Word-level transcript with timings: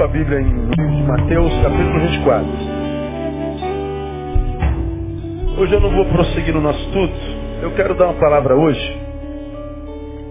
sua 0.00 0.08
Bíblia 0.08 0.40
em 0.40 1.06
Mateus 1.06 1.52
capítulo 1.62 2.00
24. 2.00 2.46
Hoje 5.60 5.74
eu 5.74 5.80
não 5.80 5.90
vou 5.90 6.06
prosseguir 6.06 6.54
no 6.54 6.62
nosso 6.62 6.78
estudo. 6.86 7.12
Eu 7.60 7.74
quero 7.74 7.94
dar 7.94 8.06
uma 8.06 8.18
palavra 8.18 8.56
hoje, 8.56 8.80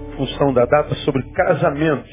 em 0.07 0.17
função 0.17 0.51
da 0.55 0.65
data, 0.65 0.95
sobre 1.05 1.21
casamento. 1.33 2.09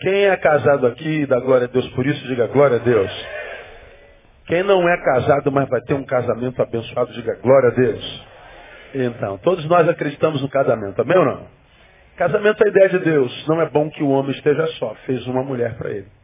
Quem 0.00 0.24
é 0.24 0.34
casado 0.38 0.86
aqui, 0.86 1.26
dá 1.26 1.38
glória 1.38 1.66
a 1.66 1.70
Deus 1.70 1.86
por 1.90 2.06
isso, 2.06 2.26
diga 2.26 2.46
glória 2.46 2.76
a 2.76 2.80
Deus. 2.80 3.10
Quem 4.46 4.62
não 4.62 4.88
é 4.88 4.96
casado, 5.04 5.52
mas 5.52 5.68
vai 5.68 5.82
ter 5.82 5.92
um 5.92 6.04
casamento 6.04 6.62
abençoado, 6.62 7.12
diga 7.12 7.38
glória 7.42 7.68
a 7.68 7.72
Deus. 7.72 8.26
Então, 8.94 9.36
todos 9.36 9.66
nós 9.66 9.86
acreditamos 9.86 10.40
no 10.40 10.48
casamento, 10.48 10.98
amém 11.02 11.18
ou 11.18 11.26
não? 11.26 11.46
Casamento 12.16 12.64
é 12.64 12.68
a 12.68 12.70
ideia 12.70 12.88
de 12.88 13.00
Deus. 13.00 13.46
Não 13.46 13.60
é 13.60 13.68
bom 13.68 13.90
que 13.90 14.02
o 14.02 14.08
homem 14.08 14.30
esteja 14.30 14.66
só. 14.78 14.94
Fez 15.04 15.26
uma 15.26 15.42
mulher 15.42 15.76
para 15.76 15.90
ele. 15.90 16.21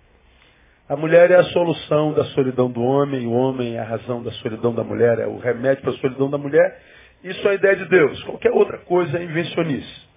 A 0.88 0.96
mulher 0.96 1.30
é 1.30 1.36
a 1.36 1.44
solução 1.44 2.14
da 2.14 2.24
solidão 2.26 2.70
do 2.70 2.82
homem, 2.82 3.26
o 3.26 3.32
homem 3.32 3.76
é 3.76 3.78
a 3.78 3.84
razão 3.84 4.22
da 4.22 4.32
solidão 4.32 4.74
da 4.74 4.82
mulher, 4.82 5.18
é 5.18 5.26
o 5.26 5.36
remédio 5.36 5.82
para 5.82 5.92
a 5.92 5.98
solidão 5.98 6.30
da 6.30 6.38
mulher. 6.38 6.82
Isso 7.22 7.46
é 7.46 7.50
a 7.50 7.54
ideia 7.54 7.76
de 7.76 7.84
Deus. 7.84 8.22
Qualquer 8.24 8.50
outra 8.52 8.78
coisa 8.78 9.18
é 9.18 9.22
invencionice. 9.22 10.08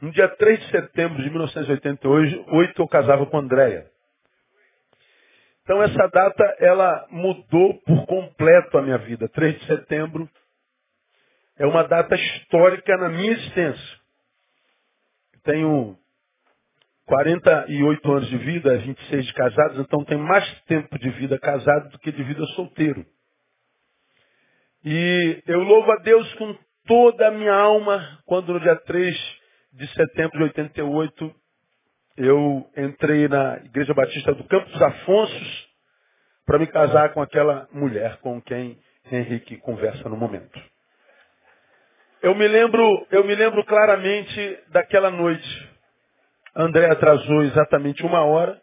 No 0.00 0.10
dia 0.10 0.26
3 0.28 0.60
de 0.60 0.70
setembro 0.70 1.22
de 1.22 1.28
1988, 1.28 2.80
eu 2.80 2.88
casava 2.88 3.26
com 3.26 3.38
Andréia. 3.38 3.90
Então 5.64 5.82
essa 5.82 6.08
data, 6.08 6.56
ela 6.58 7.06
mudou 7.10 7.74
por 7.82 8.06
completo 8.06 8.78
a 8.78 8.82
minha 8.82 8.96
vida. 8.96 9.28
3 9.28 9.58
de 9.58 9.66
setembro 9.66 10.26
é 11.58 11.66
uma 11.66 11.82
data 11.82 12.14
histórica 12.14 12.96
na 12.96 13.10
minha 13.10 13.32
existência. 13.32 13.98
Tenho 15.44 15.98
48 17.08 18.12
anos 18.12 18.28
de 18.28 18.36
vida, 18.36 18.76
26 18.76 19.26
de 19.26 19.32
casados, 19.32 19.78
então 19.78 20.04
tenho 20.04 20.20
mais 20.20 20.46
tempo 20.64 20.98
de 20.98 21.08
vida 21.10 21.38
casado 21.38 21.88
do 21.88 21.98
que 21.98 22.12
de 22.12 22.22
vida 22.22 22.44
solteiro. 22.48 23.04
E 24.84 25.42
eu 25.46 25.60
louvo 25.60 25.90
a 25.90 25.96
Deus 25.96 26.34
com 26.34 26.54
toda 26.86 27.28
a 27.28 27.30
minha 27.30 27.54
alma 27.54 28.20
quando 28.26 28.52
no 28.52 28.60
dia 28.60 28.76
3 28.76 29.16
de 29.72 29.86
setembro 29.94 30.36
de 30.36 30.44
88 30.44 31.34
eu 32.18 32.70
entrei 32.76 33.26
na 33.26 33.56
Igreja 33.64 33.94
Batista 33.94 34.34
do 34.34 34.44
Campos 34.44 34.82
Afonsos 34.82 35.68
para 36.44 36.58
me 36.58 36.66
casar 36.66 37.14
com 37.14 37.22
aquela 37.22 37.68
mulher 37.72 38.18
com 38.18 38.40
quem 38.42 38.78
Henrique 39.10 39.56
conversa 39.56 40.08
no 40.10 40.16
momento. 40.16 40.60
Eu 42.20 42.34
me 42.34 42.46
lembro, 42.46 43.06
eu 43.10 43.24
me 43.24 43.34
lembro 43.34 43.64
claramente 43.64 44.58
daquela 44.68 45.10
noite. 45.10 45.77
André 46.60 46.90
atrasou 46.90 47.44
exatamente 47.44 48.04
uma 48.04 48.24
hora. 48.24 48.60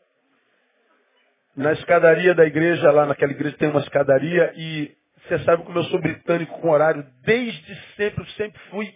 Na 1.55 1.71
escadaria 1.71 2.35
da 2.35 2.45
igreja, 2.45 2.91
lá 2.91 3.05
naquela 3.05 3.31
igreja 3.31 3.55
tem 3.57 3.69
uma 3.69 3.79
escadaria 3.79 4.51
e 4.57 4.93
você 5.23 5.39
sabe 5.39 5.63
como 5.63 5.79
eu 5.79 5.83
sou 5.85 6.01
britânico 6.01 6.59
com 6.59 6.69
horário. 6.71 7.05
Desde 7.23 7.75
sempre, 7.95 8.21
eu 8.21 8.27
sempre 8.31 8.61
fui 8.69 8.93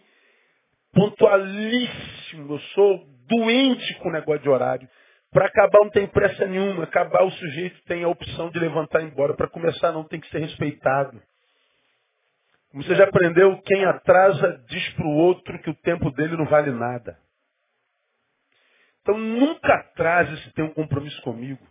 pontualíssimo. 0.93 2.53
Eu 2.53 2.59
sou 2.59 3.05
doente 3.25 3.93
com 3.99 4.09
o 4.09 4.11
negócio 4.11 4.41
de 4.41 4.49
horário. 4.49 4.89
Para 5.31 5.45
acabar 5.45 5.79
não 5.81 5.91
tem 5.91 6.05
pressa 6.05 6.45
nenhuma. 6.45 6.83
Acabar 6.83 7.23
o 7.23 7.31
sujeito 7.31 7.81
tem 7.85 8.03
a 8.03 8.09
opção 8.09 8.49
de 8.49 8.59
levantar 8.59 8.99
e 8.99 9.05
ir 9.05 9.11
embora. 9.11 9.33
Para 9.33 9.47
começar 9.47 9.93
não 9.93 10.03
tem 10.03 10.19
que 10.19 10.29
ser 10.29 10.39
respeitado. 10.39 11.21
Como 12.69 12.83
você 12.83 12.95
já 12.95 13.05
aprendeu, 13.05 13.61
quem 13.61 13.85
atrasa 13.85 14.61
diz 14.67 14.89
para 14.89 15.07
o 15.07 15.15
outro 15.15 15.57
que 15.59 15.69
o 15.69 15.75
tempo 15.75 16.11
dele 16.11 16.35
não 16.35 16.45
vale 16.45 16.71
nada. 16.71 17.17
Então 19.01 19.17
nunca 19.17 19.73
atrase 19.75 20.41
se 20.43 20.53
tem 20.53 20.65
um 20.65 20.73
compromisso 20.73 21.21
comigo. 21.21 21.65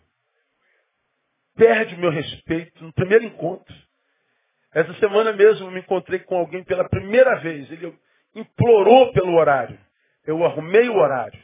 Perde 1.57 1.95
o 1.95 1.99
meu 1.99 2.11
respeito 2.11 2.85
no 2.85 2.93
primeiro 2.93 3.25
encontro. 3.25 3.75
Essa 4.73 4.95
semana 4.95 5.33
mesmo 5.33 5.67
eu 5.67 5.71
me 5.71 5.81
encontrei 5.81 6.21
com 6.21 6.37
alguém 6.37 6.63
pela 6.65 6.89
primeira 6.89 7.37
vez. 7.41 7.71
Ele 7.71 7.97
implorou 8.35 9.13
pelo 9.13 9.35
horário. 9.35 9.79
Eu 10.27 10.45
arrumei 10.45 10.89
o 10.89 10.97
horário. 10.97 11.43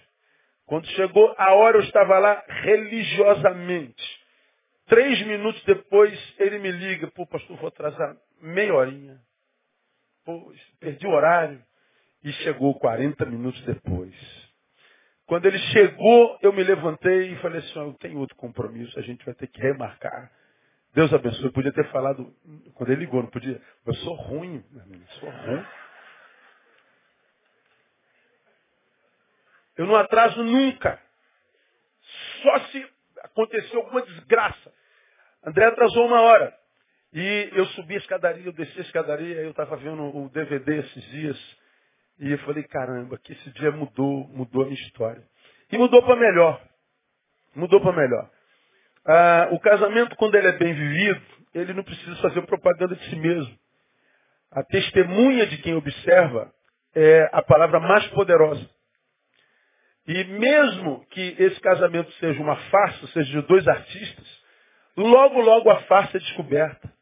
Quando 0.67 0.87
chegou 0.89 1.35
a 1.37 1.53
hora, 1.55 1.77
eu 1.79 1.83
estava 1.83 2.19
lá 2.19 2.43
religiosamente. 2.47 4.25
Três 4.87 5.21
minutos 5.27 5.63
depois, 5.65 6.35
ele 6.39 6.59
me 6.59 6.71
liga. 6.71 7.11
Pô, 7.11 7.27
pastor, 7.27 7.57
vou 7.57 7.69
atrasar 7.69 8.17
meia 8.41 8.75
horinha. 8.75 9.19
Pô, 10.25 10.53
perdi 10.81 11.07
o 11.07 11.11
horário. 11.11 11.63
E 12.23 12.33
chegou 12.33 12.79
40 12.79 13.27
minutos 13.27 13.61
depois. 13.63 14.15
Quando 15.27 15.47
ele 15.47 15.59
chegou, 15.59 16.39
eu 16.43 16.53
me 16.53 16.63
levantei 16.63 17.33
e 17.33 17.37
falei 17.37 17.61
assim, 17.61 17.79
eu 17.79 17.95
tenho 17.95 18.19
outro 18.19 18.37
compromisso, 18.37 18.99
a 18.99 19.03
gente 19.03 19.25
vai 19.25 19.35
ter 19.35 19.47
que 19.47 19.61
remarcar. 19.61 20.31
Deus 20.95 21.13
abençoe. 21.13 21.45
Eu 21.45 21.53
podia 21.53 21.73
ter 21.73 21.91
falado, 21.91 22.33
quando 22.75 22.91
ele 22.91 23.01
ligou, 23.01 23.23
não 23.23 23.31
podia. 23.31 23.61
Eu 23.87 23.95
sou 23.95 24.15
ruim, 24.15 24.65
meu 24.71 24.83
amigo, 24.83 25.05
sou 25.19 25.29
ruim. 25.29 25.67
Eu 29.77 29.87
não 29.87 29.97
atraso 29.97 30.43
nunca. 30.45 31.01
Só 32.43 32.61
se 32.67 32.87
aconteceu 33.23 33.81
alguma 33.81 34.03
desgraça. 34.03 34.73
André 35.45 35.65
atrasou 35.67 36.07
uma 36.07 36.21
hora. 36.21 36.57
E 37.13 37.51
eu 37.55 37.65
subi 37.67 37.95
a 37.95 37.99
escadaria, 37.99 38.45
eu 38.45 38.53
desci 38.53 38.79
a 38.79 38.83
escadaria, 38.83 39.37
eu 39.37 39.51
estava 39.51 39.77
vendo 39.77 40.03
o 40.17 40.29
DVD 40.31 40.79
esses 40.81 41.05
dias. 41.11 41.57
E 42.19 42.31
eu 42.31 42.39
falei, 42.41 42.63
caramba, 42.65 43.19
que 43.19 43.33
esse 43.33 43.51
dia 43.51 43.73
mudou, 43.73 44.29
mudou 44.29 44.63
a 44.63 44.67
minha 44.67 44.81
história. 44.81 45.23
E 45.71 45.77
mudou 45.77 46.03
para 46.03 46.17
melhor. 46.17 46.63
Mudou 47.55 47.81
para 47.81 47.93
melhor. 47.93 48.31
Ah, 49.07 49.49
o 49.51 49.61
casamento, 49.61 50.17
quando 50.17 50.35
ele 50.37 50.49
é 50.49 50.53
bem 50.53 50.73
vivido, 50.73 51.23
ele 51.55 51.73
não 51.73 51.83
precisa 51.83 52.17
fazer 52.17 52.43
propaganda 52.43 52.95
de 52.95 53.05
si 53.09 53.17
mesmo. 53.17 53.59
A 54.51 54.63
testemunha 54.63 55.47
de 55.47 55.59
quem 55.59 55.75
observa 55.75 56.53
é 56.95 57.29
a 57.33 57.43
palavra 57.43 57.81
mais 57.81 58.07
poderosa. 58.09 58.69
E 60.07 60.25
mesmo 60.25 61.05
que 61.11 61.35
esse 61.39 61.61
casamento 61.61 62.11
seja 62.13 62.41
uma 62.41 62.57
farsa, 62.57 63.07
seja 63.09 63.41
de 63.41 63.47
dois 63.49 63.67
artistas, 63.67 64.43
logo, 64.97 65.41
logo 65.41 65.71
a 65.71 65.81
farsa 65.83 66.17
é 66.17 66.21
descoberta. 66.21 66.93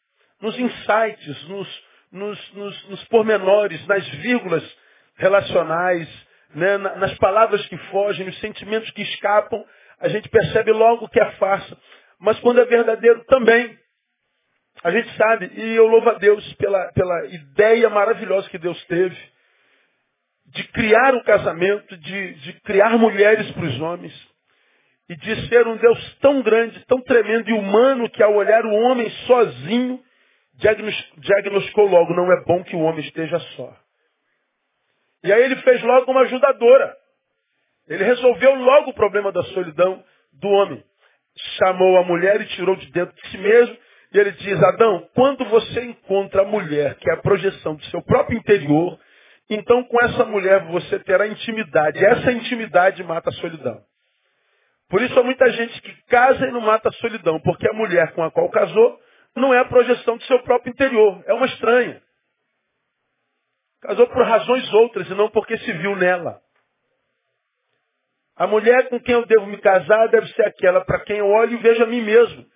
Nos 0.40 0.58
insights, 0.58 1.48
nos, 1.48 1.84
nos, 2.10 2.52
nos, 2.54 2.88
nos 2.88 3.04
pormenores, 3.04 3.86
nas 3.86 4.08
vírgulas 4.08 4.81
relacionais, 5.16 6.08
né, 6.54 6.78
nas 6.78 7.14
palavras 7.18 7.64
que 7.66 7.76
fogem, 7.90 8.26
nos 8.26 8.38
sentimentos 8.40 8.90
que 8.90 9.02
escapam, 9.02 9.64
a 10.00 10.08
gente 10.08 10.28
percebe 10.28 10.72
logo 10.72 11.08
que 11.08 11.20
é 11.20 11.30
farsa. 11.32 11.76
Mas 12.18 12.38
quando 12.40 12.60
é 12.60 12.64
verdadeiro 12.64 13.24
também. 13.24 13.78
A 14.82 14.90
gente 14.90 15.14
sabe, 15.16 15.50
e 15.54 15.74
eu 15.74 15.86
louvo 15.86 16.10
a 16.10 16.14
Deus 16.14 16.54
pela, 16.54 16.90
pela 16.92 17.26
ideia 17.26 17.88
maravilhosa 17.90 18.48
que 18.48 18.58
Deus 18.58 18.82
teve 18.86 19.16
de 20.46 20.64
criar 20.68 21.14
um 21.14 21.22
casamento, 21.22 21.96
de, 21.96 22.34
de 22.34 22.52
criar 22.60 22.98
mulheres 22.98 23.50
para 23.52 23.64
os 23.64 23.80
homens, 23.80 24.32
e 25.08 25.16
de 25.16 25.48
ser 25.48 25.66
um 25.66 25.76
Deus 25.76 26.18
tão 26.20 26.42
grande, 26.42 26.84
tão 26.86 27.00
tremendo 27.02 27.48
e 27.48 27.52
humano, 27.52 28.08
que 28.10 28.22
ao 28.22 28.34
olhar 28.34 28.64
o 28.64 28.72
homem 28.72 29.10
sozinho, 29.26 30.02
diagnosticou 31.16 31.86
logo, 31.86 32.14
não 32.14 32.30
é 32.32 32.44
bom 32.44 32.62
que 32.64 32.76
o 32.76 32.80
homem 32.80 33.04
esteja 33.04 33.38
só. 33.56 33.76
E 35.25 35.33
aí 35.33 35.43
ele 35.43 35.56
fez 35.56 35.83
logo 35.83 36.10
uma 36.10 36.22
ajudadora. 36.22 36.97
Ele 37.88 38.05
resolveu 38.05 38.55
logo 38.55 38.91
o 38.91 38.94
problema 38.94 39.31
da 39.33 39.43
solidão 39.44 40.03
do 40.33 40.49
homem. 40.49 40.83
Chamou 41.59 41.97
a 41.99 42.05
mulher 42.05 42.41
e 42.41 42.47
tirou 42.47 42.77
de 42.77 42.91
dentro 42.91 43.15
de 43.15 43.28
si 43.28 43.38
mesmo. 43.38 43.77
E 44.12 44.19
ele 44.19 44.33
diz, 44.33 44.62
Adão, 44.62 45.09
quando 45.15 45.44
você 45.47 45.83
encontra 45.84 46.43
a 46.43 46.44
mulher, 46.44 46.97
que 46.97 47.10
é 47.10 47.15
a 47.15 47.22
projeção 47.22 47.75
do 47.75 47.84
seu 47.87 48.03
próprio 48.03 48.38
interior, 48.38 48.99
então 49.48 49.83
com 49.84 50.03
essa 50.04 50.24
mulher 50.24 50.65
você 50.66 50.98
terá 51.01 51.27
intimidade. 51.27 52.04
Essa 52.04 52.33
intimidade 52.33 53.03
mata 53.03 53.30
a 53.30 53.34
solidão. 53.34 53.83
Por 54.89 55.01
isso 55.01 55.18
há 55.18 55.22
muita 55.22 55.51
gente 55.51 55.80
que 55.80 55.92
casa 56.09 56.47
e 56.47 56.51
não 56.51 56.60
mata 56.60 56.91
a 56.91 56.92
solidão, 56.92 57.41
porque 57.41 57.66
a 57.66 57.72
mulher 57.72 58.13
com 58.13 58.22
a 58.22 58.30
qual 58.30 58.51
casou 58.51 59.01
não 59.34 59.54
é 59.54 59.59
a 59.59 59.65
projeção 59.65 60.18
do 60.18 60.25
seu 60.25 60.42
próprio 60.42 60.71
interior, 60.71 61.22
é 61.27 61.33
uma 61.33 61.47
estranha. 61.47 62.03
Casou 63.82 64.06
por 64.06 64.24
razões 64.24 64.72
outras 64.74 65.08
e 65.08 65.14
não 65.14 65.28
porque 65.28 65.58
se 65.58 65.72
viu 65.72 65.96
nela. 65.96 66.40
A 68.36 68.46
mulher 68.46 68.88
com 68.88 69.00
quem 69.00 69.14
eu 69.14 69.26
devo 69.26 69.46
me 69.46 69.58
casar 69.58 70.08
deve 70.08 70.28
ser 70.28 70.46
aquela 70.46 70.84
para 70.84 71.00
quem 71.00 71.18
eu 71.18 71.28
olho 71.28 71.54
e 71.54 71.62
vejo 71.62 71.82
a 71.82 71.86
mim 71.86 72.00
mesmo. 72.00 72.46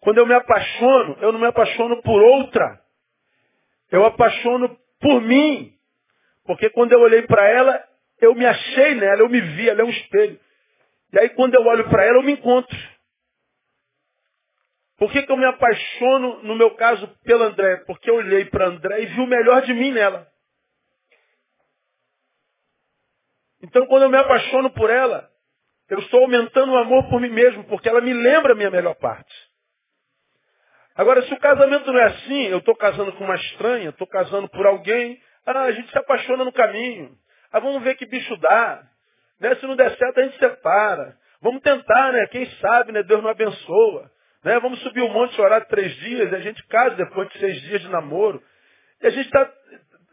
Quando 0.00 0.18
eu 0.18 0.26
me 0.26 0.34
apaixono, 0.34 1.16
eu 1.20 1.32
não 1.32 1.38
me 1.38 1.46
apaixono 1.46 2.02
por 2.02 2.20
outra. 2.20 2.80
Eu 3.90 4.04
apaixono 4.04 4.76
por 5.00 5.22
mim. 5.22 5.72
Porque 6.44 6.68
quando 6.70 6.92
eu 6.92 7.00
olhei 7.00 7.22
para 7.22 7.48
ela, 7.48 7.84
eu 8.20 8.34
me 8.34 8.44
achei 8.44 8.96
nela, 8.96 9.20
eu 9.20 9.28
me 9.28 9.40
vi, 9.40 9.68
ela 9.68 9.82
é 9.82 9.84
um 9.84 9.90
espelho. 9.90 10.38
E 11.12 11.20
aí 11.20 11.28
quando 11.30 11.54
eu 11.54 11.64
olho 11.64 11.88
para 11.88 12.04
ela, 12.04 12.18
eu 12.18 12.22
me 12.22 12.32
encontro. 12.32 12.76
Por 14.98 15.12
que, 15.12 15.22
que 15.22 15.30
eu 15.30 15.36
me 15.36 15.44
apaixono, 15.44 16.42
no 16.42 16.56
meu 16.56 16.74
caso, 16.74 17.08
pela 17.24 17.46
André? 17.46 17.76
Porque 17.86 18.10
eu 18.10 18.16
olhei 18.16 18.44
para 18.46 18.66
André 18.66 19.02
e 19.02 19.06
vi 19.06 19.20
o 19.20 19.26
melhor 19.26 19.62
de 19.62 19.74
mim 19.74 19.92
nela. 19.92 20.31
Então, 23.62 23.86
quando 23.86 24.02
eu 24.02 24.10
me 24.10 24.18
apaixono 24.18 24.70
por 24.70 24.90
ela, 24.90 25.30
eu 25.88 25.98
estou 26.00 26.20
aumentando 26.22 26.72
o 26.72 26.76
amor 26.76 27.08
por 27.08 27.20
mim 27.20 27.28
mesmo, 27.28 27.64
porque 27.64 27.88
ela 27.88 28.00
me 28.00 28.12
lembra 28.12 28.52
a 28.52 28.56
minha 28.56 28.70
melhor 28.70 28.94
parte. 28.96 29.32
Agora, 30.94 31.22
se 31.22 31.32
o 31.32 31.38
casamento 31.38 31.90
não 31.90 31.98
é 31.98 32.04
assim, 32.04 32.46
eu 32.48 32.58
estou 32.58 32.76
casando 32.76 33.12
com 33.12 33.24
uma 33.24 33.34
estranha, 33.36 33.90
estou 33.90 34.06
casando 34.06 34.48
por 34.48 34.66
alguém, 34.66 35.20
ah, 35.46 35.62
a 35.62 35.72
gente 35.72 35.90
se 35.90 35.98
apaixona 35.98 36.44
no 36.44 36.52
caminho. 36.52 37.16
Ah, 37.50 37.60
vamos 37.60 37.82
ver 37.82 37.96
que 37.96 38.06
bicho 38.06 38.36
dá. 38.36 38.82
Né? 39.40 39.54
Se 39.56 39.66
não 39.66 39.76
der 39.76 39.96
certo, 39.96 40.20
a 40.20 40.22
gente 40.22 40.38
separa. 40.38 41.16
Vamos 41.40 41.60
tentar, 41.62 42.12
né? 42.12 42.26
Quem 42.28 42.46
sabe, 42.60 42.92
né? 42.92 43.02
Deus 43.02 43.22
não 43.22 43.30
abençoa. 43.30 44.10
Né? 44.44 44.58
Vamos 44.60 44.80
subir 44.82 45.02
um 45.02 45.12
monte, 45.12 45.40
orar 45.40 45.66
três 45.66 45.94
dias, 45.96 46.30
e 46.30 46.34
a 46.34 46.40
gente 46.40 46.64
casa 46.68 46.94
depois 46.94 47.28
de 47.30 47.38
seis 47.38 47.60
dias 47.62 47.80
de 47.80 47.88
namoro. 47.88 48.42
E 49.00 49.06
a 49.06 49.10
gente 49.10 49.26
está 49.26 49.50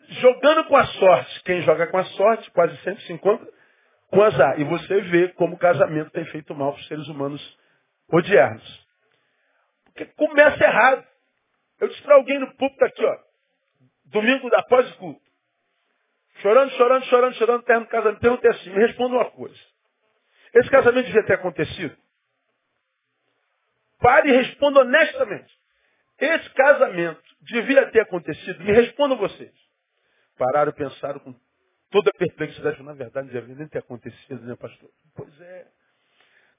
jogando 0.09 0.65
com 0.65 0.75
a 0.75 0.85
sorte. 0.85 1.43
Quem 1.43 1.61
joga 1.61 1.87
com 1.87 1.97
a 1.97 2.05
sorte 2.05 2.49
quase 2.51 2.75
sempre 2.83 3.03
se 3.03 3.13
encontra 3.13 3.47
com 4.07 4.21
azar. 4.21 4.59
E 4.59 4.63
você 4.63 5.01
vê 5.01 5.29
como 5.29 5.55
o 5.55 5.59
casamento 5.59 6.11
tem 6.11 6.25
feito 6.25 6.53
mal 6.55 6.73
para 6.73 6.81
os 6.81 6.87
seres 6.87 7.07
humanos 7.07 7.57
odiernos. 8.11 8.87
Porque 9.85 10.05
começa 10.05 10.63
errado. 10.63 11.05
Eu 11.79 11.87
disse 11.87 12.01
para 12.01 12.15
alguém 12.15 12.39
no 12.39 12.53
púlpito 12.55 12.83
aqui, 12.83 13.05
ó, 13.05 13.17
domingo 14.05 14.49
após 14.53 14.91
o 14.91 14.97
culto, 14.97 15.21
chorando, 16.41 16.71
chorando, 16.71 17.05
chorando, 17.05 17.35
chorando, 17.35 17.63
terno 17.63 17.85
do 17.85 17.89
casamento, 17.89 18.19
perguntei 18.19 18.51
assim, 18.51 18.69
me 18.69 18.85
responda 18.85 19.15
uma 19.15 19.31
coisa. 19.31 19.57
Esse 20.55 20.69
casamento 20.69 21.05
devia 21.05 21.25
ter 21.25 21.33
acontecido? 21.33 21.95
Pare 23.99 24.29
e 24.29 24.35
responda 24.35 24.81
honestamente. 24.81 25.57
Esse 26.19 26.49
casamento 26.49 27.23
devia 27.41 27.89
ter 27.91 28.01
acontecido? 28.01 28.61
Me 28.63 28.73
respondam 28.73 29.17
vocês. 29.17 29.68
Pararam 30.39 30.69
e 30.69 30.73
pensaram 30.73 31.19
com 31.19 31.35
toda 31.91 32.09
a 32.09 32.17
perplexidade. 32.17 32.81
Na 32.81 32.93
verdade, 32.93 33.27
não 33.27 33.33
devia 33.33 33.55
nem 33.55 33.67
ter 33.67 33.79
acontecido, 33.79 34.41
né, 34.45 34.55
pastor? 34.55 34.89
Pois 35.13 35.41
é. 35.41 35.67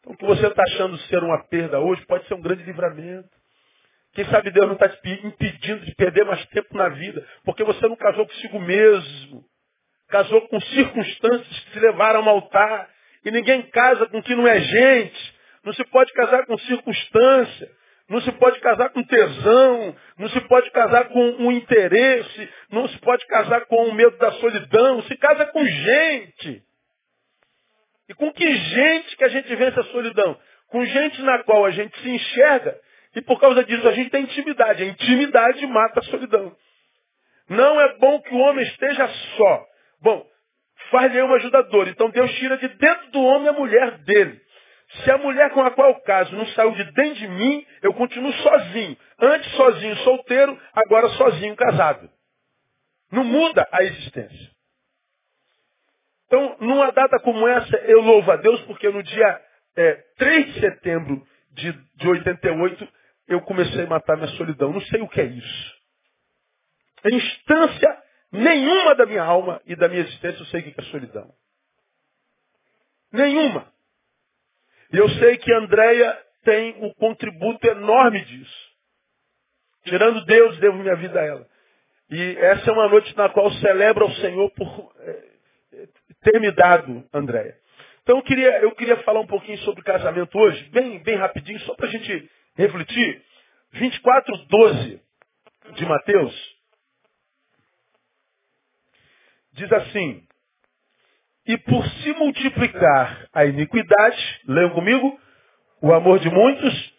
Então, 0.00 0.12
o 0.12 0.16
que 0.18 0.26
você 0.26 0.46
está 0.46 0.62
achando 0.62 0.98
ser 0.98 1.22
uma 1.24 1.42
perda 1.44 1.80
hoje 1.80 2.04
pode 2.04 2.28
ser 2.28 2.34
um 2.34 2.42
grande 2.42 2.62
livramento. 2.62 3.30
Quem 4.12 4.26
sabe 4.26 4.50
Deus 4.50 4.66
não 4.66 4.74
está 4.74 4.88
te 4.88 5.10
impedindo 5.24 5.86
de 5.86 5.94
perder 5.94 6.26
mais 6.26 6.44
tempo 6.46 6.76
na 6.76 6.90
vida, 6.90 7.26
porque 7.42 7.64
você 7.64 7.88
não 7.88 7.96
casou 7.96 8.26
consigo 8.26 8.60
mesmo. 8.60 9.44
Casou 10.08 10.46
com 10.48 10.60
circunstâncias 10.60 11.60
que 11.60 11.70
te 11.70 11.80
levaram 11.80 12.20
ao 12.20 12.28
altar. 12.28 12.90
E 13.24 13.30
ninguém 13.30 13.62
casa 13.70 14.06
com 14.06 14.22
quem 14.22 14.36
não 14.36 14.46
é 14.46 14.60
gente. 14.60 15.34
Não 15.64 15.72
se 15.72 15.84
pode 15.84 16.12
casar 16.12 16.44
com 16.44 16.58
circunstância. 16.58 17.70
Não 18.10 18.20
se 18.20 18.32
pode 18.32 18.60
casar 18.60 18.90
com 18.90 19.02
tesão. 19.02 19.96
Não 20.18 20.28
se 20.28 20.40
pode 20.42 20.70
casar 20.72 21.08
com 21.08 21.30
um 21.38 21.50
interesse. 21.50 22.50
Não 22.70 22.86
se 22.88 22.98
pode 22.98 23.24
casar 23.26 23.64
com 23.66 23.86
o 23.86 23.94
medo 23.94 24.18
da 24.18 24.32
solidão. 24.32 25.02
Se 25.04 25.16
casa 25.16 25.46
com 25.46 25.64
gente. 25.64 26.62
E 28.08 28.14
com 28.14 28.30
que 28.32 28.54
gente 28.54 29.16
que 29.16 29.24
a 29.24 29.28
gente 29.28 29.54
vence 29.54 29.80
a 29.80 29.84
solidão? 29.84 30.36
Com 30.68 30.84
gente 30.84 31.22
na 31.22 31.42
qual 31.44 31.64
a 31.64 31.70
gente 31.70 31.98
se 32.00 32.10
enxerga 32.10 32.76
e 33.14 33.22
por 33.22 33.40
causa 33.40 33.64
disso 33.64 33.86
a 33.88 33.92
gente 33.92 34.10
tem 34.10 34.22
intimidade. 34.22 34.82
A 34.82 34.86
intimidade 34.86 35.66
mata 35.66 36.00
a 36.00 36.04
solidão. 36.04 36.54
Não 37.48 37.80
é 37.80 37.98
bom 37.98 38.20
que 38.20 38.34
o 38.34 38.38
homem 38.38 38.64
esteja 38.64 39.08
só. 39.36 39.66
Bom, 40.00 40.24
faz-lhe 40.90 41.20
uma 41.20 41.36
ajudadora. 41.36 41.90
Então 41.90 42.10
Deus 42.10 42.32
tira 42.36 42.56
de 42.56 42.68
dentro 42.68 43.10
do 43.10 43.20
homem 43.20 43.48
a 43.48 43.52
mulher 43.52 43.98
dele. 43.98 44.40
Se 44.90 45.10
a 45.10 45.18
mulher 45.18 45.50
com 45.52 45.62
a 45.62 45.70
qual 45.70 45.90
eu 45.90 46.00
caso 46.00 46.34
não 46.34 46.46
saiu 46.48 46.72
de 46.72 46.84
dentro 46.92 47.14
de 47.14 47.28
mim, 47.28 47.66
eu 47.80 47.94
continuo 47.94 48.32
sozinho. 48.32 48.96
Antes 49.20 49.50
sozinho 49.52 49.96
solteiro, 49.98 50.60
agora 50.74 51.08
sozinho 51.10 51.54
casado. 51.54 52.10
Não 53.10 53.24
muda 53.24 53.66
a 53.70 53.82
existência. 53.84 54.50
Então, 56.26 56.56
numa 56.60 56.90
data 56.92 57.18
como 57.20 57.46
essa, 57.46 57.76
eu 57.78 58.00
louvo 58.00 58.30
a 58.30 58.36
Deus 58.36 58.60
porque 58.62 58.88
no 58.88 59.02
dia 59.02 59.40
é, 59.76 59.94
3 60.16 60.54
de 60.54 60.60
setembro 60.60 61.26
de, 61.52 61.72
de 61.72 62.08
88, 62.08 62.88
eu 63.28 63.40
comecei 63.42 63.84
a 63.84 63.88
matar 63.88 64.16
minha 64.16 64.28
solidão. 64.36 64.72
Não 64.72 64.80
sei 64.82 65.00
o 65.00 65.08
que 65.08 65.20
é 65.20 65.24
isso. 65.24 65.74
Em 67.04 67.16
instância 67.16 68.02
nenhuma 68.32 68.94
da 68.94 69.06
minha 69.06 69.22
alma 69.22 69.60
e 69.66 69.74
da 69.74 69.88
minha 69.88 70.02
existência 70.02 70.40
eu 70.40 70.46
sei 70.46 70.60
o 70.60 70.62
que 70.64 70.80
é 70.80 70.84
solidão. 70.84 71.32
Nenhuma. 73.12 73.72
E 74.92 74.96
eu 74.96 75.08
sei 75.10 75.36
que 75.38 75.52
Andréia 75.52 76.18
tem 76.42 76.74
um 76.84 76.92
contributo 76.94 77.66
enorme 77.66 78.24
disso. 78.24 78.70
Tirando 79.84 80.24
Deus, 80.24 80.58
devo 80.58 80.78
minha 80.78 80.96
vida 80.96 81.20
a 81.20 81.24
ela. 81.24 81.46
E 82.10 82.36
essa 82.38 82.70
é 82.70 82.72
uma 82.72 82.88
noite 82.88 83.16
na 83.16 83.28
qual 83.28 83.50
celebro 83.52 84.04
ao 84.04 84.12
Senhor 84.14 84.50
por 84.50 84.92
é, 84.98 85.88
ter 86.22 86.40
me 86.40 86.50
dado, 86.52 87.04
Andréia. 87.12 87.56
Então 88.02 88.16
eu 88.16 88.22
queria, 88.22 88.58
eu 88.62 88.74
queria 88.74 88.96
falar 89.04 89.20
um 89.20 89.26
pouquinho 89.26 89.58
sobre 89.58 89.82
casamento 89.82 90.36
hoje, 90.36 90.64
bem, 90.70 90.98
bem 91.02 91.16
rapidinho, 91.16 91.60
só 91.60 91.74
para 91.74 91.86
a 91.86 91.90
gente 91.90 92.30
refletir. 92.56 93.22
24, 93.72 94.36
12 94.48 95.00
de 95.74 95.86
Mateus 95.86 96.60
diz 99.52 99.72
assim, 99.72 100.26
e 101.46 101.56
por 101.58 101.86
se 101.86 102.12
multiplicar 102.14 103.28
a 103.32 103.44
iniquidade, 103.44 104.40
leiam 104.46 104.70
comigo, 104.70 105.18
o 105.82 105.92
amor 105.92 106.18
de 106.18 106.30
muitos 106.30 106.94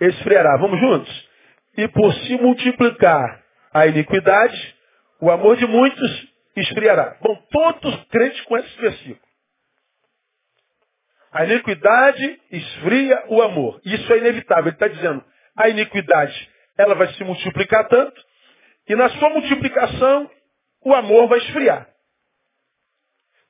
esfriará. 0.00 0.56
Vamos 0.56 0.80
juntos? 0.80 1.28
E 1.76 1.88
por 1.88 2.12
se 2.14 2.36
multiplicar 2.36 3.42
a 3.72 3.86
iniquidade, 3.86 4.76
o 5.20 5.30
amor 5.30 5.56
de 5.56 5.66
muitos 5.66 6.28
esfriará. 6.56 7.16
Bom, 7.20 7.36
todos 7.50 7.94
os 7.94 8.04
crentes 8.04 8.40
com 8.42 8.56
esse 8.56 8.80
versículo. 8.80 9.30
A 11.32 11.44
iniquidade 11.44 12.40
esfria 12.50 13.24
o 13.28 13.40
amor. 13.40 13.80
Isso 13.84 14.12
é 14.12 14.18
inevitável. 14.18 14.66
Ele 14.66 14.74
está 14.74 14.88
dizendo, 14.88 15.24
a 15.56 15.68
iniquidade 15.68 16.50
ela 16.76 16.94
vai 16.94 17.12
se 17.12 17.22
multiplicar 17.22 17.86
tanto, 17.88 18.20
e 18.88 18.96
na 18.96 19.08
sua 19.10 19.30
multiplicação 19.30 20.30
o 20.82 20.94
amor 20.94 21.28
vai 21.28 21.38
esfriar. 21.38 21.89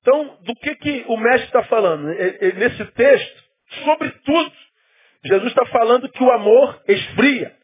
Então, 0.00 0.38
do 0.43 0.55
que, 0.56 0.75
que 0.76 1.05
o 1.08 1.17
mestre 1.17 1.47
está 1.47 1.62
falando? 1.64 2.06
Nesse 2.06 2.85
texto, 2.93 3.44
sobretudo, 3.85 4.52
Jesus 5.25 5.49
está 5.49 5.67
falando 5.67 6.08
que 6.08 6.23
o 6.23 6.32
amor 6.32 6.82
esfria. 6.88 7.55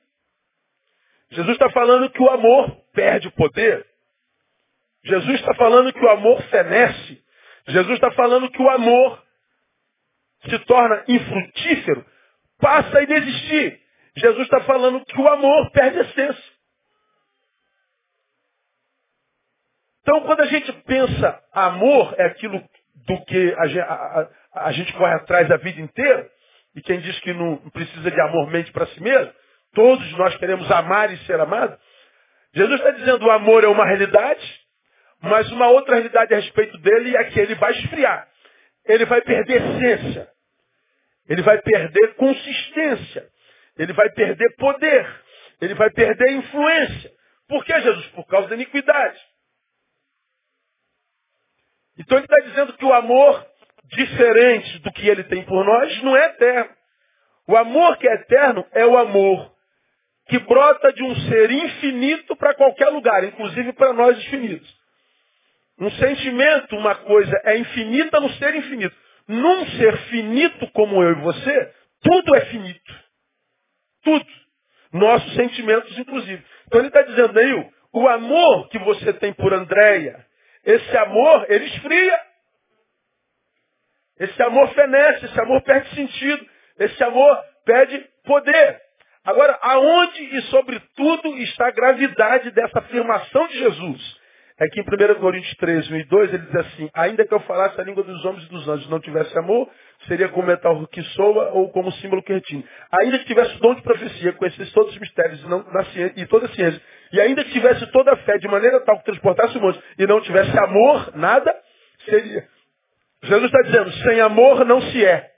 Jesus 1.31 1.53
está 1.55 1.71
falando 1.71 2.11
que 2.11 2.23
o 2.23 2.31
amor 2.31 2.77
perde 2.93 3.29
o 3.29 3.33
poder. 3.33 3.87
Jesus 5.05 5.41
está 5.41 5.55
falando 5.55 5.93
que 5.93 6.05
o 6.05 6.11
amor 6.11 6.43
fenece. 6.44 7.22
Jesus 7.69 7.94
está 7.94 8.10
falando 8.13 8.51
que 8.51 8.63
o 8.63 8.70
amor 8.70 9.22
se 10.49 10.58
torna 10.60 11.05
infrutífero, 11.08 12.05
passa 12.60 12.99
a 12.99 13.03
inexistir. 13.03 13.81
Jesus 14.17 14.44
está 14.44 14.60
falando 14.63 15.05
que 15.05 15.20
o 15.20 15.29
amor 15.29 15.70
perde 15.72 15.99
essência. 16.01 16.56
Então, 20.06 20.20
quando 20.20 20.41
a 20.41 20.46
gente 20.46 20.72
pensa 20.84 21.43
amor, 21.53 22.15
é 22.17 22.27
aquilo 22.27 22.63
do 23.08 23.25
que 23.25 23.55
a 23.58 23.67
gente, 23.67 23.81
a, 23.81 24.29
a, 24.55 24.70
gente 24.72 24.93
corre 24.93 25.15
atrás 25.15 25.51
a 25.51 25.56
vida 25.56 25.81
inteira, 25.81 26.31
e 26.77 26.81
quem 26.81 27.01
diz 27.01 27.19
que 27.19 27.32
não 27.32 27.56
precisa 27.70 28.08
de 28.08 28.20
amor 28.20 28.48
mente 28.48 28.70
para 28.70 28.86
si 28.86 29.03
mesmo, 29.03 29.32
todos 29.75 30.13
nós 30.13 30.36
queremos 30.36 30.70
amar 30.70 31.13
e 31.13 31.19
ser 31.25 31.41
amados. 31.41 31.77
Jesus 32.55 32.79
está 32.79 32.93
dizendo 32.93 33.27
o 33.27 33.31
amor 33.32 33.65
é 33.65 33.67
uma 33.67 33.84
realidade, 33.84 34.60
mas 35.20 35.51
uma 35.51 35.70
outra 35.70 35.96
realidade 35.96 36.32
a 36.32 36.36
respeito 36.36 36.79
dele 36.79 37.17
é 37.17 37.25
que 37.25 37.41
ele 37.41 37.56
vai 37.56 37.72
esfriar. 37.72 38.29
Ele 38.84 39.06
vai 39.06 39.20
perder 39.22 39.60
essência. 39.60 40.29
Ele 41.29 41.43
vai 41.43 41.60
perder 41.60 42.15
consistência. 42.15 43.27
Ele 43.77 43.93
vai 43.93 44.08
perder 44.10 44.55
poder. 44.55 45.20
Ele 45.60 45.75
vai 45.75 45.91
perder 45.91 46.31
influência. 46.31 47.10
Por 47.48 47.65
que, 47.65 47.81
Jesus? 47.81 48.06
Por 48.10 48.25
causa 48.29 48.46
da 48.46 48.55
iniquidade. 48.55 49.19
Então 51.98 52.19
ele 52.19 52.26
está 52.26 52.48
dizendo 52.48 52.72
que 52.74 52.84
o 52.84 52.93
amor, 52.93 53.46
diferente 53.84 54.79
do 54.81 54.93
que 54.93 55.08
ele 55.08 55.24
tem 55.24 55.44
por 55.44 55.65
nós, 55.65 56.03
não 56.03 56.17
é 56.17 56.26
eterno. 56.26 56.70
O 57.48 57.56
amor 57.56 57.96
que 57.98 58.08
é 58.08 58.15
eterno 58.15 58.67
é 58.72 58.84
o 58.84 58.96
amor 58.96 59.55
que 60.29 60.38
brota 60.41 60.93
de 60.93 61.03
um 61.03 61.15
ser 61.29 61.50
infinito 61.50 62.34
para 62.36 62.55
qualquer 62.55 62.88
lugar, 62.88 63.22
inclusive 63.24 63.72
para 63.72 63.93
nós 63.93 64.19
infinitos. 64.19 64.76
Um 65.79 65.91
sentimento, 65.93 66.76
uma 66.76 66.94
coisa 66.94 67.41
é 67.44 67.56
infinita 67.58 68.19
no 68.19 68.31
ser 68.31 68.55
infinito. 68.56 68.96
Num 69.29 69.67
ser 69.70 69.96
finito 70.08 70.67
como 70.72 71.03
eu 71.03 71.12
e 71.12 71.20
você, 71.20 71.74
tudo 72.03 72.34
é 72.34 72.41
finito. 72.46 72.94
Tudo. 74.03 74.26
Nossos 74.93 75.34
sentimentos, 75.34 75.96
inclusive. 75.98 76.43
Então 76.67 76.81
ele 76.81 76.88
está 76.88 77.03
dizendo, 77.03 77.34
Neil, 77.34 77.72
o 77.93 78.08
amor 78.08 78.69
que 78.69 78.79
você 78.79 79.12
tem 79.12 79.32
por 79.32 79.53
Andréia, 79.53 80.26
esse 80.67 80.96
amor, 80.96 81.46
ele 81.49 81.65
esfria. 81.65 82.20
Esse 84.19 84.43
amor 84.43 84.69
fenece, 84.75 85.27
esse 85.27 85.41
amor 85.41 85.63
perde 85.63 85.94
sentido. 85.94 86.46
Esse 86.79 87.03
amor 87.05 87.39
perde 87.65 88.05
poder. 88.25 88.81
Agora, 89.25 89.58
aonde 89.63 90.23
e 90.37 90.43
sobretudo 90.43 91.37
está 91.39 91.69
a 91.69 91.73
gravidade 91.73 92.51
dessa 92.51 92.81
afirmação 92.81 93.46
de 93.49 93.58
Jesus? 93.58 94.27
é 94.58 94.67
que 94.69 94.81
em 94.81 94.85
1 94.85 95.20
Coríntios 95.20 95.55
13, 95.56 95.93
1 95.93 95.96
e 95.96 96.05
2, 96.05 96.35
ele 96.35 96.46
diz 96.46 96.55
assim, 96.56 96.91
ainda 96.94 97.27
que 97.27 97.35
eu 97.35 97.41
falasse 97.41 97.79
a 97.79 97.85
língua 97.85 98.03
dos 98.03 98.25
homens 98.25 98.44
e 98.44 98.49
dos 98.49 98.67
anjos 98.67 98.89
não 98.89 99.01
tivesse 99.01 99.37
amor, 99.39 99.70
seria 100.06 100.29
como 100.29 100.46
metal 100.46 100.86
que 100.89 101.03
soa 101.03 101.51
ou 101.51 101.70
como 101.70 101.93
símbolo 101.93 102.22
que 102.22 102.32
retine. 102.32 102.67
Ainda 103.01 103.19
que 103.19 103.27
tivesse 103.27 103.58
dom 103.60 103.75
de 103.75 103.82
profecia, 103.82 104.32
conhecesse 104.32 104.72
todos 104.72 104.93
os 104.93 104.98
mistérios 104.98 105.43
e, 105.43 105.48
não, 105.48 105.63
na 105.72 105.84
ciência, 105.86 106.20
e 106.20 106.27
toda 106.27 106.46
a 106.46 106.48
ciência, 106.51 106.81
e 107.13 107.20
ainda 107.20 107.44
que 107.44 107.53
tivesse 107.53 107.86
toda 107.93 108.13
a 108.13 108.17
fé 108.19 108.39
de 108.39 108.48
maneira 108.48 108.81
tal 108.81 108.98
que 108.98 109.05
transportasse 109.05 109.56
o 109.58 109.60
mundo 109.60 109.82
e 109.98 110.06
não 110.06 110.20
tivesse 110.20 110.56
amor, 110.58 111.17
nada 111.17 111.55
seria. 112.05 112.48
Jesus 113.22 113.44
está 113.46 113.63
dizendo, 113.63 113.93
sem 113.93 114.20
amor 114.20 114.65
não 114.65 114.81
se 114.81 115.05
é. 115.05 115.31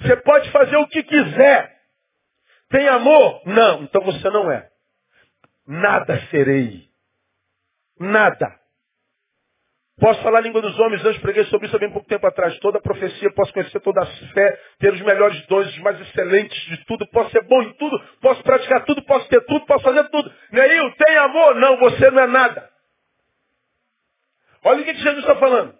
Você 0.00 0.16
pode 0.16 0.50
fazer 0.50 0.76
o 0.76 0.88
que 0.88 1.02
quiser. 1.02 1.72
Tem 2.68 2.88
amor? 2.88 3.42
Não, 3.46 3.82
então 3.84 4.02
você 4.02 4.30
não 4.30 4.50
é. 4.50 4.68
Nada 5.66 6.20
serei. 6.30 6.88
Nada. 7.98 8.61
Posso 10.02 10.20
falar 10.20 10.38
a 10.38 10.40
língua 10.40 10.60
dos 10.60 10.76
homens, 10.80 11.04
antes 11.04 11.22
preguei 11.22 11.44
sobre 11.44 11.68
isso 11.68 11.76
há 11.76 11.78
bem 11.78 11.88
pouco 11.88 12.08
tempo 12.08 12.26
atrás. 12.26 12.58
Toda 12.58 12.78
a 12.78 12.82
profecia, 12.82 13.32
posso 13.34 13.52
conhecer 13.52 13.78
toda 13.78 14.02
a 14.02 14.06
fé, 14.06 14.60
ter 14.80 14.92
os 14.92 15.00
melhores 15.00 15.46
dons, 15.46 15.68
os 15.68 15.78
mais 15.78 16.00
excelentes 16.00 16.60
de 16.62 16.84
tudo, 16.86 17.06
posso 17.12 17.30
ser 17.30 17.44
bom 17.44 17.62
em 17.62 17.72
tudo, 17.74 17.96
posso 18.20 18.42
praticar 18.42 18.84
tudo, 18.84 19.00
posso 19.04 19.28
ter 19.28 19.40
tudo, 19.46 19.64
posso 19.64 19.84
fazer 19.84 20.02
tudo. 20.08 20.34
Neil, 20.50 20.92
tem 20.96 21.16
amor? 21.18 21.54
Não, 21.54 21.76
você 21.76 22.10
não 22.10 22.20
é 22.20 22.26
nada. 22.26 22.68
Olha 24.64 24.82
o 24.82 24.84
que 24.84 24.92
Jesus 24.92 25.18
está 25.18 25.36
falando. 25.36 25.72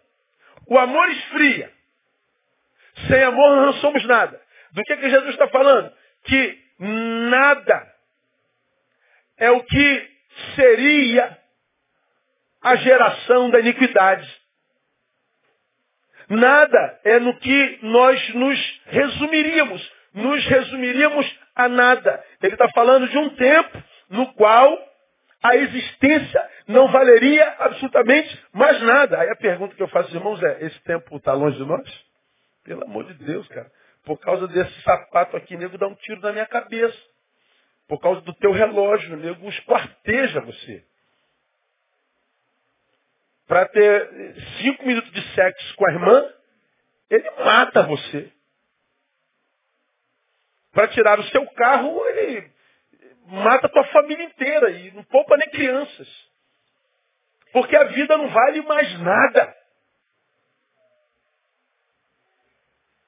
O 0.69 0.79
amor 0.79 1.09
esfria. 1.09 1.73
Sem 3.09 3.25
amor 3.25 3.57
não 3.57 3.73
somos 3.73 4.05
nada. 4.07 4.41
Do 4.73 4.83
que, 4.85 4.97
que 4.99 5.11
Jesus 5.11 5.31
está 5.31 5.49
falando? 5.49 5.93
Que 6.27 6.59
nada 6.79 7.93
é 9.37 9.51
o 9.51 9.65
que 9.65 10.11
seria 10.55 11.42
a 12.63 12.77
geração 12.77 13.51
da 13.51 13.61
iniquidade. 13.61 14.29
Nada 16.29 17.01
é 17.05 17.19
no 17.19 17.37
que 17.39 17.79
nós 17.83 18.35
nos 18.35 18.81
resumiríamos. 18.87 19.93
Nos 20.15 20.45
resumiríamos 20.47 21.39
a 21.55 21.69
nada. 21.69 22.25
Ele 22.43 22.55
está 22.55 22.69
falando 22.71 23.09
de 23.09 23.19
um 23.19 23.31
tempo 23.31 23.83
no 24.11 24.33
qual 24.35 24.79
a 25.43 25.57
existência 25.57 26.51
não 26.69 26.89
valeria 26.89 27.57
absolutamente 27.59 28.47
mais 28.53 28.81
nada. 28.83 29.21
Aí 29.21 29.31
a 29.31 29.37
pergunta 29.37 29.75
que 29.75 29.83
eu 29.83 29.89
faço, 29.89 30.15
irmãos, 30.15 30.43
é: 30.43 30.65
esse 30.65 30.79
tempo 30.85 31.17
está 31.17 31.33
longe 31.33 31.57
de 31.57 31.65
nós? 31.65 32.05
Pelo 32.65 32.85
amor 32.85 33.05
de 33.05 33.15
Deus, 33.15 33.47
cara. 33.49 33.71
Por 34.05 34.19
causa 34.19 34.47
desse 34.49 34.83
sapato 34.83 35.37
aqui, 35.37 35.57
nego 35.57 35.79
dá 35.79 35.87
um 35.87 35.95
tiro 35.95 36.21
na 36.21 36.33
minha 36.33 36.47
cabeça. 36.47 36.97
Por 37.89 38.01
causa 38.01 38.21
do 38.21 38.33
teu 38.35 38.53
relógio, 38.53 39.17
nego 39.17 39.49
esquarteja 39.49 40.41
você 40.41 40.85
para 43.53 43.67
ter 43.67 44.35
cinco 44.63 44.87
minutos 44.87 45.13
de 45.13 45.35
sexo 45.35 45.77
com 45.77 45.87
a 45.87 45.93
irmã, 45.93 46.27
ele 47.11 47.31
mata 47.33 47.83
você. 47.83 48.33
Para 50.73 50.89
tirar 50.89 51.21
o 51.21 51.25
seu 51.25 51.47
carro, 51.49 52.03
ele 52.07 52.51
mata 53.27 53.67
a 53.67 53.69
tua 53.69 53.85
família 53.89 54.25
inteira 54.25 54.71
e 54.71 54.93
não 54.93 55.05
poupa 55.05 55.37
nem 55.37 55.51
crianças. 55.51 56.09
Porque 57.53 57.77
a 57.77 57.85
vida 57.85 58.17
não 58.17 58.29
vale 58.29 58.63
mais 58.63 58.99
nada. 59.01 59.55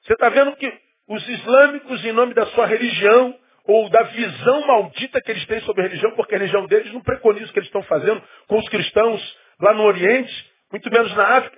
Você 0.03 0.13
está 0.13 0.29
vendo 0.29 0.55
que 0.57 0.79
os 1.07 1.27
islâmicos, 1.27 2.05
em 2.05 2.11
nome 2.11 2.35
da 2.35 2.45
sua 2.51 2.67
religião, 2.67 3.35
ou 3.63 3.89
da 3.89 4.03
visão 4.03 4.67
maldita 4.67 5.19
que 5.23 5.31
eles 5.31 5.45
têm 5.47 5.59
sobre 5.61 5.81
a 5.81 5.87
religião, 5.87 6.11
porque 6.11 6.35
a 6.35 6.37
religião 6.37 6.67
deles 6.67 6.93
não 6.93 7.01
preconiza 7.01 7.49
o 7.49 7.51
que 7.51 7.57
eles 7.57 7.67
estão 7.67 7.81
fazendo 7.81 8.21
com 8.45 8.59
os 8.59 8.69
cristãos 8.69 9.44
lá 9.59 9.73
no 9.73 9.83
Oriente, 9.83 10.51
muito 10.71 10.89
menos 10.91 11.13
na 11.15 11.37
África. 11.37 11.57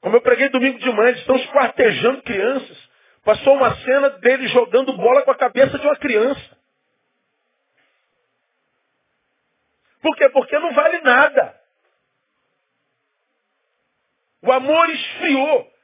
Como 0.00 0.16
eu 0.16 0.20
preguei 0.20 0.48
domingo 0.48 0.78
de 0.78 0.90
manhã, 0.92 1.08
eles 1.08 1.20
estão 1.20 1.36
esquartejando 1.36 2.22
crianças. 2.22 2.88
Passou 3.24 3.54
uma 3.54 3.74
cena 3.76 4.10
deles 4.10 4.50
jogando 4.52 4.96
bola 4.96 5.22
com 5.22 5.30
a 5.30 5.36
cabeça 5.36 5.78
de 5.78 5.86
uma 5.86 5.96
criança. 5.96 6.58
Por 10.00 10.16
quê? 10.16 10.28
Porque 10.30 10.58
não 10.58 10.72
vale 10.72 11.00
nada. 11.00 11.54
O 14.42 14.52
amor 14.52 14.88
esfriou. 14.90 15.78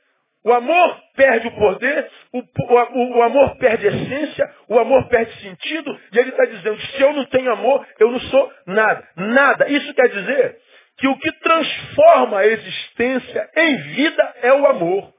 O 0.44 0.52
amor 0.52 1.02
perde 1.16 1.48
o 1.48 1.56
poder, 1.56 2.10
o, 2.30 2.38
o, 2.38 3.18
o, 3.18 3.22
amor 3.22 3.56
perde 3.56 3.86
essência, 3.86 4.54
o 4.68 4.78
amor 4.78 5.08
perde 5.08 5.40
sentido, 5.40 5.98
e 6.12 6.18
ele 6.18 6.28
está 6.28 6.44
dizendo, 6.44 6.78
se 6.78 7.00
eu 7.00 7.14
não 7.14 7.24
tenho 7.24 7.50
amor, 7.50 7.86
eu 7.98 8.10
não 8.10 8.20
sou 8.20 8.52
nada. 8.66 9.08
Nada. 9.16 9.66
Isso 9.70 9.94
quer 9.94 10.06
dizer 10.08 10.60
que 10.96 11.08
o 11.08 11.18
que 11.18 11.32
transforma 11.32 12.38
a 12.38 12.46
existência 12.46 13.50
em 13.56 13.76
vida 13.94 14.34
é 14.42 14.52
o 14.52 14.66
amor. 14.66 15.12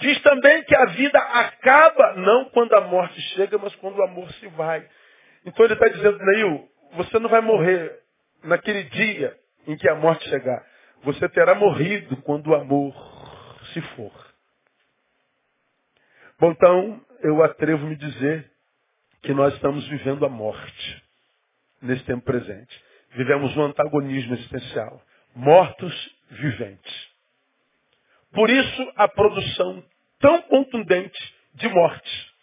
Diz 0.00 0.20
também 0.22 0.62
que 0.64 0.74
a 0.74 0.86
vida 0.86 1.18
acaba 1.18 2.14
não 2.14 2.46
quando 2.46 2.74
a 2.74 2.80
morte 2.82 3.20
chega, 3.34 3.58
mas 3.58 3.74
quando 3.76 3.98
o 3.98 4.02
amor 4.02 4.30
se 4.34 4.46
vai. 4.48 4.86
Então 5.44 5.64
ele 5.64 5.74
está 5.74 5.88
dizendo, 5.88 6.18
Neil, 6.18 6.68
você 6.92 7.18
não 7.18 7.28
vai 7.28 7.40
morrer 7.40 8.00
naquele 8.42 8.84
dia 8.84 9.36
em 9.66 9.76
que 9.76 9.88
a 9.88 9.94
morte 9.94 10.28
chegar. 10.28 10.64
Você 11.02 11.28
terá 11.28 11.54
morrido 11.54 12.16
quando 12.18 12.48
o 12.48 12.54
amor 12.54 12.94
se 13.72 13.80
for. 13.96 14.12
Bom, 16.38 16.50
então 16.50 17.00
eu 17.22 17.42
atrevo-me 17.42 17.96
dizer 17.96 18.50
que 19.22 19.32
nós 19.32 19.54
estamos 19.54 19.86
vivendo 19.88 20.24
a 20.26 20.28
morte 20.28 21.02
nesse 21.80 22.04
tempo 22.04 22.24
presente 22.24 22.82
vivemos 23.14 23.56
um 23.56 23.62
antagonismo 23.62 24.34
existencial. 24.34 25.00
Mortos 25.34 25.94
viventes. 26.30 27.08
Por 28.32 28.50
isso 28.50 28.92
a 28.96 29.08
produção 29.08 29.82
tão 30.20 30.42
contundente 30.42 31.34
de 31.54 31.68
morte. 31.68 32.34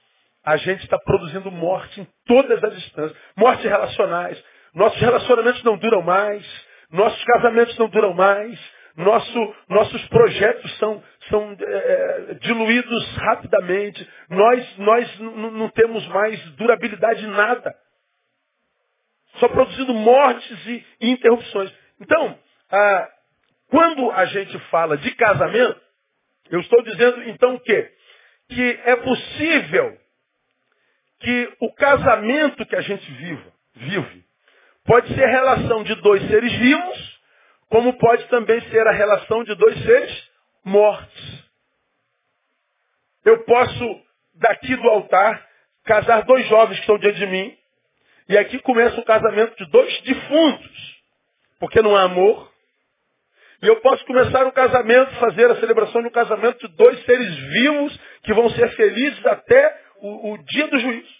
A 0.43 0.57
gente 0.57 0.83
está 0.83 0.97
produzindo 0.97 1.51
morte 1.51 2.01
em 2.01 2.07
todas 2.25 2.63
as 2.63 2.73
instâncias. 2.75 3.17
Mortes 3.35 3.65
relacionais. 3.65 4.43
Nossos 4.73 4.99
relacionamentos 4.99 5.63
não 5.63 5.77
duram 5.77 6.01
mais. 6.01 6.45
Nossos 6.89 7.23
casamentos 7.25 7.77
não 7.77 7.89
duram 7.89 8.13
mais. 8.13 8.59
Nosso, 8.95 9.55
nossos 9.69 10.05
projetos 10.07 10.77
são, 10.77 11.03
são 11.29 11.55
é, 11.59 12.33
diluídos 12.41 13.15
rapidamente. 13.17 14.09
Nós, 14.29 14.77
nós 14.77 15.19
não 15.19 15.69
temos 15.69 16.05
mais 16.07 16.43
durabilidade 16.51 17.23
em 17.23 17.29
nada 17.29 17.73
só 19.39 19.47
produzindo 19.47 19.93
mortes 19.93 20.67
e, 20.67 20.85
interrupções. 21.01 21.71
Então, 21.99 22.37
ah, 22.71 23.09
quando 23.69 24.11
a 24.11 24.25
gente 24.25 24.57
fala 24.69 24.97
de 24.97 25.11
casamento, 25.15 25.81
eu 26.49 26.59
estou 26.59 26.81
dizendo 26.83 27.23
então 27.29 27.57
que 27.59 27.91
que 28.49 28.79
é 28.83 28.95
possível 28.97 29.97
que 31.21 31.53
o 31.61 31.71
casamento 31.73 32.65
que 32.65 32.75
a 32.75 32.81
gente 32.81 33.09
viva, 33.13 33.53
vive 33.75 34.25
pode 34.83 35.13
ser 35.13 35.23
a 35.23 35.31
relação 35.31 35.83
de 35.83 35.95
dois 35.95 36.27
seres 36.27 36.51
vivos, 36.51 37.21
como 37.69 37.97
pode 37.97 38.27
também 38.27 38.59
ser 38.69 38.85
a 38.85 38.91
relação 38.91 39.43
de 39.43 39.55
dois 39.55 39.81
seres 39.83 40.29
mortos. 40.65 41.49
Eu 43.23 43.43
posso, 43.45 44.01
daqui 44.35 44.75
do 44.75 44.89
altar, 44.89 45.47
casar 45.85 46.23
dois 46.23 46.45
jovens 46.47 46.75
que 46.75 46.81
estão 46.81 46.97
diante 46.97 47.19
de 47.19 47.27
mim, 47.27 47.57
e 48.31 48.37
aqui 48.37 48.59
começa 48.59 48.97
o 48.97 49.03
casamento 49.03 49.57
de 49.57 49.69
dois 49.69 50.01
defuntos, 50.03 51.01
porque 51.59 51.81
não 51.81 51.97
há 51.97 52.03
amor. 52.03 52.49
E 53.61 53.67
eu 53.67 53.81
posso 53.81 54.05
começar 54.05 54.47
um 54.47 54.51
casamento, 54.51 55.13
fazer 55.15 55.51
a 55.51 55.59
celebração 55.59 56.01
de 56.01 56.07
um 56.07 56.11
casamento 56.11 56.65
de 56.65 56.73
dois 56.77 57.03
seres 57.03 57.35
vivos 57.35 57.99
que 58.23 58.33
vão 58.33 58.49
ser 58.51 58.69
felizes 58.77 59.25
até 59.25 59.81
o, 59.97 60.31
o 60.31 60.37
dia 60.45 60.65
do 60.69 60.79
juízo. 60.79 61.13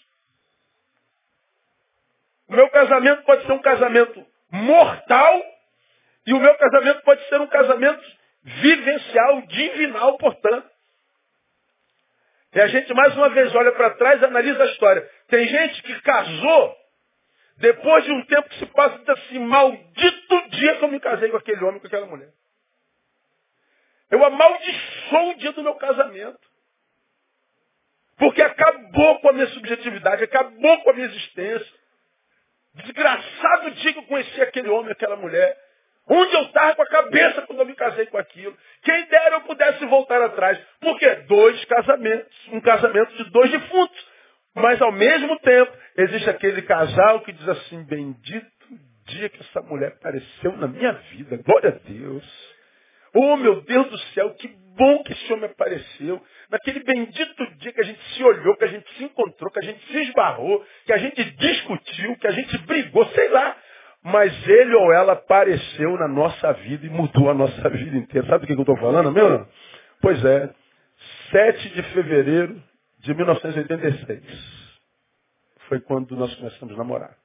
O 2.48 2.54
meu 2.54 2.70
casamento 2.70 3.24
pode 3.24 3.44
ser 3.44 3.52
um 3.52 3.60
casamento 3.60 4.26
mortal 4.50 5.42
e 6.26 6.32
o 6.32 6.40
meu 6.40 6.54
casamento 6.54 7.02
pode 7.02 7.28
ser 7.28 7.42
um 7.42 7.46
casamento 7.46 8.02
vivencial, 8.42 9.42
divinal, 9.42 10.16
portanto. 10.16 10.66
E 12.54 12.60
a 12.62 12.68
gente 12.68 12.94
mais 12.94 13.14
uma 13.14 13.28
vez 13.28 13.54
olha 13.54 13.72
para 13.72 13.90
trás 13.96 14.22
e 14.22 14.24
analisa 14.24 14.62
a 14.62 14.66
história. 14.66 15.06
Tem 15.28 15.46
gente 15.46 15.82
que 15.82 16.00
casou 16.00 16.81
depois 17.62 18.04
de 18.04 18.10
um 18.10 18.24
tempo 18.24 18.48
que 18.48 18.58
se 18.58 18.66
passa, 18.66 18.98
diz 18.98 19.08
assim, 19.08 19.38
maldito 19.38 20.48
dia 20.50 20.78
que 20.78 20.84
eu 20.84 20.88
me 20.88 20.98
casei 20.98 21.30
com 21.30 21.36
aquele 21.36 21.64
homem, 21.64 21.78
com 21.78 21.86
aquela 21.86 22.06
mulher. 22.06 22.30
Eu 24.10 24.24
amaldiçoo 24.24 25.30
o 25.30 25.34
dia 25.36 25.52
do 25.52 25.62
meu 25.62 25.76
casamento. 25.76 26.40
Porque 28.18 28.42
acabou 28.42 29.20
com 29.20 29.28
a 29.28 29.32
minha 29.32 29.46
subjetividade, 29.46 30.24
acabou 30.24 30.82
com 30.82 30.90
a 30.90 30.92
minha 30.92 31.06
existência. 31.06 31.72
Desgraçado 32.74 33.70
dia 33.70 33.92
que 33.92 33.98
eu 34.00 34.06
conheci 34.06 34.42
aquele 34.42 34.68
homem, 34.68 34.90
aquela 34.90 35.14
mulher. 35.14 35.56
Onde 36.08 36.34
eu 36.34 36.42
estava 36.42 36.74
com 36.74 36.82
a 36.82 36.88
cabeça 36.88 37.42
quando 37.42 37.60
eu 37.60 37.66
me 37.66 37.76
casei 37.76 38.06
com 38.06 38.18
aquilo. 38.18 38.58
Quem 38.82 39.06
dera 39.06 39.36
eu 39.36 39.42
pudesse 39.42 39.86
voltar 39.86 40.20
atrás. 40.20 40.58
Por 40.80 40.98
quê? 40.98 41.14
Dois 41.28 41.64
casamentos. 41.66 42.48
Um 42.48 42.60
casamento 42.60 43.14
de 43.22 43.30
dois 43.30 43.52
defuntos. 43.52 44.12
Mas 44.52 44.82
ao 44.82 44.90
mesmo 44.90 45.38
tempo, 45.38 45.72
existe 45.96 46.30
aquele 46.30 46.62
casal 46.62 47.20
que 47.20 47.32
diz 47.32 47.48
assim, 47.48 47.82
bendito 47.84 48.50
dia 49.06 49.28
que 49.28 49.40
essa 49.40 49.60
mulher 49.62 49.88
apareceu 49.88 50.56
na 50.56 50.66
minha 50.66 50.92
vida. 50.92 51.36
Glória 51.38 51.70
a 51.70 51.88
Deus. 51.90 52.52
Oh, 53.14 53.36
meu 53.36 53.60
Deus 53.62 53.90
do 53.90 53.98
céu, 54.14 54.30
que 54.34 54.48
bom 54.76 55.02
que 55.02 55.12
esse 55.12 55.32
homem 55.32 55.46
apareceu. 55.46 56.20
Naquele 56.50 56.80
bendito 56.80 57.46
dia 57.58 57.72
que 57.72 57.80
a 57.80 57.84
gente 57.84 58.00
se 58.14 58.24
olhou, 58.24 58.56
que 58.56 58.64
a 58.64 58.68
gente 58.68 58.90
se 58.94 59.04
encontrou, 59.04 59.50
que 59.50 59.58
a 59.58 59.62
gente 59.62 59.84
se 59.86 59.98
esbarrou, 60.02 60.64
que 60.86 60.92
a 60.92 60.98
gente 60.98 61.22
discutiu, 61.22 62.16
que 62.16 62.26
a 62.26 62.32
gente 62.32 62.56
brigou, 62.58 63.04
sei 63.06 63.28
lá. 63.28 63.56
Mas 64.04 64.48
ele 64.48 64.74
ou 64.74 64.92
ela 64.92 65.12
apareceu 65.12 65.96
na 65.96 66.08
nossa 66.08 66.52
vida 66.54 66.86
e 66.86 66.90
mudou 66.90 67.30
a 67.30 67.34
nossa 67.34 67.68
vida 67.68 67.96
inteira. 67.96 68.26
Sabe 68.26 68.40
do 68.40 68.46
que 68.46 68.52
eu 68.54 68.60
estou 68.60 68.76
falando, 68.78 69.12
meu? 69.12 69.46
Pois 70.00 70.24
é. 70.24 70.50
7 71.30 71.68
de 71.70 71.82
fevereiro 71.82 72.62
de 73.00 73.14
1986. 73.14 74.61
Foi 75.72 75.80
quando 75.80 76.14
nós 76.14 76.34
começamos 76.34 76.74
a 76.74 76.76
namorar. 76.76 77.16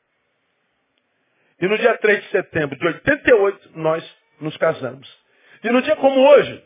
E 1.60 1.68
no 1.68 1.78
dia 1.78 1.98
3 1.98 2.24
de 2.24 2.30
setembro 2.30 2.80
de 2.80 2.88
88, 2.88 3.72
nós 3.76 4.16
nos 4.40 4.56
casamos. 4.56 5.06
E 5.66 5.70
no 5.70 5.82
dia 5.82 5.98
como 5.98 6.18
hoje, 6.22 6.64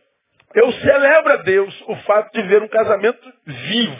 eu 0.53 0.71
celebro 0.73 1.33
a 1.33 1.37
Deus 1.37 1.83
o 1.87 1.95
fato 2.03 2.33
de 2.33 2.47
ver 2.47 2.61
um 2.61 2.67
casamento 2.67 3.33
vivo. 3.47 3.97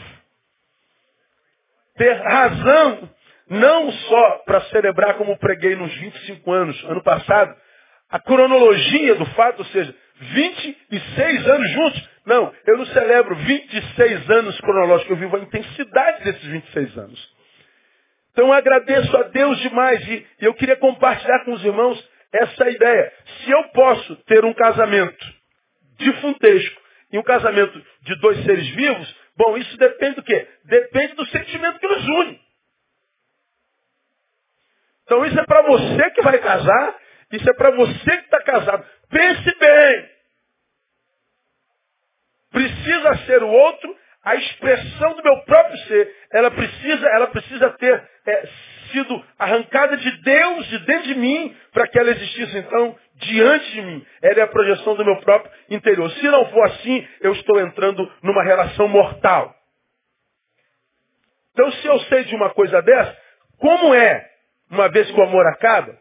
Ter 1.96 2.12
razão, 2.12 3.10
não 3.50 3.90
só 3.90 4.30
para 4.46 4.60
celebrar 4.66 5.14
como 5.14 5.36
preguei 5.38 5.74
nos 5.74 5.92
25 5.92 6.52
anos, 6.52 6.84
ano 6.84 7.02
passado, 7.02 7.52
a 8.10 8.20
cronologia 8.20 9.16
do 9.16 9.26
fato, 9.34 9.58
ou 9.58 9.64
seja, 9.64 9.92
26 10.20 11.48
anos 11.48 11.70
juntos. 11.72 12.08
Não, 12.26 12.54
eu 12.64 12.78
não 12.78 12.86
celebro 12.86 13.34
26 13.34 14.30
anos 14.30 14.60
cronológicos, 14.60 15.10
eu 15.10 15.16
vivo 15.16 15.36
a 15.36 15.40
intensidade 15.40 16.22
desses 16.22 16.44
26 16.44 16.96
anos. 16.96 17.31
Então 18.32 18.46
eu 18.46 18.52
agradeço 18.52 19.14
a 19.16 19.24
Deus 19.24 19.58
demais 19.60 20.06
e 20.08 20.26
eu 20.40 20.54
queria 20.54 20.76
compartilhar 20.76 21.44
com 21.44 21.52
os 21.52 21.64
irmãos 21.64 22.10
essa 22.32 22.68
ideia. 22.70 23.12
Se 23.26 23.50
eu 23.50 23.64
posso 23.68 24.16
ter 24.24 24.44
um 24.44 24.54
casamento 24.54 25.24
difuntesco 25.98 26.82
e 27.12 27.18
um 27.18 27.22
casamento 27.22 27.84
de 28.00 28.14
dois 28.20 28.42
seres 28.44 28.66
vivos, 28.70 29.16
bom, 29.36 29.56
isso 29.58 29.76
depende 29.76 30.16
do 30.16 30.22
quê? 30.22 30.48
Depende 30.64 31.14
do 31.14 31.26
sentimento 31.26 31.78
que 31.78 31.86
nos 31.86 32.08
une. 32.08 32.40
Então 35.04 35.26
isso 35.26 35.38
é 35.38 35.44
para 35.44 35.62
você 35.62 36.10
que 36.12 36.22
vai 36.22 36.38
casar, 36.38 36.98
isso 37.32 37.48
é 37.48 37.54
para 37.54 37.70
você 37.72 38.16
que 38.16 38.24
está 38.24 38.42
casado. 38.42 38.86
Pense 39.10 39.58
bem. 39.58 40.10
Precisa 42.50 43.16
ser 43.26 43.42
o 43.42 43.48
outro 43.48 44.01
a 44.24 44.36
expressão 44.36 45.14
do 45.14 45.22
meu 45.22 45.42
próprio 45.44 45.76
ser. 45.86 46.14
Ela 46.32 46.50
precisa, 46.50 47.08
ela 47.08 47.26
precisa 47.28 47.70
ter 47.70 48.08
é, 48.26 48.48
sido 48.92 49.24
arrancada 49.38 49.96
de 49.96 50.10
Deus, 50.22 50.66
de 50.68 50.78
dentro 50.80 51.08
de 51.08 51.14
mim, 51.16 51.56
para 51.72 51.88
que 51.88 51.98
ela 51.98 52.10
existisse 52.10 52.56
então 52.58 52.96
diante 53.16 53.72
de 53.72 53.82
mim. 53.82 54.06
Ela 54.22 54.40
é 54.40 54.42
a 54.42 54.48
projeção 54.48 54.94
do 54.94 55.04
meu 55.04 55.16
próprio 55.20 55.50
interior. 55.70 56.10
Se 56.10 56.28
não 56.28 56.46
for 56.50 56.64
assim, 56.66 57.06
eu 57.20 57.32
estou 57.32 57.60
entrando 57.60 58.10
numa 58.22 58.44
relação 58.44 58.86
mortal. 58.88 59.54
Então, 61.52 61.70
se 61.72 61.86
eu 61.86 61.98
sei 62.00 62.24
de 62.24 62.34
uma 62.34 62.50
coisa 62.50 62.80
dessa, 62.80 63.16
como 63.58 63.94
é, 63.94 64.30
uma 64.70 64.88
vez 64.88 65.10
que 65.10 65.20
o 65.20 65.22
amor 65.22 65.46
acaba, 65.46 65.98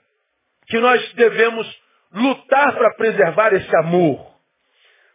que 0.67 0.79
nós 0.79 1.13
devemos 1.13 1.81
lutar 2.13 2.73
para 2.75 2.93
preservar 2.95 3.53
esse 3.53 3.75
amor? 3.77 4.31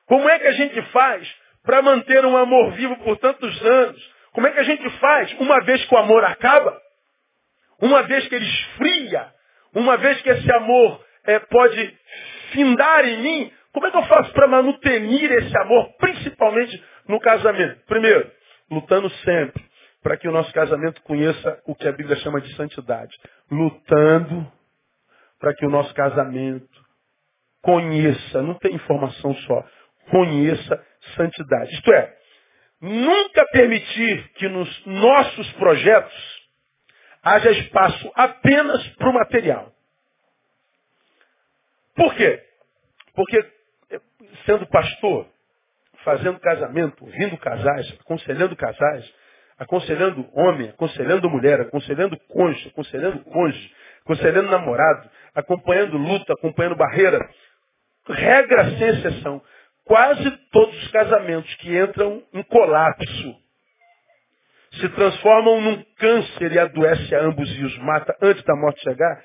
Como 0.07 0.29
é 0.29 0.39
que 0.39 0.47
a 0.47 0.53
gente 0.53 0.83
faz 0.93 1.46
para 1.67 1.83
manter 1.83 2.25
um 2.25 2.37
amor 2.37 2.71
vivo 2.73 2.97
por 2.99 3.19
tantos 3.19 3.63
anos? 3.63 4.15
Como 4.33 4.47
é 4.47 4.53
que 4.53 4.61
a 4.61 4.65
gente 4.65 4.89
faz, 4.99 5.33
uma 5.41 5.61
vez 5.65 5.85
que 5.85 5.95
o 5.95 5.99
amor 5.99 6.25
acaba, 6.25 6.81
uma 7.83 8.03
vez 8.05 8.27
que 8.29 8.35
ele 8.35 8.47
esfria, 8.47 9.27
uma 9.75 9.97
vez 9.97 10.23
que 10.23 10.31
esse 10.31 10.53
amor 10.53 11.05
é, 11.25 11.39
pode 11.41 11.99
findar 12.53 13.05
em 13.07 13.19
mim, 13.21 13.53
como 13.73 13.87
é 13.87 13.91
que 13.91 13.97
eu 13.97 14.05
faço 14.05 14.33
para 14.33 14.47
manutenir 14.47 15.31
esse 15.33 15.59
amor, 15.59 15.93
principalmente 15.99 16.83
no 17.09 17.21
casamento? 17.21 17.85
Primeiro, 17.87 18.31
lutando 18.71 19.11
sempre 19.11 19.63
para 20.03 20.17
que 20.17 20.29
o 20.29 20.33
nosso 20.33 20.53
casamento 20.53 21.03
conheça 21.03 21.61
o 21.67 21.75
que 21.75 21.89
a 21.89 21.93
Bíblia 21.93 22.17
chama 22.17 22.41
de 22.41 22.55
santidade. 22.55 23.13
Lutando 23.51 24.51
para 25.41 25.53
que 25.53 25.67
o 25.67 25.71
nosso 25.71 25.93
casamento 25.95 26.87
conheça, 27.61 28.41
não 28.41 28.55
tem 28.55 28.75
informação 28.75 29.35
só, 29.35 29.65
conheça 30.11 30.83
santidade. 31.15 31.75
Isto 31.75 31.93
é, 31.93 32.17
nunca 32.81 33.45
permitir 33.53 34.29
que 34.35 34.49
nos 34.49 34.87
nossos 34.87 35.53
projetos 35.53 36.47
haja 37.23 37.51
espaço 37.51 38.13
apenas 38.15 38.87
para 38.97 39.11
o 39.11 39.15
material. 39.15 39.73
Por 41.95 42.15
quê? 42.15 42.43
Porque, 43.15 43.53
sendo 44.45 44.67
pastor, 44.67 45.27
fazendo 46.05 46.39
casamento, 46.39 47.05
ouvindo 47.05 47.37
casais, 47.39 47.91
aconselhando 48.01 48.55
casais, 48.55 49.13
aconselhando 49.59 50.29
homem, 50.33 50.69
aconselhando 50.69 51.29
mulher, 51.31 51.63
aconselhando 51.63 52.17
cônjuge, 52.29 52.69
aconselhando 52.69 53.25
cônjuge, 53.25 53.75
aconselhando 54.05 54.51
namorado, 54.51 55.11
acompanhando 55.35 55.97
luta, 55.97 56.33
acompanhando 56.35 56.77
barreira. 56.77 57.19
Regra 58.09 58.71
sem 58.79 58.89
exceção. 58.89 59.43
Quase 59.87 60.31
todos 60.51 60.77
os 60.83 60.91
casamentos 60.91 61.55
que 61.57 61.79
entram 61.79 62.23
em 62.35 62.43
colapso 62.43 63.37
se 64.73 64.89
transformam 64.91 65.61
num 65.61 65.83
câncer 65.97 66.53
e 66.53 66.59
adoece 66.59 67.15
a 67.15 67.21
ambos 67.23 67.49
e 67.57 67.65
os 67.65 67.79
mata 67.79 68.15
antes 68.21 68.43
da 68.43 68.57
morte 68.57 68.83
chegar, 68.83 69.23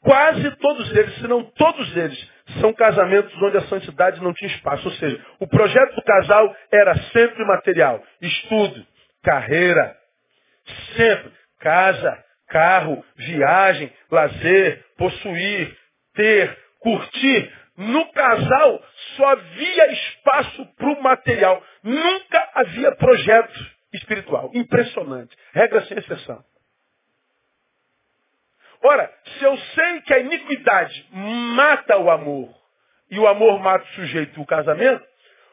quase 0.00 0.50
todos 0.56 0.90
eles, 0.96 1.14
se 1.16 1.28
não 1.28 1.44
todos 1.44 1.96
eles, 1.96 2.30
são 2.60 2.72
casamentos 2.72 3.32
onde 3.42 3.58
a 3.58 3.68
santidade 3.68 4.22
não 4.22 4.32
tinha 4.32 4.50
espaço. 4.50 4.88
Ou 4.88 4.94
seja, 4.94 5.22
o 5.38 5.46
projeto 5.46 5.94
do 5.94 6.02
casal 6.02 6.56
era 6.72 6.96
sempre 7.12 7.44
material. 7.44 8.02
Estudo, 8.22 8.86
carreira, 9.22 9.94
sempre. 10.96 11.32
Casa, 11.60 12.24
carro, 12.48 13.04
viagem, 13.16 13.92
lazer, 14.10 14.84
possuir, 14.98 15.76
ter, 16.14 16.63
curtir. 16.84 17.52
No 17.76 18.12
casal 18.12 18.84
só 19.16 19.26
havia 19.30 19.92
espaço 19.92 20.66
para 20.76 20.90
o 20.90 21.02
material. 21.02 21.60
Nunca 21.82 22.50
havia 22.54 22.94
projeto 22.94 23.74
espiritual. 23.92 24.50
Impressionante. 24.54 25.36
Regra 25.52 25.84
sem 25.86 25.98
exceção. 25.98 26.44
Ora, 28.82 29.10
se 29.24 29.44
eu 29.44 29.56
sei 29.56 30.00
que 30.02 30.12
a 30.12 30.18
iniquidade 30.18 31.08
mata 31.10 31.96
o 31.96 32.10
amor 32.10 32.54
e 33.10 33.18
o 33.18 33.26
amor 33.26 33.58
mata 33.58 33.84
o 33.84 33.94
sujeito 33.94 34.40
o 34.40 34.46
casamento, 34.46 35.02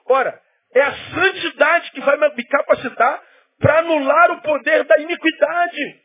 ora, 0.05 0.37
é 0.75 0.81
a 0.81 0.93
santidade 0.93 1.91
que 1.91 2.01
vai 2.01 2.17
me 2.17 2.43
capacitar 2.43 3.23
para 3.57 3.79
anular 3.79 4.31
o 4.31 4.41
poder 4.41 4.83
da 4.83 4.99
iniquidade. 4.99 6.01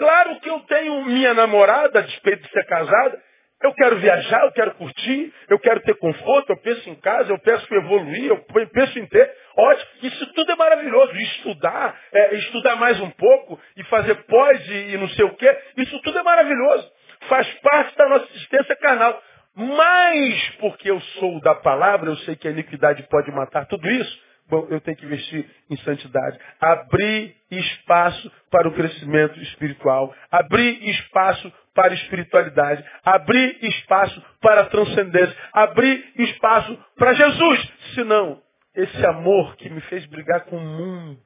Claro 0.00 0.40
que 0.40 0.48
eu 0.48 0.60
tenho 0.60 1.04
minha 1.04 1.34
namorada, 1.34 1.98
a 1.98 2.02
despeito 2.02 2.42
de 2.42 2.50
ser 2.50 2.64
casada, 2.64 3.22
eu 3.62 3.74
quero 3.74 3.96
viajar, 3.96 4.44
eu 4.44 4.52
quero 4.52 4.74
curtir, 4.76 5.30
eu 5.46 5.58
quero 5.58 5.80
ter 5.80 5.94
conforto, 5.96 6.48
eu 6.48 6.56
penso 6.56 6.88
em 6.88 6.94
casa, 6.94 7.30
eu 7.30 7.38
penso 7.38 7.66
em 7.70 7.76
evoluir, 7.76 8.30
eu 8.30 8.42
penso 8.68 8.98
em 8.98 9.04
ter. 9.04 9.30
Ótimo, 9.54 9.90
isso 10.02 10.32
tudo 10.32 10.52
é 10.52 10.56
maravilhoso. 10.56 11.14
Estudar, 11.14 12.00
é, 12.14 12.34
estudar 12.36 12.76
mais 12.76 12.98
um 12.98 13.10
pouco 13.10 13.60
e 13.76 13.84
fazer 13.84 14.14
pós 14.24 14.66
e, 14.70 14.94
e 14.94 14.96
não 14.96 15.08
sei 15.10 15.26
o 15.26 15.36
quê, 15.36 15.54
isso 15.76 16.00
tudo 16.00 16.18
é 16.18 16.22
maravilhoso. 16.22 16.90
Faz 17.28 17.46
parte 17.60 17.94
da 17.98 18.08
nossa 18.08 18.26
existência 18.34 18.76
carnal. 18.76 19.22
Mas 19.54 20.50
porque 20.60 20.90
eu 20.90 20.98
sou 21.18 21.38
da 21.42 21.56
palavra, 21.56 22.08
eu 22.08 22.16
sei 22.18 22.36
que 22.36 22.48
a 22.48 22.52
iniquidade 22.52 23.02
pode 23.10 23.30
matar 23.32 23.66
tudo 23.66 23.86
isso, 23.86 24.18
Bom, 24.50 24.66
eu 24.68 24.80
tenho 24.80 24.96
que 24.96 25.06
investir 25.06 25.48
em 25.70 25.76
santidade. 25.78 26.36
Abrir 26.60 27.36
espaço 27.50 28.30
para 28.50 28.68
o 28.68 28.72
crescimento 28.72 29.38
espiritual. 29.40 30.12
Abrir 30.30 30.88
espaço 30.90 31.52
para 31.72 31.92
a 31.92 31.94
espiritualidade. 31.94 32.84
Abrir 33.04 33.64
espaço 33.64 34.20
para 34.40 34.62
a 34.62 34.66
transcendência. 34.66 35.36
Abrir 35.52 36.12
espaço 36.16 36.76
para 36.96 37.14
Jesus. 37.14 37.72
Senão, 37.94 38.42
esse 38.74 39.06
amor 39.06 39.54
que 39.54 39.70
me 39.70 39.80
fez 39.82 40.04
brigar 40.06 40.44
com 40.46 40.56
o 40.56 40.60
mundo 40.60 41.20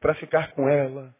para 0.00 0.14
ficar 0.14 0.52
com 0.52 0.66
ela. 0.66 1.14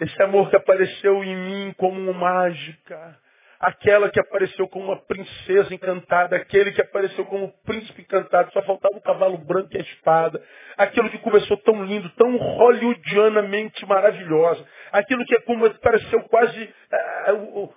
Esse 0.00 0.22
amor 0.22 0.48
que 0.48 0.56
apareceu 0.56 1.22
em 1.22 1.36
mim 1.36 1.74
como 1.76 2.00
uma 2.00 2.12
mágica 2.12 3.18
aquela 3.58 4.10
que 4.10 4.20
apareceu 4.20 4.68
como 4.68 4.86
uma 4.86 5.00
princesa 5.02 5.74
encantada, 5.74 6.36
aquele 6.36 6.72
que 6.72 6.80
apareceu 6.80 7.24
como 7.24 7.46
um 7.46 7.52
príncipe 7.64 8.02
encantado, 8.02 8.52
só 8.52 8.62
faltava 8.62 8.96
o 8.96 9.00
cavalo 9.00 9.38
branco 9.38 9.70
e 9.72 9.78
a 9.78 9.82
espada, 9.82 10.42
aquilo 10.76 11.10
que 11.10 11.18
começou 11.18 11.56
tão 11.58 11.84
lindo, 11.84 12.08
tão 12.10 12.36
hollywoodianamente 12.36 13.86
maravilhosa, 13.86 14.64
aquilo 14.92 15.24
que 15.24 15.34
é 15.34 15.40
pareceu 15.80 16.22
quase 16.24 16.74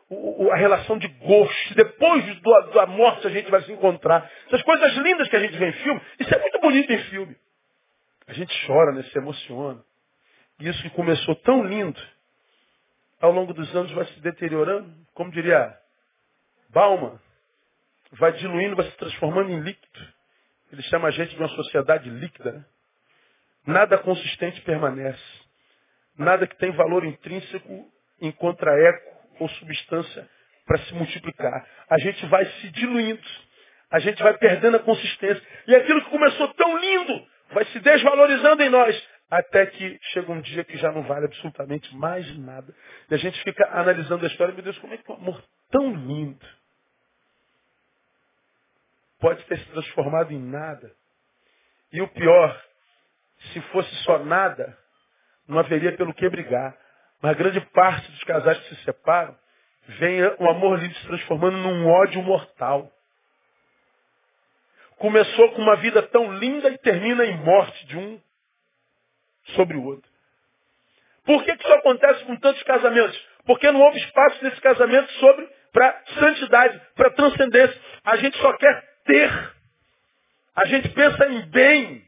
uh, 0.09 0.51
a 0.51 0.55
relação 0.55 0.97
de 0.97 1.07
gosto, 1.07 1.75
depois 1.75 2.23
do, 2.41 2.61
da 2.73 2.85
morte 2.85 3.27
a 3.27 3.29
gente 3.29 3.49
vai 3.49 3.61
se 3.61 3.71
encontrar. 3.71 4.29
Essas 4.47 4.61
coisas 4.63 4.93
lindas 4.97 5.27
que 5.29 5.35
a 5.35 5.39
gente 5.39 5.57
vê 5.57 5.69
em 5.69 5.73
filme, 5.73 6.01
isso 6.19 6.33
é 6.33 6.39
muito 6.39 6.59
bonito 6.59 6.91
em 6.91 6.97
filme. 7.05 7.35
A 8.27 8.33
gente 8.33 8.67
chora, 8.67 8.91
né, 8.91 9.03
se 9.03 9.17
emociona. 9.17 9.81
E 10.59 10.67
isso 10.67 10.81
que 10.81 10.89
começou 10.89 11.35
tão 11.35 11.63
lindo, 11.63 11.99
ao 13.21 13.31
longo 13.31 13.53
dos 13.53 13.73
anos 13.75 13.91
vai 13.91 14.05
se 14.05 14.19
deteriorando, 14.21 14.91
como 15.17 15.31
diria 15.31 15.75
Bauman, 16.69 17.19
vai 18.11 18.33
diluindo, 18.33 18.75
vai 18.75 18.85
se 18.85 18.95
transformando 18.97 19.49
em 19.49 19.59
líquido. 19.61 20.13
Ele 20.71 20.83
chama 20.83 21.07
a 21.07 21.11
gente 21.11 21.31
de 21.31 21.41
uma 21.41 21.49
sociedade 21.49 22.07
líquida. 22.07 22.51
Né? 22.51 22.65
Nada 23.65 23.97
consistente 23.97 24.61
permanece. 24.61 25.19
Nada 26.15 26.45
que 26.45 26.55
tem 26.57 26.71
valor 26.71 27.03
intrínseco 27.03 27.91
encontra 28.21 28.71
eco 28.79 29.17
ou 29.39 29.49
substância 29.49 30.29
para 30.67 30.77
se 30.85 30.93
multiplicar. 30.93 31.67
A 31.89 31.97
gente 31.97 32.23
vai 32.27 32.45
se 32.45 32.69
diluindo. 32.69 33.27
A 33.89 33.97
gente 33.97 34.21
vai 34.21 34.37
perdendo 34.37 34.77
a 34.77 34.81
consistência. 34.81 35.41
E 35.65 35.75
aquilo 35.75 36.03
que 36.03 36.11
começou 36.11 36.53
tão 36.53 36.77
lindo 36.77 37.27
vai 37.53 37.65
se 37.65 37.79
desvalorizando 37.79 38.61
em 38.61 38.69
nós. 38.69 39.07
Até 39.29 39.65
que 39.65 39.99
chega 40.13 40.31
um 40.31 40.39
dia 40.39 40.63
que 40.63 40.77
já 40.77 40.91
não 40.91 41.03
vale 41.03 41.25
absolutamente 41.25 41.93
mais 41.95 42.37
nada. 42.37 42.73
E 43.09 43.13
a 43.13 43.17
gente 43.17 43.41
fica 43.43 43.67
analisando 43.71 44.23
a 44.23 44.27
história. 44.27 44.53
Meu 44.53 44.63
Deus, 44.63 44.77
como 44.79 44.93
é 44.93 44.97
que 44.97 45.11
um 45.11 45.15
amor 45.15 45.43
tão 45.69 45.93
lindo 45.93 46.45
pode 49.19 49.43
ter 49.45 49.59
se 49.59 49.65
transformado 49.65 50.31
em 50.31 50.39
nada? 50.39 50.95
E 51.91 52.01
o 52.01 52.07
pior, 52.07 52.63
se 53.51 53.61
fosse 53.61 53.93
só 54.03 54.19
nada, 54.19 54.77
não 55.45 55.59
haveria 55.59 55.95
pelo 55.97 56.13
que 56.13 56.29
brigar. 56.29 56.77
Mas 57.21 57.35
grande 57.35 57.59
parte 57.71 58.09
dos 58.11 58.23
casais 58.23 58.57
que 58.59 58.75
se 58.75 58.83
separam, 58.83 59.37
vem 59.99 60.21
o 60.39 60.49
amor 60.49 60.79
livre 60.79 60.97
se 60.99 61.07
transformando 61.07 61.57
num 61.57 61.87
ódio 61.89 62.21
mortal. 62.21 62.89
Começou 64.97 65.51
com 65.51 65.61
uma 65.61 65.75
vida 65.77 66.01
tão 66.03 66.33
linda 66.37 66.69
e 66.69 66.77
termina 66.77 67.25
em 67.25 67.37
morte 67.43 67.85
de 67.87 67.97
um 67.97 68.21
sobre 69.55 69.77
o 69.77 69.83
outro. 69.83 70.09
Por 71.25 71.43
que, 71.43 71.55
que 71.57 71.63
isso 71.63 71.73
acontece 71.73 72.23
com 72.25 72.35
tantos 72.37 72.63
casamentos? 72.63 73.27
Porque 73.45 73.71
não 73.71 73.81
houve 73.81 73.99
espaço 73.99 74.43
nesse 74.43 74.61
casamento 74.61 75.11
sobre 75.13 75.47
para 75.73 76.03
santidade, 76.19 76.81
para 76.95 77.11
transcendência. 77.11 77.81
A 78.03 78.15
gente 78.17 78.37
só 78.37 78.53
quer 78.57 78.83
ter. 79.05 79.53
A 80.55 80.65
gente 80.65 80.89
pensa 80.89 81.27
em 81.27 81.41
bem. 81.49 82.03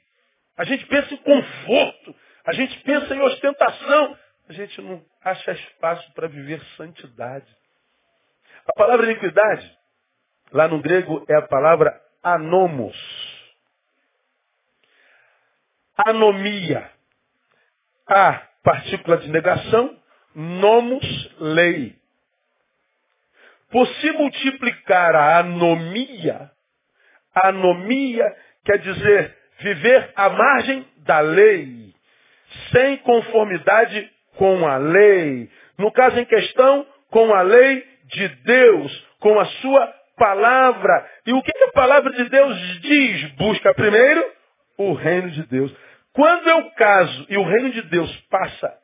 A 0.58 0.63
gente 0.63 0.86
pensa 0.86 1.13
em 1.13 1.17
conforto. 1.17 2.15
A 2.45 2.54
gente 2.54 2.80
pensa 2.80 3.13
em 3.13 3.21
ostentação. 3.21 4.17
A 4.47 4.54
gente 4.54 4.82
não 4.82 5.04
acha 5.23 5.52
espaço 5.52 6.12
para 6.13 6.28
viver 6.28 6.62
santidade. 6.75 7.45
A 8.65 8.73
palavra 8.73 9.06
iniquidade, 9.06 9.78
lá 10.52 10.67
no 10.67 10.82
grego, 10.82 11.25
é 11.30 11.36
a 11.36 11.41
palavra 11.41 11.99
anomos. 12.23 12.97
Anomia. 15.97 16.98
A, 18.10 18.41
partícula 18.63 19.17
de 19.17 19.30
negação, 19.30 19.95
nomos, 20.34 21.36
lei. 21.39 21.95
Por 23.72 23.88
se 23.88 24.12
multiplicar 24.13 25.15
a 25.15 25.38
anomia, 25.38 26.50
anomia 27.36 28.36
quer 28.65 28.80
dizer 28.80 29.38
viver 29.60 30.12
à 30.15 30.30
margem 30.30 30.88
da 31.06 31.19
lei, 31.19 31.93
sem 32.72 32.98
conformidade 32.98 34.12
com 34.38 34.67
a 34.67 34.78
lei. 34.78 35.48
No 35.78 35.91
caso 35.91 36.19
em 36.19 36.26
questão, 36.26 36.88
com 37.12 37.32
a 37.34 37.43
lei 37.43 37.86
de 38.06 38.28
Deus, 38.28 39.08
com 39.19 39.39
a 39.39 39.45
sua 39.45 39.93
palavra. 40.17 41.10
E 41.28 41.34
o 41.34 41.41
que 41.43 41.52
a 41.63 41.72
palavra 41.72 42.12
de 42.12 42.28
Deus 42.28 42.82
diz? 42.82 43.32
Busca 43.34 43.74
primeiro 43.76 44.26
o 44.78 44.93
reino 44.93 45.30
de 45.30 45.43
Deus. 45.43 45.72
Quando 46.19 46.49
eu 46.49 46.69
caso 46.71 47.25
e 47.29 47.38
o 47.38 47.45
reino 47.45 47.71
de 47.71 47.82
Deus 47.84 48.13
passa 48.29 48.77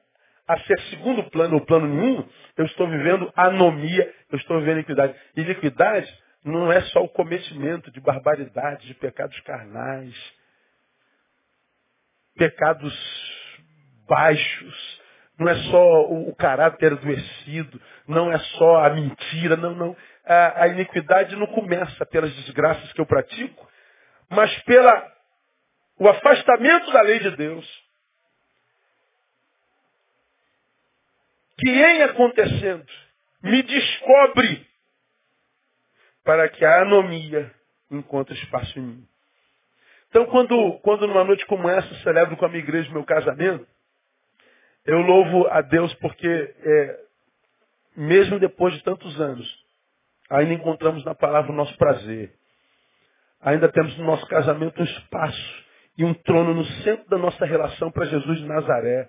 a 0.47 0.57
ser 0.59 0.79
segundo 0.83 1.21
plano 1.29 1.55
ou 1.55 1.65
plano 1.65 1.85
nenhum, 1.85 2.25
eu 2.55 2.65
estou 2.65 2.87
vivendo 2.87 3.29
anomia, 3.35 4.13
eu 4.31 4.37
estou 4.37 4.57
vivendo 4.59 4.77
iniquidade. 4.77 5.13
Iniquidade 5.35 6.17
não 6.45 6.71
é 6.71 6.79
só 6.83 7.03
o 7.03 7.09
cometimento 7.09 7.91
de 7.91 7.99
barbaridade, 7.99 8.87
de 8.87 8.93
pecados 8.93 9.37
carnais, 9.41 10.15
pecados 12.37 12.97
baixos, 14.07 15.01
não 15.37 15.49
é 15.49 15.55
só 15.55 16.05
o, 16.05 16.29
o 16.29 16.35
caráter 16.37 16.93
adoecido, 16.93 17.81
não 18.07 18.31
é 18.31 18.37
só 18.37 18.85
a 18.85 18.91
mentira, 18.91 19.57
não, 19.57 19.75
não. 19.75 19.97
A, 20.25 20.63
a 20.63 20.67
iniquidade 20.69 21.35
não 21.35 21.47
começa 21.47 22.05
pelas 22.05 22.33
desgraças 22.33 22.93
que 22.93 23.01
eu 23.01 23.05
pratico, 23.05 23.69
mas 24.29 24.57
pela 24.63 25.14
o 25.97 26.07
afastamento 26.07 26.91
da 26.91 27.01
lei 27.01 27.19
de 27.19 27.31
Deus. 27.31 27.85
Que 31.57 31.69
em 31.69 32.03
acontecendo 32.03 32.85
me 33.41 33.63
descobre 33.63 34.67
para 36.23 36.49
que 36.49 36.65
a 36.65 36.81
anomia 36.81 37.53
encontre 37.89 38.35
espaço 38.35 38.77
em 38.79 38.81
mim. 38.81 39.07
Então, 40.09 40.25
quando, 40.25 40.79
quando 40.79 41.07
numa 41.07 41.23
noite 41.23 41.45
como 41.45 41.69
essa 41.69 41.93
celebro 42.01 42.35
com 42.35 42.45
a 42.45 42.49
minha 42.49 42.63
igreja 42.63 42.91
meu 42.91 43.03
casamento, 43.03 43.67
eu 44.85 44.99
louvo 45.01 45.47
a 45.47 45.61
Deus 45.61 45.93
porque, 45.95 46.27
é, 46.27 46.99
mesmo 47.95 48.39
depois 48.39 48.73
de 48.73 48.83
tantos 48.83 49.19
anos, 49.19 49.65
ainda 50.29 50.53
encontramos 50.53 51.03
na 51.05 51.15
palavra 51.15 51.51
o 51.51 51.55
nosso 51.55 51.75
prazer. 51.77 52.33
Ainda 53.41 53.71
temos 53.71 53.95
no 53.97 54.05
nosso 54.05 54.25
casamento 54.27 54.81
um 54.81 54.85
espaço 54.85 55.64
e 55.97 56.03
um 56.03 56.13
trono 56.13 56.53
no 56.53 56.65
centro 56.83 57.09
da 57.09 57.17
nossa 57.17 57.45
relação 57.45 57.91
para 57.91 58.05
Jesus 58.05 58.39
de 58.39 58.45
Nazaré. 58.45 59.07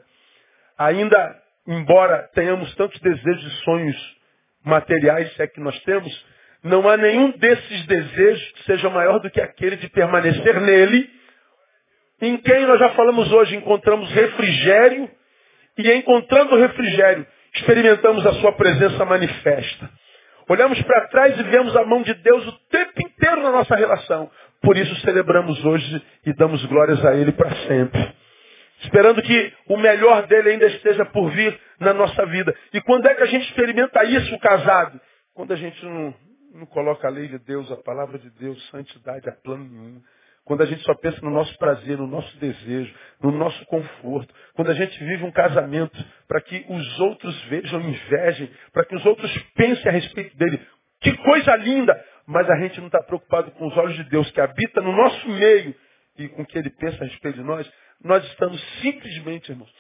Ainda, 0.79 1.37
embora 1.67 2.29
tenhamos 2.35 2.75
tantos 2.75 3.01
desejos 3.01 3.45
e 3.45 3.65
sonhos 3.65 4.17
materiais, 4.65 5.33
se 5.35 5.43
é 5.43 5.47
que 5.47 5.61
nós 5.61 5.79
temos, 5.85 6.27
não 6.63 6.89
há 6.89 6.97
nenhum 6.97 7.31
desses 7.33 7.87
desejos 7.87 8.53
que 8.53 8.65
seja 8.65 8.91
maior 8.91 9.19
do 9.21 9.31
que 9.31 9.41
aquele 9.41 9.77
de 9.77 9.89
permanecer 9.89 10.61
nele, 10.61 11.11
em 12.21 12.37
quem 12.39 12.67
nós 12.67 12.79
já 12.79 12.91
falamos 12.91 13.31
hoje, 13.33 13.57
encontramos 13.57 14.11
refrigério 14.11 15.11
e 15.79 15.93
encontrando 15.93 16.57
refrigério, 16.57 17.27
experimentamos 17.55 18.25
a 18.27 18.33
sua 18.35 18.53
presença 18.53 19.05
manifesta. 19.05 19.91
Olhamos 20.49 20.81
para 20.83 21.09
trás 21.09 21.39
e 21.39 21.43
vemos 21.43 21.77
a 21.77 21.85
mão 21.85 22.03
de 22.03 22.15
Deus 22.15 22.47
o 22.47 22.53
tempo 22.71 23.03
inteiro 23.03 23.43
na 23.43 23.51
nossa 23.51 23.75
relação. 23.75 24.31
Por 24.63 24.77
isso 24.77 24.95
celebramos 25.03 25.65
hoje 25.65 26.03
e 26.25 26.33
damos 26.35 26.65
glórias 26.67 27.05
a 27.05 27.15
Ele 27.15 27.33
para 27.33 27.55
sempre. 27.67 28.15
Esperando 28.83 29.23
que 29.23 29.53
o 29.69 29.77
melhor 29.77 30.27
dele 30.27 30.51
ainda 30.51 30.67
esteja 30.67 31.05
por 31.07 31.31
vir 31.31 31.59
na 31.81 31.95
nossa 31.95 32.27
vida. 32.27 32.55
E 32.73 32.81
quando 32.83 33.07
é 33.07 33.15
que 33.15 33.23
a 33.23 33.27
gente 33.27 33.47
experimenta 33.47 34.05
isso 34.05 34.39
casado? 34.39 35.01
Quando 35.35 35.53
a 35.53 35.57
gente 35.57 35.83
não, 35.85 36.15
não 36.55 36.67
coloca 36.67 37.07
a 37.07 37.11
lei 37.11 37.29
de 37.29 37.39
Deus, 37.39 37.71
a 37.73 37.77
palavra 37.77 38.19
de 38.19 38.31
Deus, 38.31 38.63
santidade 38.71 39.29
a 39.29 39.33
plano 39.33 39.65
nenhum. 39.65 40.03
Quando 40.45 40.63
a 40.63 40.67
gente 40.67 40.83
só 40.85 40.95
pensa 40.95 41.19
no 41.23 41.31
nosso 41.31 41.57
prazer, 41.59 41.99
no 41.99 42.07
nosso 42.07 42.37
desejo, 42.39 42.95
no 43.21 43.33
nosso 43.33 43.65
conforto. 43.67 44.33
Quando 44.55 44.71
a 44.71 44.75
gente 44.75 44.97
vive 45.03 45.25
um 45.25 45.33
casamento 45.33 45.97
para 46.29 46.41
que 46.41 46.65
os 46.69 47.01
outros 47.01 47.43
vejam, 47.45 47.81
invejem, 47.81 48.51
para 48.73 48.85
que 48.85 48.95
os 48.95 49.05
outros 49.05 49.37
pensem 49.57 49.89
a 49.89 49.93
respeito 49.93 50.37
dele. 50.37 50.61
Que 51.01 51.17
coisa 51.17 51.57
linda! 51.57 52.01
Mas 52.27 52.49
a 52.51 52.57
gente 52.57 52.79
não 52.81 52.87
está 52.87 53.03
preocupado 53.03 53.51
com 53.53 53.67
os 53.67 53.77
olhos 53.77 53.95
de 53.97 54.05
Deus 54.05 54.31
que 54.31 54.41
habita 54.41 54.81
no 54.81 54.93
nosso 54.93 55.29
meio 55.29 55.75
e 56.19 56.29
com 56.29 56.43
o 56.43 56.47
que 56.47 56.59
ele 56.59 56.71
pensa 56.71 57.05
a 57.05 57.07
respeito 57.07 57.37
de 57.37 57.45
nós. 57.45 57.71
Nós 58.03 58.25
estamos 58.25 58.61
simplesmente, 58.81 59.51
irmãos, 59.51 59.73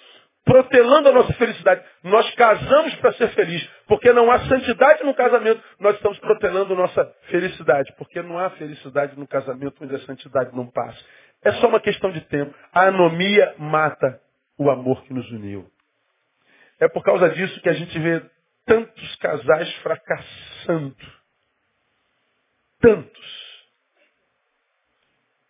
protelando 0.45 1.09
a 1.09 1.13
nossa 1.13 1.33
felicidade. 1.35 1.85
Nós 2.05 2.33
casamos 2.37 2.95
para 2.97 3.13
ser 3.15 3.29
feliz, 3.31 3.69
porque 3.89 4.13
não 4.13 4.31
há 4.31 4.39
santidade 4.47 5.03
no 5.03 5.13
casamento. 5.15 5.61
Nós 5.81 5.97
estamos 5.97 6.19
protelando 6.21 6.73
a 6.73 6.77
nossa 6.77 7.05
felicidade, 7.29 7.93
porque 7.99 8.23
não 8.23 8.39
há 8.39 8.51
felicidade 8.51 9.19
no 9.19 9.27
casamento 9.27 9.83
onde 9.83 9.97
a 9.97 10.01
santidade 10.01 10.55
não 10.55 10.69
passa. 10.71 10.99
É 11.45 11.53
só 11.55 11.67
uma 11.67 11.81
questão 11.81 12.13
de 12.13 12.21
tempo. 12.23 12.55
A 12.73 12.87
anomia 12.87 13.55
mata 13.59 14.21
o 14.57 14.71
amor 14.71 15.03
que 15.03 15.13
nos 15.13 15.29
uniu. 15.33 15.67
É 16.81 16.89
por 16.89 17.03
causa 17.03 17.29
disso 17.31 17.61
que 17.61 17.69
a 17.69 17.73
gente 17.73 17.99
vê 17.99 18.23
tantos 18.65 19.17
casais 19.17 19.75
fracassando. 19.77 20.97
Tantos. 22.87 23.67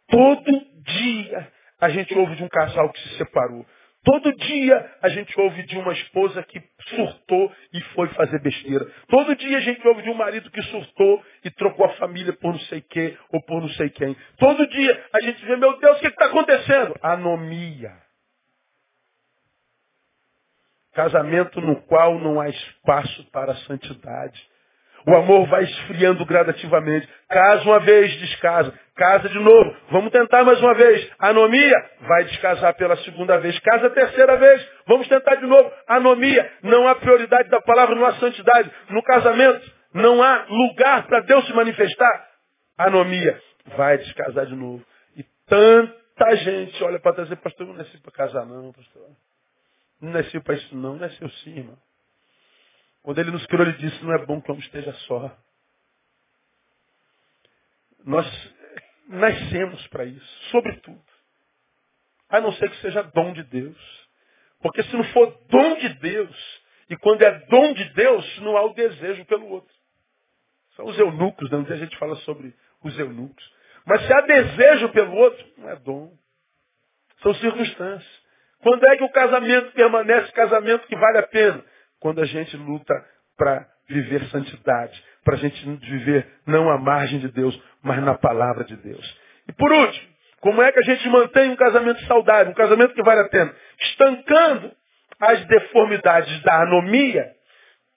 Todo 0.08 0.66
dia 0.84 1.52
a 1.78 1.90
gente 1.90 2.14
ouve 2.14 2.34
de 2.34 2.42
um 2.42 2.48
casal 2.48 2.90
que 2.90 2.98
se 3.00 3.18
separou. 3.18 3.66
Todo 4.02 4.34
dia 4.36 4.96
a 5.02 5.10
gente 5.10 5.38
ouve 5.38 5.62
de 5.64 5.76
uma 5.76 5.92
esposa 5.92 6.42
que 6.44 6.62
surtou 6.88 7.52
e 7.74 7.80
foi 7.92 8.08
fazer 8.14 8.40
besteira. 8.40 8.86
Todo 9.08 9.36
dia 9.36 9.58
a 9.58 9.60
gente 9.60 9.86
ouve 9.86 10.00
de 10.00 10.08
um 10.08 10.14
marido 10.14 10.50
que 10.50 10.62
surtou 10.62 11.22
e 11.44 11.50
trocou 11.50 11.84
a 11.84 11.96
família 11.96 12.32
por 12.32 12.54
não 12.54 12.60
sei 12.60 12.80
quê 12.80 13.18
ou 13.30 13.42
por 13.42 13.60
não 13.60 13.68
sei 13.70 13.90
quem. 13.90 14.16
Todo 14.38 14.66
dia 14.66 15.06
a 15.12 15.20
gente 15.20 15.44
vê, 15.44 15.56
meu 15.56 15.78
Deus, 15.78 15.98
o 15.98 16.00
que 16.00 16.06
está 16.06 16.26
acontecendo? 16.26 16.94
Anomia. 17.02 17.92
Casamento 20.94 21.60
no 21.60 21.82
qual 21.82 22.18
não 22.18 22.40
há 22.40 22.48
espaço 22.48 23.30
para 23.30 23.52
a 23.52 23.56
santidade. 23.56 24.55
O 25.06 25.14
amor 25.14 25.46
vai 25.46 25.62
esfriando 25.62 26.26
gradativamente. 26.26 27.08
Casa 27.28 27.62
uma 27.62 27.78
vez, 27.78 28.12
descasa. 28.16 28.74
casa 28.96 29.28
de 29.28 29.38
novo. 29.38 29.76
Vamos 29.90 30.10
tentar 30.10 30.42
mais 30.42 30.60
uma 30.60 30.74
vez. 30.74 31.08
Anomia, 31.20 31.90
vai 32.00 32.24
descasar 32.24 32.74
pela 32.74 32.96
segunda 32.98 33.38
vez. 33.38 33.56
Casa 33.60 33.86
a 33.86 33.90
terceira 33.90 34.36
vez. 34.36 34.68
Vamos 34.86 35.06
tentar 35.06 35.36
de 35.36 35.46
novo. 35.46 35.70
Anomia, 35.86 36.50
não 36.62 36.88
há 36.88 36.96
prioridade 36.96 37.48
da 37.48 37.60
palavra, 37.60 37.94
não 37.94 38.04
há 38.04 38.14
santidade. 38.14 38.68
No 38.90 39.00
casamento, 39.04 39.70
não 39.94 40.20
há 40.20 40.44
lugar 40.48 41.06
para 41.06 41.20
Deus 41.20 41.46
se 41.46 41.52
manifestar. 41.52 42.28
Anomia, 42.76 43.40
vai 43.76 43.98
descasar 43.98 44.46
de 44.46 44.56
novo. 44.56 44.84
E 45.16 45.24
tanta 45.46 46.36
gente 46.36 46.82
olha 46.82 46.98
para 46.98 47.24
diz, 47.24 47.38
pastor, 47.38 47.64
não 47.64 47.74
nasci 47.74 47.96
para 48.02 48.12
casar 48.12 48.44
não, 48.44 48.72
pastor. 48.72 49.08
Não 50.00 50.10
nasci 50.10 50.40
para 50.40 50.54
isso 50.54 50.76
não, 50.76 50.96
nasceu 50.96 51.28
sim, 51.30 51.58
irmão. 51.58 51.85
Quando 53.06 53.20
ele 53.20 53.30
nos 53.30 53.46
criou, 53.46 53.62
ele 53.62 53.78
disse, 53.78 54.04
não 54.04 54.12
é 54.14 54.26
bom 54.26 54.42
que 54.42 54.50
o 54.50 54.52
homem 54.52 54.66
esteja 54.66 54.92
só. 55.06 55.30
Nós 58.04 58.26
nascemos 59.06 59.86
para 59.86 60.04
isso, 60.04 60.50
sobretudo. 60.50 61.04
A 62.28 62.40
não 62.40 62.50
ser 62.54 62.68
que 62.68 62.80
seja 62.80 63.04
dom 63.04 63.32
de 63.32 63.44
Deus. 63.44 64.08
Porque 64.60 64.82
se 64.82 64.92
não 64.96 65.04
for 65.12 65.40
dom 65.48 65.76
de 65.76 65.88
Deus, 66.00 66.62
e 66.90 66.96
quando 66.96 67.22
é 67.22 67.30
dom 67.46 67.74
de 67.74 67.84
Deus, 67.90 68.38
não 68.40 68.56
há 68.56 68.64
o 68.64 68.74
desejo 68.74 69.24
pelo 69.26 69.50
outro. 69.50 69.72
São 70.74 70.86
os 70.86 70.98
eunucos, 70.98 71.48
né? 71.48 71.58
um 71.58 71.62
dia 71.62 71.76
a 71.76 71.78
gente 71.78 71.96
fala 71.98 72.16
sobre 72.16 72.52
os 72.82 72.98
eunucos. 72.98 73.54
Mas 73.86 74.04
se 74.04 74.12
há 74.12 74.20
desejo 74.22 74.88
pelo 74.88 75.14
outro, 75.14 75.46
não 75.58 75.70
é 75.70 75.76
dom. 75.76 76.12
São 77.22 77.32
circunstâncias. 77.34 78.26
Quando 78.58 78.84
é 78.84 78.96
que 78.96 79.04
o 79.04 79.12
casamento 79.12 79.70
permanece 79.74 80.32
casamento 80.32 80.88
que 80.88 80.96
vale 80.96 81.18
a 81.18 81.26
pena? 81.28 81.64
Quando 82.00 82.20
a 82.20 82.26
gente 82.26 82.56
luta 82.56 82.94
para 83.36 83.66
viver 83.88 84.24
santidade, 84.30 85.02
para 85.24 85.34
a 85.34 85.38
gente 85.38 85.64
viver 85.80 86.26
não 86.46 86.70
à 86.70 86.78
margem 86.78 87.18
de 87.18 87.28
Deus, 87.28 87.60
mas 87.82 88.02
na 88.02 88.14
palavra 88.14 88.64
de 88.64 88.76
Deus. 88.76 89.18
E 89.48 89.52
por 89.52 89.72
último, 89.72 90.08
como 90.40 90.62
é 90.62 90.70
que 90.72 90.78
a 90.78 90.82
gente 90.82 91.08
mantém 91.08 91.50
um 91.50 91.56
casamento 91.56 92.04
saudável, 92.06 92.52
um 92.52 92.54
casamento 92.54 92.94
que 92.94 93.02
vale 93.02 93.20
a 93.20 93.28
pena? 93.28 93.54
Estancando 93.80 94.72
as 95.20 95.44
deformidades 95.46 96.42
da 96.42 96.62
anomia, 96.62 97.32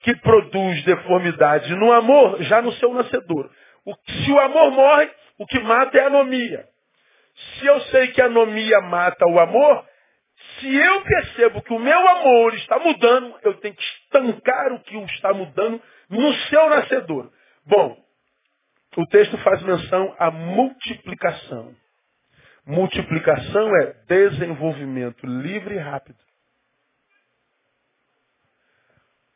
que 0.00 0.14
produz 0.16 0.82
deformidade 0.84 1.74
no 1.76 1.92
amor, 1.92 2.42
já 2.42 2.62
no 2.62 2.72
seu 2.72 2.92
nascedor. 2.94 3.50
O, 3.84 3.94
se 3.94 4.32
o 4.32 4.38
amor 4.38 4.70
morre, 4.70 5.10
o 5.38 5.46
que 5.46 5.60
mata 5.60 5.96
é 5.98 6.02
a 6.02 6.06
anomia. 6.06 6.64
Se 7.34 7.66
eu 7.66 7.80
sei 7.82 8.08
que 8.08 8.20
a 8.20 8.26
anomia 8.26 8.80
mata 8.80 9.26
o 9.26 9.38
amor, 9.38 9.84
se 10.58 10.74
eu 10.74 11.02
percebo 11.02 11.62
que 11.62 11.72
o 11.72 11.78
meu 11.78 12.08
amor 12.08 12.54
está 12.54 12.78
mudando, 12.78 13.38
eu 13.42 13.54
tenho 13.54 13.74
que 13.74 13.82
estancar 13.82 14.72
o 14.72 14.80
que 14.80 14.96
está 15.14 15.32
mudando 15.32 15.80
no 16.08 16.34
seu 16.34 16.70
nascedor. 16.70 17.30
Bom, 17.66 17.96
o 18.96 19.06
texto 19.06 19.36
faz 19.38 19.62
menção 19.62 20.14
à 20.18 20.30
multiplicação. 20.30 21.74
Multiplicação 22.66 23.76
é 23.76 23.94
desenvolvimento 24.06 25.26
livre 25.26 25.76
e 25.76 25.78
rápido. 25.78 26.18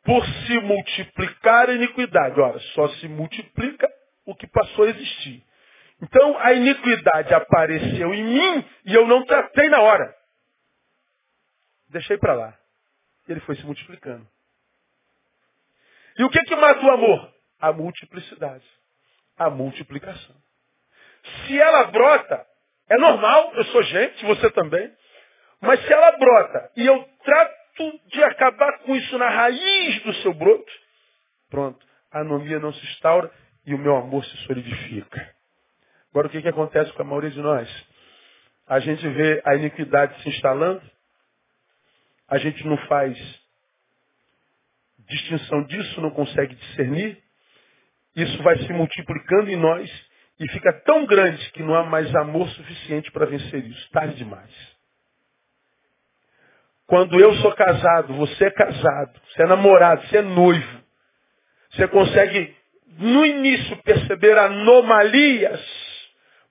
Por 0.03 0.23
se 0.25 0.59
multiplicar 0.59 1.69
a 1.69 1.73
iniquidade. 1.73 2.39
Ora, 2.39 2.59
só 2.73 2.87
se 2.89 3.07
multiplica 3.07 3.89
o 4.25 4.35
que 4.35 4.47
passou 4.47 4.85
a 4.85 4.89
existir. 4.89 5.43
Então 6.01 6.37
a 6.39 6.53
iniquidade 6.53 7.33
apareceu 7.33 8.13
em 8.13 8.23
mim 8.23 8.65
e 8.85 8.93
eu 8.93 9.07
não 9.07 9.25
tratei 9.25 9.69
na 9.69 9.81
hora. 9.81 10.13
Deixei 11.95 12.17
para 12.17 12.33
lá. 12.33 12.53
E 13.25 13.31
ele 13.31 13.39
foi 13.39 13.55
se 13.55 13.65
multiplicando. 13.65 14.27
E 16.17 16.23
o 16.25 16.29
que 16.29 16.41
que 16.41 16.55
mata 16.57 16.85
o 16.85 16.91
amor? 16.91 17.33
A 17.57 17.71
multiplicidade. 17.71 18.65
A 19.37 19.49
multiplicação. 19.49 20.35
Se 21.23 21.57
ela 21.57 21.85
brota, 21.85 22.45
é 22.89 22.97
normal, 22.97 23.53
eu 23.55 23.63
sou 23.65 23.81
gente, 23.83 24.25
você 24.25 24.51
também. 24.51 24.93
Mas 25.61 25.81
se 25.85 25.93
ela 25.93 26.11
brota 26.17 26.71
e 26.75 26.85
eu 26.85 27.01
trato 27.23 28.01
de 28.07 28.23
acabar 28.25 28.79
com 28.79 28.93
isso 28.93 29.17
na 29.17 29.29
raiz 29.29 30.03
do 30.03 30.13
seu 30.15 30.33
broto, 30.33 30.71
pronto, 31.49 31.79
a 32.11 32.19
anomia 32.19 32.59
não 32.59 32.73
se 32.73 32.85
instaura 32.87 33.31
e 33.65 33.73
o 33.73 33.79
meu 33.79 33.95
amor 33.95 34.25
se 34.25 34.35
solidifica. 34.45 35.33
Agora 36.11 36.27
o 36.27 36.29
que, 36.29 36.41
que 36.41 36.49
acontece 36.49 36.91
com 36.91 37.03
a 37.03 37.05
maioria 37.05 37.31
de 37.31 37.39
nós? 37.39 37.69
A 38.67 38.79
gente 38.79 39.07
vê 39.07 39.41
a 39.45 39.55
iniquidade 39.55 40.21
se 40.21 40.29
instalando, 40.29 40.81
a 42.27 42.37
gente 42.37 42.65
não 42.65 42.77
faz 42.87 43.17
distinção 45.07 45.63
disso, 45.63 46.01
não 46.01 46.11
consegue 46.11 46.55
discernir, 46.55 47.21
isso 48.15 48.41
vai 48.41 48.57
se 48.57 48.71
multiplicando 48.73 49.49
em 49.49 49.55
nós 49.55 49.89
e 50.39 50.49
fica 50.49 50.73
tão 50.81 51.05
grande 51.05 51.51
que 51.51 51.63
não 51.63 51.75
há 51.75 51.83
mais 51.83 52.13
amor 52.15 52.49
suficiente 52.49 53.11
para 53.11 53.25
vencer 53.25 53.65
isso. 53.65 53.89
Tarde 53.91 54.15
demais. 54.15 54.51
Quando 56.87 57.19
eu 57.19 57.33
sou 57.37 57.53
casado, 57.53 58.13
você 58.13 58.45
é 58.45 58.51
casado, 58.51 59.19
você 59.27 59.43
é 59.43 59.47
namorado, 59.47 60.07
você 60.07 60.17
é 60.17 60.21
noivo, 60.21 60.83
você 61.71 61.87
consegue 61.87 62.55
no 62.99 63.25
início 63.25 63.75
perceber 63.77 64.37
anomalias 64.37 65.61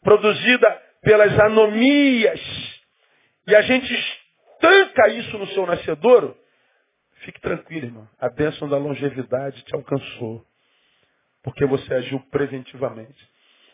produzidas 0.03 0.75
pelas 1.03 1.39
anomias 1.39 2.41
e 3.47 3.55
a 3.55 3.63
gente 3.63 4.24
estanca 4.65 5.09
isso 5.09 5.39
no 5.39 5.47
seu 5.49 5.67
nascedouro, 5.67 6.37
fique 7.25 7.41
tranquilo, 7.41 7.87
irmão. 7.87 8.09
A 8.19 8.29
bênção 8.29 8.69
da 8.69 8.77
longevidade 8.77 9.63
te 9.63 9.75
alcançou. 9.75 10.45
Porque 11.43 11.67
você 11.67 11.93
agiu 11.95 12.21
preventivamente. 12.31 13.29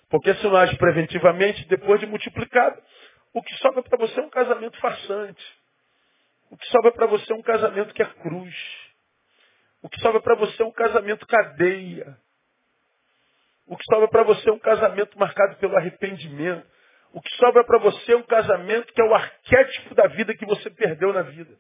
Porque 0.09 0.35
se 0.35 0.45
não 0.45 0.57
age 0.57 0.77
preventivamente, 0.77 1.67
depois 1.69 2.01
de 2.01 2.07
multiplicado, 2.07 2.83
o 3.33 3.43
que 3.43 3.55
sobra 3.59 3.83
para 3.83 3.99
você 3.99 4.19
é 4.19 4.23
um 4.23 4.31
casamento 4.31 4.79
farsante. 4.81 5.45
O 6.51 6.57
que 6.57 6.67
sobra 6.67 6.91
para 6.93 7.07
você 7.07 7.33
é 7.33 7.37
um 7.37 7.43
casamento 7.43 7.95
que 7.95 8.03
é 8.03 8.07
cruz. 8.07 8.55
O 9.83 9.89
que 9.89 10.01
sobra 10.01 10.21
para 10.21 10.35
você 10.35 10.61
é 10.63 10.67
um 10.67 10.73
casamento 10.73 11.27
cadeia. 11.27 12.19
O 13.67 13.77
que 13.77 13.85
sobra 13.85 14.09
para 14.09 14.25
você 14.25 14.51
é 14.51 14.53
um 14.53 14.59
casamento 14.59 15.17
marcado 15.17 15.57
pelo 15.57 15.77
arrependimento. 15.77 16.67
O 17.13 17.21
que 17.21 17.35
sobra 17.37 17.65
para 17.65 17.79
você 17.79 18.13
é 18.13 18.17
um 18.17 18.23
casamento 18.23 18.93
que 18.93 19.01
é 19.01 19.05
o 19.05 19.15
arquétipo 19.15 19.95
da 19.95 20.07
vida 20.09 20.35
que 20.35 20.47
você 20.47 20.71
perdeu 20.71 21.13
na 21.13 21.23
vida. 21.23 21.57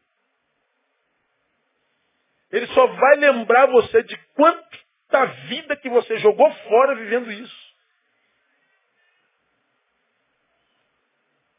Ele 2.52 2.66
só 2.68 2.86
vai 2.86 3.16
lembrar 3.16 3.66
você 3.66 4.02
de 4.02 4.16
quanta 4.34 5.24
vida 5.48 5.76
que 5.76 5.88
você 5.88 6.18
jogou 6.18 6.50
fora 6.68 6.94
vivendo 6.94 7.30
isso. 7.32 7.70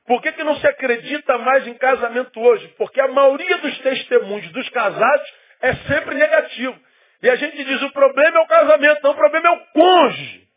Por 0.06 0.22
que, 0.22 0.32
que 0.34 0.44
não 0.44 0.56
se 0.58 0.68
acredita 0.68 1.38
mais 1.38 1.66
em 1.68 1.74
casamento 1.76 2.40
hoje? 2.40 2.68
Porque 2.78 3.00
a 3.00 3.08
maioria 3.08 3.58
dos 3.60 3.78
testemunhos 3.80 4.52
dos 4.52 4.68
casados 4.70 5.34
é 5.62 5.76
sempre 5.88 6.16
negativo. 6.16 6.78
E 7.22 7.30
a 7.30 7.36
gente 7.36 7.64
diz, 7.64 7.82
o 7.82 7.92
problema 7.92 8.40
é 8.40 8.42
o 8.42 8.48
casamento, 8.48 9.04
não, 9.04 9.12
o 9.12 9.16
problema 9.16 9.48
é 9.48 9.52
o 9.52 9.66
cônjuge. 9.68 10.51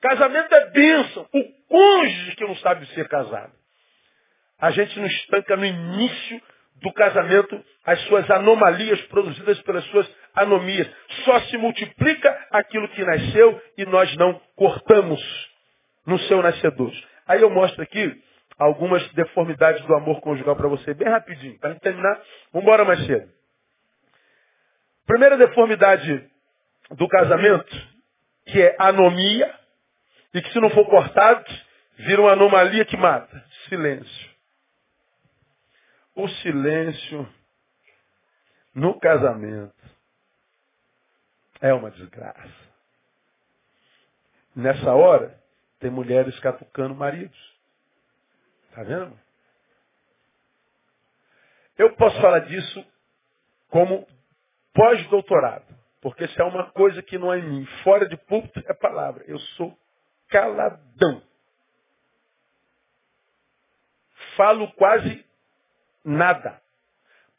Casamento 0.00 0.54
é 0.54 0.70
bênção. 0.70 1.28
O 1.32 1.44
cônjuge 1.68 2.36
que 2.36 2.44
não 2.44 2.56
sabe 2.56 2.86
ser 2.94 3.08
casado. 3.08 3.52
A 4.58 4.70
gente 4.70 4.98
não 4.98 5.06
estanca 5.06 5.56
no 5.56 5.64
início 5.64 6.42
do 6.76 6.92
casamento 6.92 7.62
as 7.84 8.00
suas 8.02 8.30
anomalias 8.30 9.00
produzidas 9.02 9.60
pelas 9.62 9.84
suas 9.86 10.08
anomias. 10.34 10.88
Só 11.24 11.40
se 11.42 11.56
multiplica 11.56 12.46
aquilo 12.50 12.88
que 12.88 13.04
nasceu 13.04 13.62
e 13.76 13.84
nós 13.86 14.14
não 14.16 14.40
cortamos 14.56 15.20
no 16.06 16.18
seu 16.20 16.42
nascedor. 16.42 16.92
Aí 17.26 17.42
eu 17.42 17.50
mostro 17.50 17.82
aqui 17.82 18.22
algumas 18.58 19.06
deformidades 19.12 19.84
do 19.86 19.94
amor 19.94 20.20
conjugal 20.20 20.56
para 20.56 20.68
você, 20.68 20.92
bem 20.92 21.08
rapidinho, 21.08 21.58
para 21.58 21.74
terminar. 21.76 22.20
Vamos 22.52 22.64
embora 22.66 22.84
mais 22.84 23.04
cedo. 23.06 23.30
Primeira 25.06 25.36
deformidade 25.36 26.28
do 26.90 27.08
casamento, 27.08 27.74
que 28.46 28.60
é 28.60 28.76
anomia, 28.78 29.59
e 30.32 30.42
que 30.42 30.52
se 30.52 30.60
não 30.60 30.70
for 30.70 30.86
cortado, 30.86 31.44
vira 31.96 32.20
uma 32.20 32.32
anomalia 32.32 32.84
que 32.84 32.96
mata. 32.96 33.44
Silêncio. 33.68 34.30
O 36.14 36.28
silêncio 36.28 37.28
no 38.74 38.98
casamento 38.98 39.74
é 41.60 41.72
uma 41.72 41.90
desgraça. 41.90 42.70
Nessa 44.54 44.92
hora, 44.92 45.38
tem 45.78 45.90
mulheres 45.90 46.38
catucando 46.40 46.94
maridos. 46.94 47.38
Está 48.68 48.82
vendo? 48.82 49.18
Eu 51.78 51.94
posso 51.96 52.20
falar 52.20 52.40
disso 52.40 52.84
como 53.68 54.06
pós-doutorado. 54.74 55.64
Porque 56.00 56.26
se 56.28 56.40
é 56.40 56.44
uma 56.44 56.70
coisa 56.70 57.02
que 57.02 57.18
não 57.18 57.32
é 57.32 57.38
em 57.38 57.48
mim, 57.48 57.66
fora 57.82 58.08
de 58.08 58.16
púlpito 58.16 58.62
é 58.66 58.74
palavra. 58.74 59.24
Eu 59.26 59.38
sou 59.38 59.76
caladão. 60.30 61.22
Falo 64.36 64.72
quase 64.72 65.24
nada. 66.04 66.60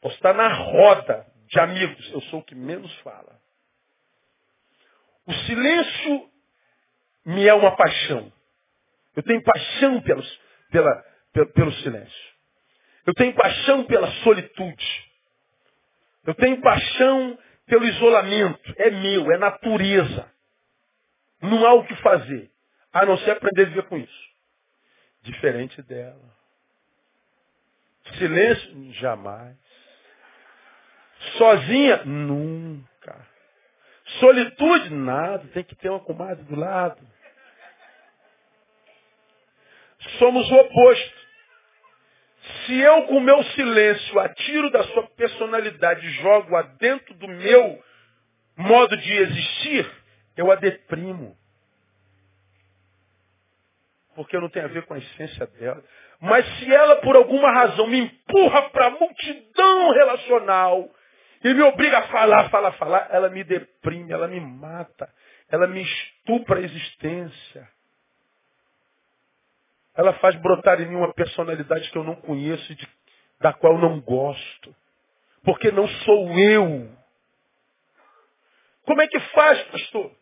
Posso 0.00 0.14
estar 0.16 0.34
na 0.34 0.52
roda 0.52 1.26
de 1.46 1.60
amigos, 1.60 2.12
eu 2.12 2.20
sou 2.22 2.40
o 2.40 2.44
que 2.44 2.54
menos 2.54 2.92
fala. 3.00 3.40
O 5.26 5.32
silêncio 5.32 6.30
me 7.24 7.46
é 7.46 7.54
uma 7.54 7.76
paixão. 7.76 8.32
Eu 9.14 9.22
tenho 9.22 9.42
paixão 9.42 10.00
pelos, 10.02 10.40
pela, 10.70 11.04
pelo, 11.32 11.52
pelo 11.52 11.72
silêncio. 11.74 12.32
Eu 13.06 13.14
tenho 13.14 13.34
paixão 13.34 13.84
pela 13.84 14.10
solitude. 14.22 15.10
Eu 16.24 16.34
tenho 16.34 16.60
paixão 16.60 17.38
pelo 17.66 17.84
isolamento. 17.84 18.74
É 18.76 18.90
meu, 18.90 19.30
é 19.32 19.38
natureza. 19.38 20.32
Não 21.40 21.66
há 21.66 21.74
o 21.74 21.84
que 21.84 21.96
fazer, 21.96 22.51
a 22.92 23.06
não 23.06 23.16
ser 23.18 23.32
aprender 23.32 23.62
a 23.62 23.66
viver 23.66 23.84
com 23.84 23.96
isso. 23.96 24.32
Diferente 25.22 25.80
dela. 25.82 26.36
Silêncio? 28.18 28.92
Jamais. 28.94 29.56
Sozinha? 31.38 32.04
Nunca. 32.04 33.26
Solitude? 34.18 34.90
Nada. 34.90 35.46
Tem 35.48 35.64
que 35.64 35.76
ter 35.76 35.88
uma 35.88 36.00
comadre 36.00 36.44
do 36.44 36.56
lado. 36.56 37.00
Somos 40.18 40.50
o 40.50 40.54
oposto. 40.56 41.22
Se 42.66 42.76
eu, 42.80 43.04
com 43.04 43.18
o 43.18 43.20
meu 43.20 43.42
silêncio, 43.44 44.18
atiro 44.18 44.70
da 44.70 44.82
sua 44.84 45.06
personalidade 45.10 46.04
e 46.04 46.10
jogo 46.10 46.56
a 46.56 46.62
dentro 46.62 47.14
do 47.14 47.28
meu 47.28 47.84
modo 48.56 48.96
de 48.96 49.12
existir, 49.12 49.90
eu 50.36 50.50
a 50.50 50.56
deprimo. 50.56 51.36
Porque 54.14 54.38
não 54.38 54.48
tem 54.48 54.62
a 54.62 54.68
ver 54.68 54.84
com 54.84 54.94
a 54.94 54.98
essência 54.98 55.46
dela. 55.46 55.82
Mas 56.20 56.46
se 56.58 56.72
ela, 56.72 56.96
por 56.96 57.16
alguma 57.16 57.50
razão, 57.50 57.86
me 57.86 57.98
empurra 57.98 58.70
para 58.70 58.86
a 58.86 58.90
multidão 58.90 59.90
relacional 59.90 60.88
e 61.42 61.52
me 61.52 61.62
obriga 61.62 61.98
a 61.98 62.08
falar, 62.08 62.48
falar, 62.50 62.72
falar, 62.72 63.08
ela 63.10 63.28
me 63.28 63.42
deprime, 63.42 64.12
ela 64.12 64.28
me 64.28 64.38
mata, 64.40 65.12
ela 65.50 65.66
me 65.66 65.82
estupra 65.82 66.60
a 66.60 66.62
existência. 66.62 67.68
Ela 69.94 70.12
faz 70.14 70.36
brotar 70.36 70.80
em 70.80 70.86
mim 70.86 70.96
uma 70.96 71.12
personalidade 71.12 71.90
que 71.90 71.98
eu 71.98 72.04
não 72.04 72.14
conheço 72.14 72.72
e 72.72 72.74
de, 72.76 72.88
da 73.40 73.52
qual 73.52 73.74
eu 73.74 73.80
não 73.80 74.00
gosto. 74.00 74.74
Porque 75.44 75.70
não 75.72 75.88
sou 75.88 76.38
eu. 76.38 76.88
Como 78.84 79.02
é 79.02 79.08
que 79.08 79.20
faz, 79.20 79.62
pastor? 79.64 80.12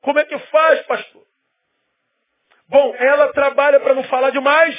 Como 0.00 0.18
é 0.18 0.24
que 0.24 0.38
faz, 0.38 0.86
pastor? 0.86 1.27
Bom, 2.68 2.94
ela 2.96 3.32
trabalha 3.32 3.80
para 3.80 3.94
não 3.94 4.04
falar 4.04 4.30
demais. 4.30 4.76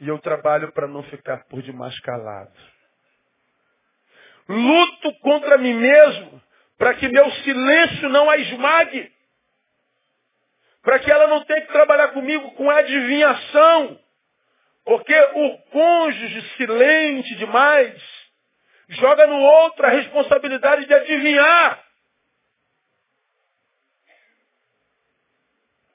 E 0.00 0.08
eu 0.08 0.18
trabalho 0.18 0.72
para 0.72 0.86
não 0.86 1.02
ficar 1.04 1.44
por 1.44 1.62
demais 1.62 1.98
calado. 2.00 2.52
Luto 4.48 5.12
contra 5.20 5.58
mim 5.58 5.74
mesmo 5.74 6.42
para 6.76 6.94
que 6.94 7.08
meu 7.08 7.30
silêncio 7.30 8.08
não 8.08 8.28
a 8.28 8.36
esmague 8.36 9.14
para 10.84 10.98
que 10.98 11.10
ela 11.10 11.26
não 11.26 11.42
tenha 11.44 11.62
que 11.62 11.72
trabalhar 11.72 12.08
comigo 12.08 12.52
com 12.52 12.70
adivinhação. 12.70 13.98
Porque 14.84 15.18
o 15.18 15.58
cônjuge 15.70 16.42
silente 16.58 17.34
demais 17.36 17.94
joga 18.90 19.26
no 19.26 19.40
outro 19.40 19.86
a 19.86 19.88
responsabilidade 19.88 20.84
de 20.84 20.92
adivinhar. 20.92 21.82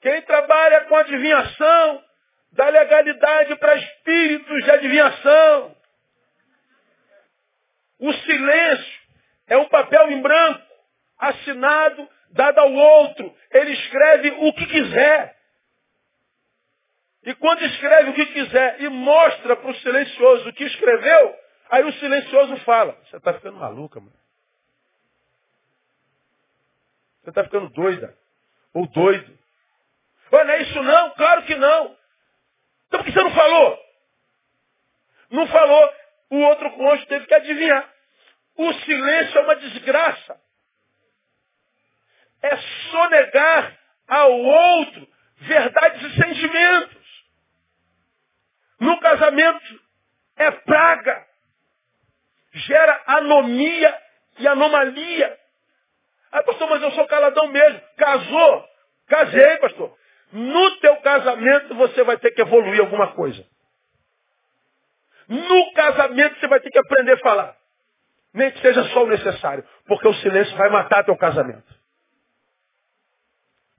Quem 0.00 0.22
trabalha 0.22 0.84
com 0.86 0.96
adivinhação 0.96 2.04
dá 2.52 2.68
legalidade 2.68 3.56
para 3.56 3.76
espíritos 3.76 4.64
de 4.64 4.70
adivinhação. 4.70 5.76
O 7.98 8.12
silêncio 8.12 9.00
é 9.46 9.56
um 9.58 9.68
papel 9.68 10.10
em 10.10 10.22
branco 10.22 10.62
assinado 11.18 12.08
dada 12.30 12.62
ao 12.62 12.72
outro. 12.72 13.34
Ele 13.50 13.72
escreve 13.72 14.30
o 14.30 14.52
que 14.54 14.66
quiser. 14.66 15.36
E 17.24 17.34
quando 17.34 17.62
escreve 17.62 18.10
o 18.10 18.14
que 18.14 18.26
quiser 18.26 18.80
e 18.80 18.88
mostra 18.88 19.54
para 19.54 19.70
o 19.70 19.74
silencioso 19.76 20.48
o 20.48 20.52
que 20.54 20.64
escreveu, 20.64 21.38
aí 21.68 21.84
o 21.84 21.92
silencioso 21.92 22.56
fala, 22.64 22.96
você 23.04 23.18
está 23.18 23.34
ficando 23.34 23.58
maluca, 23.58 24.00
mano. 24.00 24.16
Você 27.22 27.28
está 27.28 27.44
ficando 27.44 27.68
doida. 27.68 28.16
Ou 28.72 28.86
doido. 28.86 29.39
Olha, 30.32 30.44
não 30.44 30.54
é 30.54 30.62
isso 30.62 30.82
não? 30.82 31.10
Claro 31.10 31.42
que 31.42 31.54
não. 31.54 31.96
Então 32.86 33.00
por 33.00 33.04
que 33.04 33.12
você 33.12 33.22
não 33.22 33.34
falou? 33.34 33.78
Não 35.30 35.46
falou. 35.46 35.94
O 36.30 36.38
outro 36.40 36.70
cônjuge 36.72 37.06
teve 37.06 37.26
que 37.26 37.34
adivinhar. 37.34 37.88
O 38.56 38.72
silêncio 38.72 39.38
é 39.38 39.42
uma 39.42 39.56
desgraça 39.56 40.40
é 42.42 42.56
sonegar 42.90 43.78
ao 44.08 44.32
outro 44.32 45.08
verdades 45.36 46.02
e 46.02 46.22
sentimentos. 46.22 47.00
No 48.78 48.98
casamento 49.00 49.80
é 50.36 50.50
praga. 50.50 51.26
Gera 52.52 53.02
anomia 53.06 54.02
e 54.38 54.48
anomalia. 54.48 55.38
Ah, 56.32 56.42
pastor, 56.42 56.68
mas 56.70 56.82
eu 56.82 56.90
sou 56.92 57.06
caladão 57.06 57.46
mesmo. 57.48 57.80
Casou? 57.96 58.68
Casei, 59.06 59.56
pastor. 59.58 59.96
No 60.32 60.76
teu 60.78 60.96
casamento 60.98 61.74
você 61.74 62.04
vai 62.04 62.18
ter 62.18 62.30
que 62.30 62.40
evoluir 62.40 62.80
alguma 62.80 63.12
coisa. 63.12 63.44
No 65.28 65.72
casamento 65.72 66.38
você 66.38 66.48
vai 66.48 66.60
ter 66.60 66.70
que 66.70 66.78
aprender 66.78 67.12
a 67.12 67.18
falar. 67.18 67.56
Nem 68.32 68.50
que 68.50 68.60
seja 68.60 68.84
só 68.90 69.04
o 69.04 69.08
necessário. 69.08 69.64
Porque 69.86 70.06
o 70.06 70.14
silêncio 70.14 70.56
vai 70.56 70.70
matar 70.70 71.04
teu 71.04 71.16
casamento. 71.16 71.74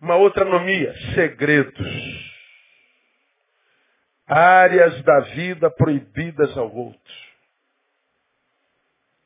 Uma 0.02 0.16
outra 0.16 0.44
anomia, 0.44 0.94
segredos. 1.14 2.32
Áreas 4.28 5.02
da 5.04 5.20
vida 5.22 5.70
proibidas 5.70 6.58
ao 6.58 6.74
outro. 6.74 7.14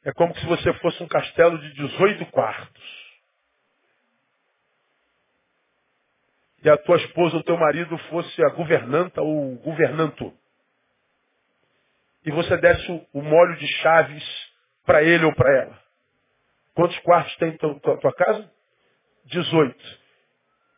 É 0.03 0.11
como 0.13 0.35
se 0.37 0.45
você 0.45 0.73
fosse 0.75 1.01
um 1.01 1.07
castelo 1.07 1.57
de 1.57 1.73
18 1.73 2.25
quartos. 2.27 3.04
E 6.65 6.69
a 6.69 6.75
tua 6.77 6.97
esposa, 6.97 7.37
o 7.37 7.43
teu 7.43 7.55
marido 7.57 7.95
fosse 8.09 8.43
a 8.43 8.49
governanta 8.49 9.21
ou 9.21 9.53
o 9.53 9.57
governanto. 9.59 10.35
E 12.25 12.31
você 12.31 12.57
desse 12.57 13.07
o 13.13 13.21
molho 13.21 13.55
de 13.55 13.67
chaves 13.83 14.23
para 14.83 15.03
ele 15.03 15.25
ou 15.25 15.35
para 15.35 15.61
ela. 15.61 15.79
Quantos 16.73 16.97
quartos 17.01 17.35
tem 17.35 17.49
em 17.49 17.57
tua, 17.57 17.99
tua 17.99 18.13
casa? 18.13 18.51
18. 19.25 19.99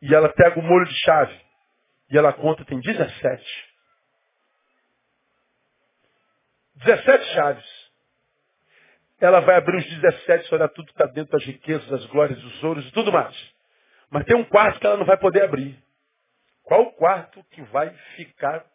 E 0.02 0.14
ela 0.14 0.28
pega 0.28 0.60
o 0.60 0.62
molho 0.62 0.86
de 0.86 1.00
chave. 1.00 1.40
E 2.12 2.18
ela 2.18 2.34
conta, 2.34 2.66
tem 2.66 2.82
17. 2.82 3.74
17 6.76 7.26
chaves. 7.34 7.92
Ela 9.22 9.40
vai 9.40 9.56
abrir 9.56 9.78
os 9.78 9.86
17 9.86 10.52
e 10.52 10.56
olhar 10.56 10.68
tudo 10.68 10.88
que 10.88 10.92
está 10.92 11.06
dentro 11.06 11.32
das 11.32 11.46
riquezas, 11.46 11.88
das 11.88 12.06
glórias, 12.08 12.38
dos 12.42 12.62
ouros 12.62 12.86
e 12.86 12.92
tudo 12.92 13.10
mais. 13.10 13.57
Mas 14.10 14.26
tem 14.26 14.36
um 14.36 14.46
quarto 14.46 14.80
que 14.80 14.88
ela 14.88 14.98
não 14.98 15.06
vai 15.06 15.18
poder 15.18 15.44
abrir. 15.44 15.78
Qual 16.64 16.82
o 16.82 16.92
quarto 16.94 17.44
que 17.52 17.62
vai 17.64 17.90
ficar 18.16 18.66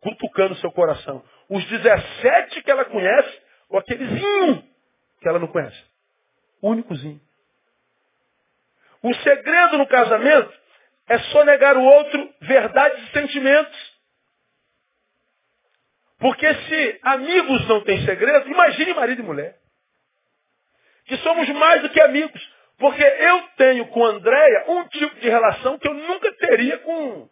cutucando 0.00 0.56
seu 0.56 0.70
coração? 0.72 1.24
Os 1.48 1.64
17 1.66 2.62
que 2.62 2.70
ela 2.70 2.84
conhece 2.84 3.42
ou 3.68 3.78
aqueles 3.78 4.10
um 4.22 4.62
que 5.20 5.28
ela 5.28 5.38
não 5.38 5.48
conhece? 5.48 5.82
Únicozinho. 6.62 7.20
O 9.02 9.14
segredo 9.16 9.78
no 9.78 9.86
casamento 9.86 10.52
é 11.08 11.18
sonegar 11.18 11.76
o 11.76 11.82
outro 11.82 12.34
verdades 12.40 13.08
e 13.08 13.12
sentimentos. 13.12 13.94
Porque 16.18 16.54
se 16.54 17.00
amigos 17.02 17.68
não 17.68 17.82
têm 17.82 18.04
segredo, 18.06 18.48
imagine 18.48 18.94
marido 18.94 19.20
e 19.20 19.24
mulher. 19.24 19.58
Que 21.04 21.18
somos 21.18 21.48
mais 21.50 21.82
do 21.82 21.90
que 21.90 22.00
amigos. 22.00 22.53
Porque 22.78 23.02
eu 23.02 23.42
tenho 23.56 23.86
com 23.88 24.04
Andréia 24.04 24.64
um 24.68 24.88
tipo 24.88 25.14
de 25.20 25.28
relação 25.28 25.78
que 25.78 25.88
eu 25.88 25.94
nunca 25.94 26.32
teria 26.32 26.78
com, 26.78 27.28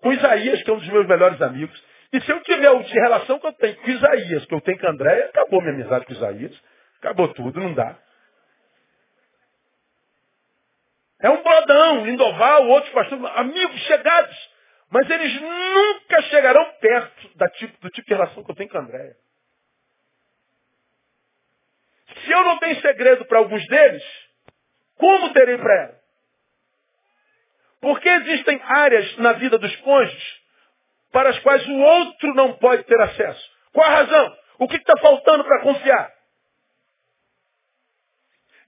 com 0.00 0.12
Isaías, 0.12 0.62
que 0.62 0.70
é 0.70 0.72
um 0.72 0.78
dos 0.78 0.88
meus 0.88 1.06
melhores 1.06 1.40
amigos. 1.42 1.84
E 2.12 2.20
se 2.22 2.30
eu 2.30 2.40
tiver 2.42 2.70
o 2.70 2.82
de 2.82 2.94
relação 2.94 3.38
que 3.38 3.46
eu 3.46 3.52
tenho 3.52 3.76
com 3.76 3.90
Isaías, 3.90 4.46
que 4.46 4.54
eu 4.54 4.60
tenho 4.62 4.78
com 4.78 4.88
Andréia, 4.88 5.26
acabou 5.26 5.60
minha 5.60 5.74
amizade 5.74 6.06
com 6.06 6.12
Isaías. 6.12 6.58
Acabou 7.00 7.28
tudo, 7.34 7.60
não 7.60 7.74
dá. 7.74 7.96
É 11.20 11.28
um 11.28 11.42
brodão, 11.42 12.04
Lindoval, 12.06 12.68
outros 12.68 12.92
pastores, 12.92 13.24
amigos 13.36 13.80
chegados. 13.82 14.58
Mas 14.90 15.08
eles 15.10 15.40
nunca 15.40 16.22
chegarão 16.22 16.64
perto 16.80 17.36
da 17.36 17.48
tipo, 17.50 17.78
do 17.80 17.90
tipo 17.90 18.08
de 18.08 18.14
relação 18.14 18.42
que 18.42 18.50
eu 18.50 18.54
tenho 18.54 18.70
com 18.70 18.78
Andréia. 18.78 19.16
Se 22.24 22.32
eu 22.32 22.42
não 22.44 22.58
tenho 22.58 22.80
segredo 22.80 23.26
para 23.26 23.38
alguns 23.38 23.66
deles, 23.66 24.27
como 24.98 25.32
terei 25.32 25.54
ela? 25.54 25.98
Porque 27.80 28.08
existem 28.08 28.60
áreas 28.62 29.16
na 29.18 29.32
vida 29.34 29.58
dos 29.58 29.74
cônjuges 29.76 30.38
para 31.12 31.30
as 31.30 31.38
quais 31.40 31.66
o 31.66 31.78
outro 31.78 32.34
não 32.34 32.54
pode 32.54 32.84
ter 32.84 33.00
acesso. 33.00 33.50
Qual 33.72 33.86
a 33.86 33.94
razão? 33.94 34.36
O 34.58 34.68
que 34.68 34.76
está 34.76 34.94
faltando 35.00 35.44
para 35.44 35.62
confiar? 35.62 36.12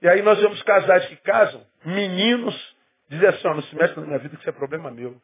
E 0.02 0.08
aí 0.08 0.22
nós 0.22 0.40
vemos 0.40 0.62
casais 0.62 1.06
que 1.06 1.16
casam, 1.16 1.66
meninos, 1.84 2.76
dizem 3.08 3.28
assim, 3.28 3.48
ó, 3.48 3.54
não 3.54 3.62
se 3.62 3.74
mete 3.74 3.96
na 3.96 4.06
minha 4.06 4.18
vida 4.18 4.34
que 4.36 4.40
isso 4.40 4.48
é 4.48 4.52
problema 4.52 4.90
meu. 4.90 5.20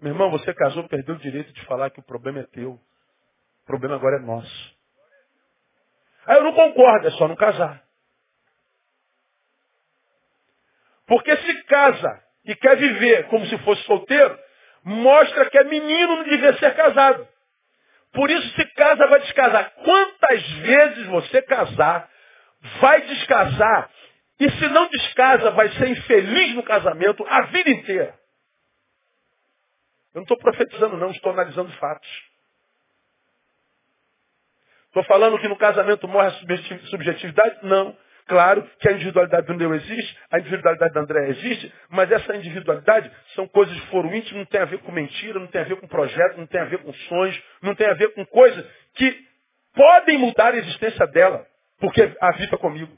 Meu 0.00 0.12
irmão, 0.12 0.30
você 0.30 0.52
casou, 0.52 0.86
perdeu 0.88 1.14
o 1.14 1.18
direito 1.18 1.52
de 1.52 1.64
falar 1.64 1.90
que 1.90 2.00
o 2.00 2.02
problema 2.02 2.40
é 2.40 2.42
teu. 2.42 2.72
O 2.72 3.66
problema 3.66 3.94
agora 3.94 4.16
é 4.16 4.20
nosso. 4.20 4.76
Aí 6.26 6.36
eu 6.36 6.44
não 6.44 6.52
concordo, 6.52 7.06
é 7.06 7.10
só 7.12 7.28
não 7.28 7.36
casar. 7.36 7.82
Porque 11.12 11.36
se 11.36 11.62
casa 11.64 12.22
e 12.42 12.56
quer 12.56 12.74
viver 12.74 13.26
como 13.26 13.44
se 13.44 13.58
fosse 13.58 13.82
solteiro, 13.82 14.38
mostra 14.82 15.50
que 15.50 15.58
é 15.58 15.64
menino 15.64 16.16
não 16.16 16.24
devia 16.24 16.54
ser 16.54 16.74
casado. 16.74 17.28
Por 18.14 18.30
isso 18.30 18.48
se 18.56 18.64
casa, 18.72 19.06
vai 19.08 19.20
descasar. 19.20 19.72
Quantas 19.84 20.42
vezes 20.42 21.06
você 21.08 21.42
casar, 21.42 22.08
vai 22.80 23.02
descasar, 23.02 23.90
e 24.40 24.50
se 24.52 24.68
não 24.68 24.88
descasa, 24.88 25.50
vai 25.50 25.68
ser 25.72 25.88
infeliz 25.88 26.54
no 26.54 26.62
casamento 26.62 27.26
a 27.28 27.42
vida 27.42 27.68
inteira. 27.68 28.18
Eu 30.14 30.20
não 30.20 30.22
estou 30.22 30.38
profetizando, 30.38 30.96
não, 30.96 31.10
estou 31.10 31.32
analisando 31.32 31.70
fatos. 31.72 32.08
Estou 34.86 35.04
falando 35.04 35.38
que 35.38 35.48
no 35.48 35.58
casamento 35.58 36.08
morre 36.08 36.28
a 36.28 36.86
subjetividade? 36.86 37.58
Não. 37.64 37.94
Claro 38.26 38.68
que 38.78 38.88
a 38.88 38.92
individualidade 38.92 39.46
do 39.46 39.54
meu 39.54 39.74
existe, 39.74 40.18
a 40.30 40.38
individualidade 40.38 40.94
da 40.94 41.00
André 41.00 41.28
existe, 41.30 41.72
mas 41.88 42.10
essa 42.10 42.36
individualidade 42.36 43.10
são 43.34 43.48
coisas 43.48 43.78
que 43.78 43.86
foram 43.88 44.14
íntimas, 44.14 44.38
não 44.38 44.46
tem 44.46 44.60
a 44.60 44.64
ver 44.64 44.78
com 44.78 44.92
mentira, 44.92 45.38
não 45.38 45.48
tem 45.48 45.60
a 45.60 45.64
ver 45.64 45.76
com 45.76 45.88
projeto, 45.88 46.38
não 46.38 46.46
tem 46.46 46.60
a 46.60 46.64
ver 46.64 46.78
com 46.78 46.92
sonhos, 46.92 47.42
não 47.60 47.74
tem 47.74 47.86
a 47.88 47.94
ver 47.94 48.14
com 48.14 48.24
coisas 48.26 48.64
que 48.94 49.26
podem 49.74 50.18
mudar 50.18 50.54
a 50.54 50.56
existência 50.56 51.06
dela, 51.08 51.46
porque 51.78 52.16
habita 52.20 52.56
comigo. 52.58 52.96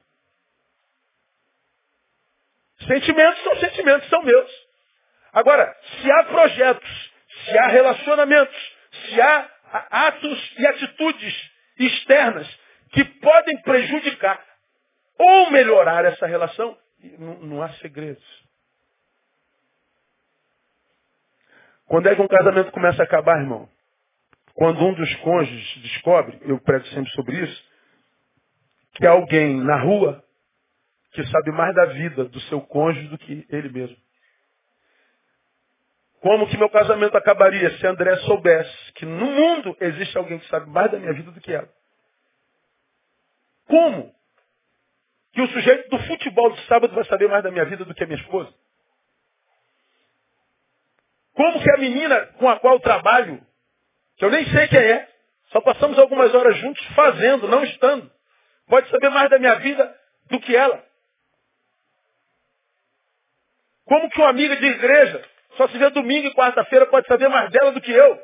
Sentimentos 2.87 3.43
são 3.43 3.57
sentimentos, 3.57 4.09
são 4.09 4.23
meus. 4.23 4.51
Agora, 5.33 5.75
se 6.01 6.13
há 6.13 6.25
projetos, 6.25 7.13
se 7.45 7.59
há 7.59 7.69
relacionamentos, 7.69 8.73
se 9.09 9.21
há 9.21 9.51
atos 9.91 10.55
e 10.59 10.67
atitudes 10.67 11.51
externas 11.79 12.47
que 12.93 13.05
podem 13.05 13.61
prejudicar 13.63 14.41
ou 15.19 15.51
melhorar 15.51 16.05
essa 16.05 16.27
relação, 16.27 16.77
não, 17.19 17.35
não 17.41 17.63
há 17.63 17.69
segredos. 17.75 18.25
Quando 21.87 22.09
é 22.09 22.15
que 22.15 22.23
um 22.23 22.29
casamento 22.29 22.73
começa 22.73 23.03
a 23.03 23.05
acabar, 23.05 23.41
irmão? 23.41 23.69
Quando 24.55 24.85
um 24.85 24.95
dos 24.95 25.15
cônjuges 25.17 25.83
descobre, 25.83 26.39
eu 26.43 26.59
prego 26.61 26.87
sempre 26.87 27.11
sobre 27.13 27.41
isso, 27.41 27.65
que 28.95 29.07
alguém 29.07 29.61
na 29.61 29.81
rua 29.83 30.25
que 31.13 31.25
sabe 31.27 31.53
mais 31.53 31.75
da 31.75 31.87
vida 31.87 32.25
do 32.25 32.41
seu 32.43 32.61
cônjuge 32.61 33.09
do 33.09 33.19
que 33.19 33.47
ele 33.49 33.69
mesmo. 33.69 33.97
Como 36.21 36.49
que 36.49 36.57
meu 36.57 36.71
casamento 36.71 37.17
acabaria 37.17 37.71
se 37.77 37.87
André 37.87 38.17
soubesse 38.19 38.93
que 38.95 39.05
no 39.05 39.27
mundo 39.27 39.77
existe 39.81 40.17
alguém 40.17 40.39
que 40.39 40.49
sabe 40.49 40.71
mais 40.71 40.91
da 40.91 40.99
minha 40.99 41.13
vida 41.13 41.31
do 41.31 41.41
que 41.41 41.53
ela? 41.53 41.69
Como? 43.67 44.15
Que 45.35 45.43
o 45.43 45.49
sujeito 45.49 45.91
do 45.91 45.99
futebol 46.05 46.51
de 46.53 46.65
sábado 46.67 46.95
vai 46.95 47.05
saber 47.07 47.29
mais 47.29 47.43
da 47.43 47.51
minha 47.51 47.65
vida 47.65 47.85
do 47.85 47.93
que 47.93 48.05
a 48.05 48.07
minha 48.07 48.21
esposa? 48.21 48.55
Como 51.35 51.61
que 51.61 51.71
a 51.73 51.77
menina 51.77 52.27
com 52.39 52.49
a 52.49 52.61
qual 52.61 52.79
trabalho, 52.79 53.45
que 54.17 54.25
eu 54.25 54.31
nem 54.31 54.47
sei 54.47 54.69
quem 54.69 54.79
é, 54.79 55.09
só 55.47 55.61
passamos 55.61 55.99
algumas 55.99 56.33
horas 56.33 56.57
juntos 56.59 56.85
fazendo, 56.95 57.49
não 57.49 57.65
estando, 57.65 58.11
pode 58.69 58.89
saber 58.91 59.09
mais 59.09 59.29
da 59.29 59.41
minha 59.41 59.57
vida 59.57 60.01
do 60.31 60.39
que 60.39 60.55
ela? 60.55 60.85
Como 63.87 64.09
que 64.09 64.21
uma 64.21 64.31
amiga 64.31 64.57
de 64.57 64.67
igreja, 64.67 65.29
só 65.57 65.67
se 65.67 65.77
vê 65.77 65.91
domingo 65.91 66.29
e 66.29 66.35
quarta-feira, 66.35 66.87
pode 66.87 67.09
saber 67.09 67.29
mais 67.29 67.51
dela 67.51 67.73
do 67.73 67.81
que 67.81 67.91
eu? 67.91 68.23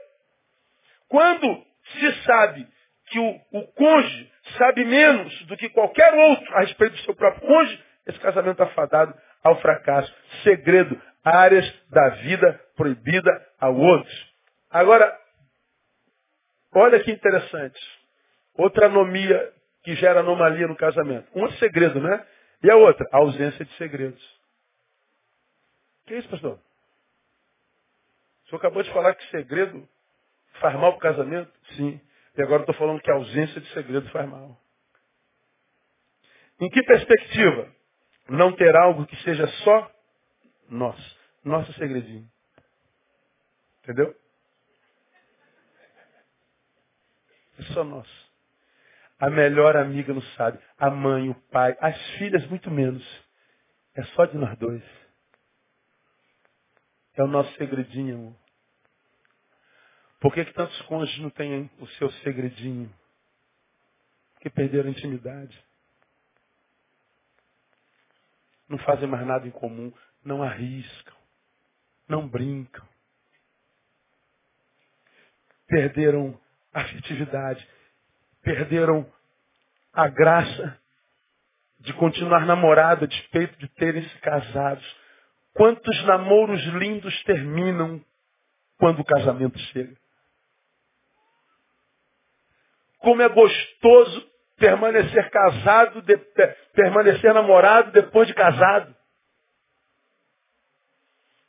Quando 1.09 1.67
se 1.99 2.23
sabe 2.23 2.69
que 3.09 3.19
o, 3.19 3.41
o 3.53 3.73
cônjuge 3.73 4.33
sabe 4.57 4.85
menos 4.85 5.47
do 5.47 5.57
que 5.57 5.69
qualquer 5.69 6.13
outro 6.15 6.55
a 6.57 6.61
respeito 6.61 6.97
do 6.97 7.03
seu 7.03 7.15
próprio 7.15 7.47
cônjuge, 7.47 7.85
esse 8.07 8.19
casamento 8.19 8.63
está 8.63 8.75
fadado 8.75 9.15
ao 9.43 9.61
fracasso. 9.61 10.13
Segredo, 10.43 11.01
áreas 11.25 11.67
da 11.91 12.09
vida 12.11 12.61
proibida 12.77 13.31
ao 13.61 13.77
outro. 13.77 14.13
Agora, 14.71 15.17
olha 16.75 17.01
que 17.01 17.11
interessante. 17.11 17.81
Outra 18.55 18.87
anomia 18.87 19.53
que 19.83 19.95
gera 19.97 20.21
anomalia 20.21 20.67
no 20.67 20.77
casamento. 20.77 21.27
Um 21.35 21.47
é 21.47 21.53
segredo, 21.53 22.01
né? 22.01 22.27
E 22.63 22.71
a 22.71 22.77
outra? 22.77 23.09
A 23.13 23.19
ausência 23.19 23.65
de 23.65 23.73
segredos. 23.77 24.41
Que 26.07 26.15
é 26.15 26.19
isso, 26.19 26.29
pastor? 26.29 26.59
O 28.45 28.49
senhor 28.49 28.59
acabou 28.59 28.83
de 28.83 28.93
falar 28.93 29.15
que 29.15 29.31
segredo 29.31 29.89
faz 30.61 30.75
mal 30.75 30.97
para 30.97 30.99
o 30.99 31.15
casamento? 31.15 31.53
Sim. 31.77 32.01
E 32.41 32.43
agora 32.43 32.63
estou 32.63 32.75
falando 32.75 33.03
que 33.03 33.11
a 33.11 33.17
ausência 33.17 33.61
de 33.61 33.71
segredo 33.75 34.09
faz 34.09 34.27
mal. 34.27 34.59
Em 36.59 36.71
que 36.71 36.83
perspectiva? 36.85 37.71
Não 38.31 38.57
ter 38.57 38.75
algo 38.75 39.05
que 39.05 39.15
seja 39.17 39.47
só 39.63 39.93
nosso. 40.67 41.19
Nosso 41.45 41.71
segredinho. 41.75 42.27
Entendeu? 43.83 44.17
É 47.59 47.63
só 47.75 47.85
nosso. 47.85 48.31
A 49.19 49.29
melhor 49.29 49.77
amiga 49.77 50.15
não 50.15 50.23
sabe. 50.23 50.59
A 50.79 50.89
mãe, 50.89 51.29
o 51.29 51.35
pai, 51.51 51.77
as 51.79 52.11
filhas 52.13 52.47
muito 52.47 52.71
menos. 52.71 53.07
É 53.95 54.03
só 54.15 54.25
de 54.25 54.39
nós 54.39 54.57
dois. 54.57 54.83
É 57.17 57.23
o 57.23 57.27
nosso 57.27 57.55
segredinho, 57.57 58.15
amor. 58.17 58.40
Por 60.21 60.35
que, 60.35 60.45
que 60.45 60.53
tantos 60.53 60.81
cônjuges 60.83 61.19
não 61.21 61.31
têm 61.31 61.71
o 61.79 61.87
seu 61.89 62.11
segredinho? 62.23 62.93
Porque 64.35 64.51
perderam 64.51 64.89
a 64.89 64.93
intimidade. 64.93 65.59
Não 68.69 68.79
fazem 68.79 69.09
mais 69.09 69.27
nada 69.27 69.49
em 69.49 69.51
comum. 69.51 69.93
Não 70.23 70.43
arriscam. 70.43 71.17
Não 72.07 72.29
brincam. 72.29 72.87
Perderam 75.67 76.39
a 76.73 76.83
afetividade. 76.83 77.67
Perderam 78.43 79.11
a 79.93 80.07
graça 80.09 80.79
de 81.81 81.93
continuar 81.95 82.45
namorada, 82.45 83.07
despeito 83.07 83.59
de 83.59 83.69
terem 83.69 84.07
se 84.07 84.19
casados. 84.19 84.85
Quantos 85.55 86.05
namoros 86.05 86.63
lindos 86.75 87.23
terminam 87.25 88.05
quando 88.79 89.01
o 89.01 89.05
casamento 89.05 89.59
chega? 89.59 90.00
Como 93.01 93.23
é 93.23 93.29
gostoso 93.29 94.31
permanecer 94.57 95.31
casado, 95.31 96.03
de, 96.03 96.17
permanecer 96.75 97.33
namorado 97.33 97.91
depois 97.93 98.29
de 98.29 98.35
casado. 98.35 98.95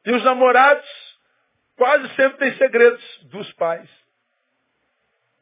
E 0.05 0.11
os 0.11 0.23
namorados 0.23 0.89
quase 1.75 2.07
sempre 2.15 2.37
têm 2.37 2.57
segredos 2.57 3.19
dos 3.25 3.51
pais. 3.53 3.89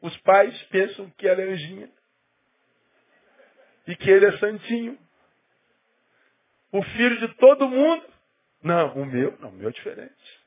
Os 0.02 0.16
pais 0.18 0.60
pensam 0.64 1.08
que 1.10 1.28
ela 1.28 1.40
é 1.40 1.50
anjinha. 1.50 1.90
E 3.86 3.96
que 3.96 4.10
ele 4.10 4.26
é 4.26 4.38
santinho. 4.38 4.98
O 6.72 6.82
filho 6.82 7.18
de 7.20 7.28
todo 7.36 7.68
mundo. 7.68 8.04
Não, 8.62 8.94
o 8.94 9.06
meu, 9.06 9.36
não, 9.38 9.50
o 9.50 9.52
meu 9.52 9.68
é 9.68 9.72
diferente. 9.72 10.40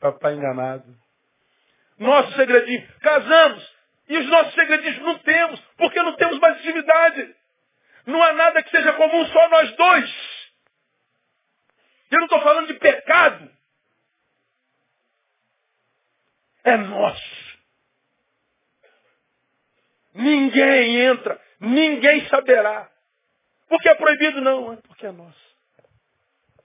Papai 0.00 0.34
enganado. 0.34 0.84
Nosso 1.98 2.32
segredinho. 2.36 2.86
Casamos. 3.00 3.81
E 4.12 4.18
os 4.18 4.26
nossos 4.26 4.52
segredinhos 4.52 4.98
não 4.98 5.18
temos, 5.20 5.58
porque 5.78 6.02
não 6.02 6.14
temos 6.16 6.38
mais 6.38 6.58
intimidade. 6.58 7.34
Não 8.04 8.22
há 8.22 8.34
nada 8.34 8.62
que 8.62 8.70
seja 8.70 8.92
comum, 8.92 9.24
só 9.24 9.48
nós 9.48 9.74
dois. 9.74 10.52
Eu 12.10 12.18
não 12.18 12.26
estou 12.26 12.42
falando 12.42 12.66
de 12.66 12.74
pecado. 12.74 13.50
É 16.62 16.76
nosso. 16.76 17.58
Ninguém 20.12 21.00
entra, 21.00 21.40
ninguém 21.58 22.28
saberá. 22.28 22.92
Porque 23.66 23.88
é 23.88 23.94
proibido? 23.94 24.42
Não, 24.42 24.74
é 24.74 24.76
porque 24.76 25.06
é 25.06 25.10
nosso. 25.10 25.56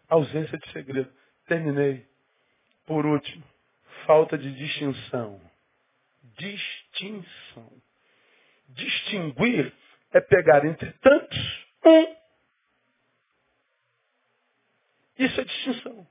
Ausência 0.09 0.57
de 0.57 0.69
segredo. 0.73 1.09
Terminei. 1.47 2.05
Por 2.85 3.05
último, 3.05 3.45
falta 4.05 4.37
de 4.37 4.51
distinção 4.51 5.39
distinção. 6.37 6.86
Distinguir 8.69 9.73
é 10.13 10.21
pegar 10.21 10.65
entre 10.65 10.91
tantos 10.93 11.65
um. 11.85 12.15
Isso 15.19 15.41
é 15.41 15.43
distinção. 15.43 16.07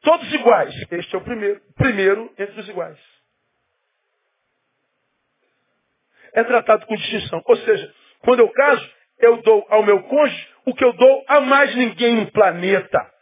Todos 0.00 0.32
iguais. 0.32 0.74
Este 0.90 1.14
é 1.14 1.18
o 1.18 1.24
primeiro. 1.24 1.60
Primeiro 1.74 2.34
entre 2.38 2.60
os 2.60 2.68
iguais. 2.68 3.16
é 6.36 6.44
tratado 6.44 6.86
com 6.86 6.94
distinção. 6.94 7.42
Ou 7.46 7.56
seja, 7.56 7.94
quando 8.20 8.40
eu 8.40 8.50
caso, 8.50 8.90
eu 9.18 9.38
dou 9.42 9.66
ao 9.70 9.82
meu 9.82 10.02
cônjuge 10.02 10.48
o 10.66 10.74
que 10.74 10.84
eu 10.84 10.92
dou 10.92 11.24
a 11.26 11.40
mais 11.40 11.74
ninguém 11.74 12.14
no 12.16 12.30
planeta. 12.30 13.15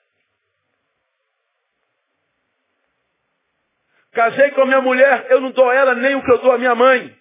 Casei 4.14 4.52
com 4.52 4.62
a 4.62 4.66
minha 4.66 4.80
mulher, 4.80 5.26
eu 5.30 5.40
não 5.40 5.50
dou 5.50 5.68
a 5.68 5.74
ela 5.74 5.94
nem 5.94 6.14
o 6.14 6.24
que 6.24 6.30
eu 6.30 6.38
dou 6.38 6.52
à 6.52 6.58
minha 6.58 6.74
mãe. 6.74 7.14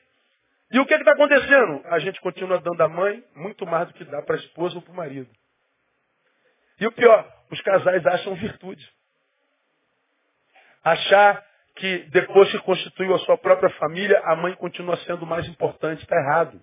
E 0.72 0.80
o 0.80 0.86
que 0.86 0.94
está 0.94 1.12
acontecendo? 1.12 1.82
A 1.86 2.00
gente 2.00 2.22
continua 2.22 2.60
dando 2.60 2.82
à 2.82 2.88
mãe 2.88 3.24
muito 3.36 3.66
mais 3.66 3.88
do 3.88 3.94
que 3.94 4.06
dá 4.06 4.22
para 4.22 4.36
a 4.36 4.40
esposa 4.40 4.76
ou 4.76 4.82
para 4.82 4.92
o 4.92 4.96
marido. 4.96 5.30
E 6.80 6.88
o 6.88 6.92
pior, 6.92 7.28
os 7.52 7.62
casais 7.62 8.06
acham 8.06 8.36
virtude. 8.36 8.88
Achar 10.84 11.44
que 11.76 12.00
depois 12.10 12.52
que 12.52 12.60
constituiu 12.60 13.16
a 13.16 13.20
sua 13.20 13.38
própria 13.38 13.70
família, 13.72 14.20
a 14.26 14.36
mãe 14.36 14.54
continua 14.56 14.98
sendo 14.98 15.26
mais 15.26 15.48
importante, 15.48 16.04
está 16.04 16.16
errado. 16.16 16.62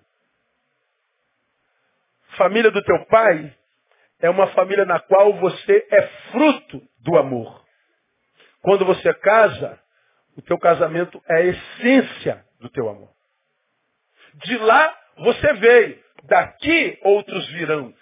Família 2.37 2.71
do 2.71 2.81
teu 2.83 3.05
pai 3.07 3.53
é 4.21 4.29
uma 4.29 4.47
família 4.47 4.85
na 4.85 4.99
qual 4.99 5.33
você 5.33 5.87
é 5.91 6.01
fruto 6.31 6.81
do 6.99 7.17
amor. 7.17 7.65
Quando 8.61 8.85
você 8.85 9.13
casa, 9.15 9.80
o 10.37 10.41
teu 10.41 10.57
casamento 10.57 11.21
é 11.27 11.35
a 11.35 11.45
essência 11.45 12.45
do 12.59 12.69
teu 12.69 12.89
amor. 12.89 13.09
De 14.45 14.57
lá 14.57 14.97
você 15.17 15.53
veio, 15.53 15.99
daqui 16.23 16.99
outros 17.03 17.47
virão. 17.49 17.93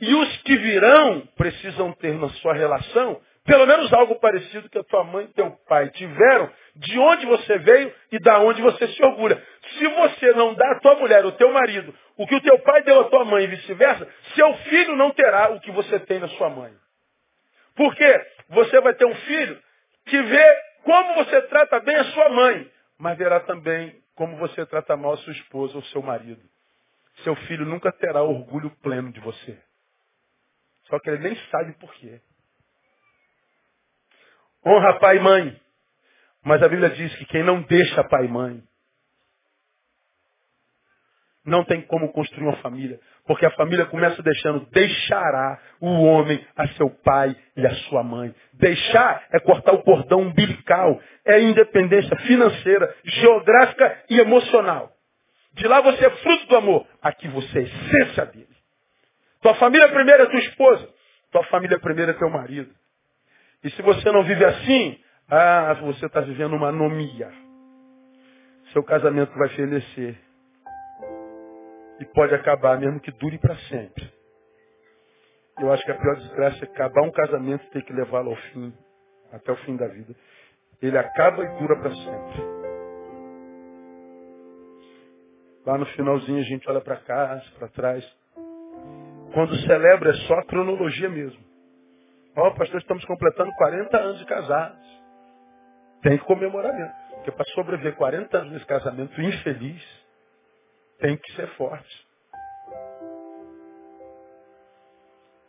E 0.00 0.14
os 0.14 0.36
que 0.42 0.56
virão 0.56 1.26
precisam 1.36 1.92
ter 1.92 2.14
na 2.18 2.28
sua 2.30 2.52
relação 2.52 3.20
pelo 3.46 3.64
menos 3.64 3.92
algo 3.92 4.16
parecido 4.16 4.68
que 4.68 4.78
a 4.78 4.82
tua 4.82 5.04
mãe 5.04 5.24
e 5.24 5.28
teu 5.28 5.52
pai 5.68 5.88
tiveram, 5.90 6.50
de 6.74 6.98
onde 6.98 7.26
você 7.26 7.58
veio 7.58 7.94
e 8.10 8.18
da 8.18 8.40
onde 8.40 8.60
você 8.60 8.88
se 8.88 9.02
orgulha. 9.04 9.40
Se 9.78 9.86
você 9.86 10.32
não 10.32 10.52
dá 10.54 10.72
à 10.72 10.80
tua 10.80 10.96
mulher, 10.96 11.24
o 11.24 11.32
teu 11.32 11.52
marido, 11.52 11.94
o 12.16 12.26
que 12.26 12.34
o 12.34 12.40
teu 12.40 12.58
pai 12.58 12.82
deu 12.82 13.00
à 13.00 13.04
tua 13.04 13.24
mãe 13.24 13.44
e 13.44 13.46
vice-versa, 13.46 14.06
seu 14.34 14.52
filho 14.54 14.96
não 14.96 15.12
terá 15.12 15.50
o 15.50 15.60
que 15.60 15.70
você 15.70 16.00
tem 16.00 16.18
na 16.18 16.28
sua 16.30 16.50
mãe. 16.50 16.72
Porque 17.76 18.26
você 18.48 18.80
vai 18.80 18.94
ter 18.94 19.06
um 19.06 19.14
filho 19.14 19.62
que 20.06 20.20
vê 20.22 20.56
como 20.86 21.14
você 21.16 21.42
trata 21.42 21.80
bem 21.80 21.96
a 21.96 22.04
sua 22.04 22.28
mãe, 22.28 22.72
mas 22.96 23.18
verá 23.18 23.40
também 23.40 24.00
como 24.14 24.36
você 24.36 24.64
trata 24.64 24.96
mal 24.96 25.14
a 25.14 25.16
sua 25.18 25.32
esposa 25.32 25.74
ou 25.74 25.82
seu 25.86 26.00
marido. 26.00 26.40
Seu 27.24 27.34
filho 27.34 27.66
nunca 27.66 27.90
terá 27.90 28.22
orgulho 28.22 28.70
pleno 28.82 29.10
de 29.10 29.18
você. 29.18 29.60
Só 30.84 31.00
que 31.00 31.10
ele 31.10 31.28
nem 31.28 31.36
sabe 31.50 31.72
por 31.80 31.92
quê. 31.94 32.20
Honra 34.64 34.98
pai 35.00 35.16
e 35.16 35.20
mãe. 35.20 35.60
Mas 36.44 36.62
a 36.62 36.68
Bíblia 36.68 36.90
diz 36.90 37.16
que 37.16 37.24
quem 37.26 37.42
não 37.42 37.62
deixa 37.62 38.04
pai 38.04 38.26
e 38.26 38.28
mãe 38.28 38.62
não 41.46 41.64
tem 41.64 41.80
como 41.82 42.12
construir 42.12 42.42
uma 42.42 42.56
família. 42.56 42.98
Porque 43.26 43.46
a 43.46 43.50
família 43.52 43.86
começa 43.86 44.22
deixando, 44.22 44.66
deixará 44.72 45.58
o 45.80 45.88
homem 46.02 46.44
a 46.56 46.66
seu 46.68 46.90
pai 46.90 47.34
e 47.56 47.66
a 47.66 47.74
sua 47.88 48.02
mãe. 48.02 48.34
Deixar 48.54 49.24
é 49.32 49.38
cortar 49.40 49.72
o 49.72 49.82
cordão 49.82 50.20
umbilical, 50.22 51.00
é 51.24 51.40
independência 51.40 52.16
financeira, 52.18 52.94
geográfica 53.04 54.04
e 54.10 54.18
emocional. 54.18 54.92
De 55.54 55.66
lá 55.66 55.80
você 55.80 56.04
é 56.04 56.10
fruto 56.10 56.46
do 56.48 56.56
amor, 56.56 56.86
aqui 57.00 57.28
você 57.28 57.60
é 57.60 57.62
essência 57.62 58.26
dele. 58.26 58.56
Tua 59.40 59.54
família 59.54 59.88
primeiro 59.88 60.24
é 60.24 60.26
tua 60.26 60.40
esposa, 60.40 60.88
tua 61.30 61.44
família 61.44 61.78
primeiro 61.78 62.10
é 62.10 62.14
teu 62.14 62.28
marido. 62.28 62.70
E 63.64 63.70
se 63.70 63.82
você 63.82 64.10
não 64.12 64.22
vive 64.22 64.44
assim, 64.44 64.98
ah, 65.30 65.74
você 65.80 66.06
está 66.06 66.20
vivendo 66.20 66.54
uma 66.54 66.68
anomia. 66.68 67.30
Seu 68.72 68.82
casamento 68.82 69.32
vai 69.38 69.48
fenecer. 69.50 70.25
E 71.98 72.04
pode 72.06 72.34
acabar, 72.34 72.78
mesmo 72.78 73.00
que 73.00 73.10
dure 73.12 73.38
para 73.38 73.56
sempre. 73.68 74.12
Eu 75.58 75.72
acho 75.72 75.84
que 75.84 75.90
a 75.90 75.98
pior 75.98 76.16
desgraça 76.16 76.64
é 76.64 76.68
acabar 76.68 77.02
um 77.02 77.10
casamento 77.10 77.64
e 77.64 77.70
ter 77.70 77.82
que 77.82 77.92
levá-lo 77.92 78.30
ao 78.30 78.36
fim, 78.36 78.74
até 79.32 79.52
o 79.52 79.56
fim 79.56 79.76
da 79.76 79.88
vida. 79.88 80.14
Ele 80.82 80.98
acaba 80.98 81.42
e 81.42 81.58
dura 81.58 81.76
para 81.76 81.90
sempre. 81.94 82.56
Lá 85.64 85.78
no 85.78 85.86
finalzinho 85.86 86.38
a 86.38 86.44
gente 86.44 86.68
olha 86.68 86.80
para 86.80 86.96
cá, 86.96 87.42
para 87.58 87.68
trás. 87.68 88.04
Quando 89.32 89.56
celebra 89.66 90.10
é 90.10 90.14
só 90.26 90.34
a 90.34 90.44
cronologia 90.44 91.08
mesmo. 91.08 91.42
Ó, 92.36 92.48
oh, 92.48 92.54
pastor, 92.54 92.80
estamos 92.80 93.04
completando 93.06 93.50
40 93.56 93.96
anos 93.98 94.18
de 94.18 94.26
casados. 94.26 95.02
Tem 96.02 96.18
que 96.18 96.24
comemorar 96.24 96.72
mesmo. 96.74 96.94
Porque 97.14 97.32
para 97.32 97.44
sobreviver 97.46 97.96
40 97.96 98.36
anos 98.36 98.52
nesse 98.52 98.66
casamento 98.66 99.20
infeliz, 99.20 100.05
tem 100.98 101.16
que 101.16 101.32
ser 101.34 101.48
forte. 101.56 102.06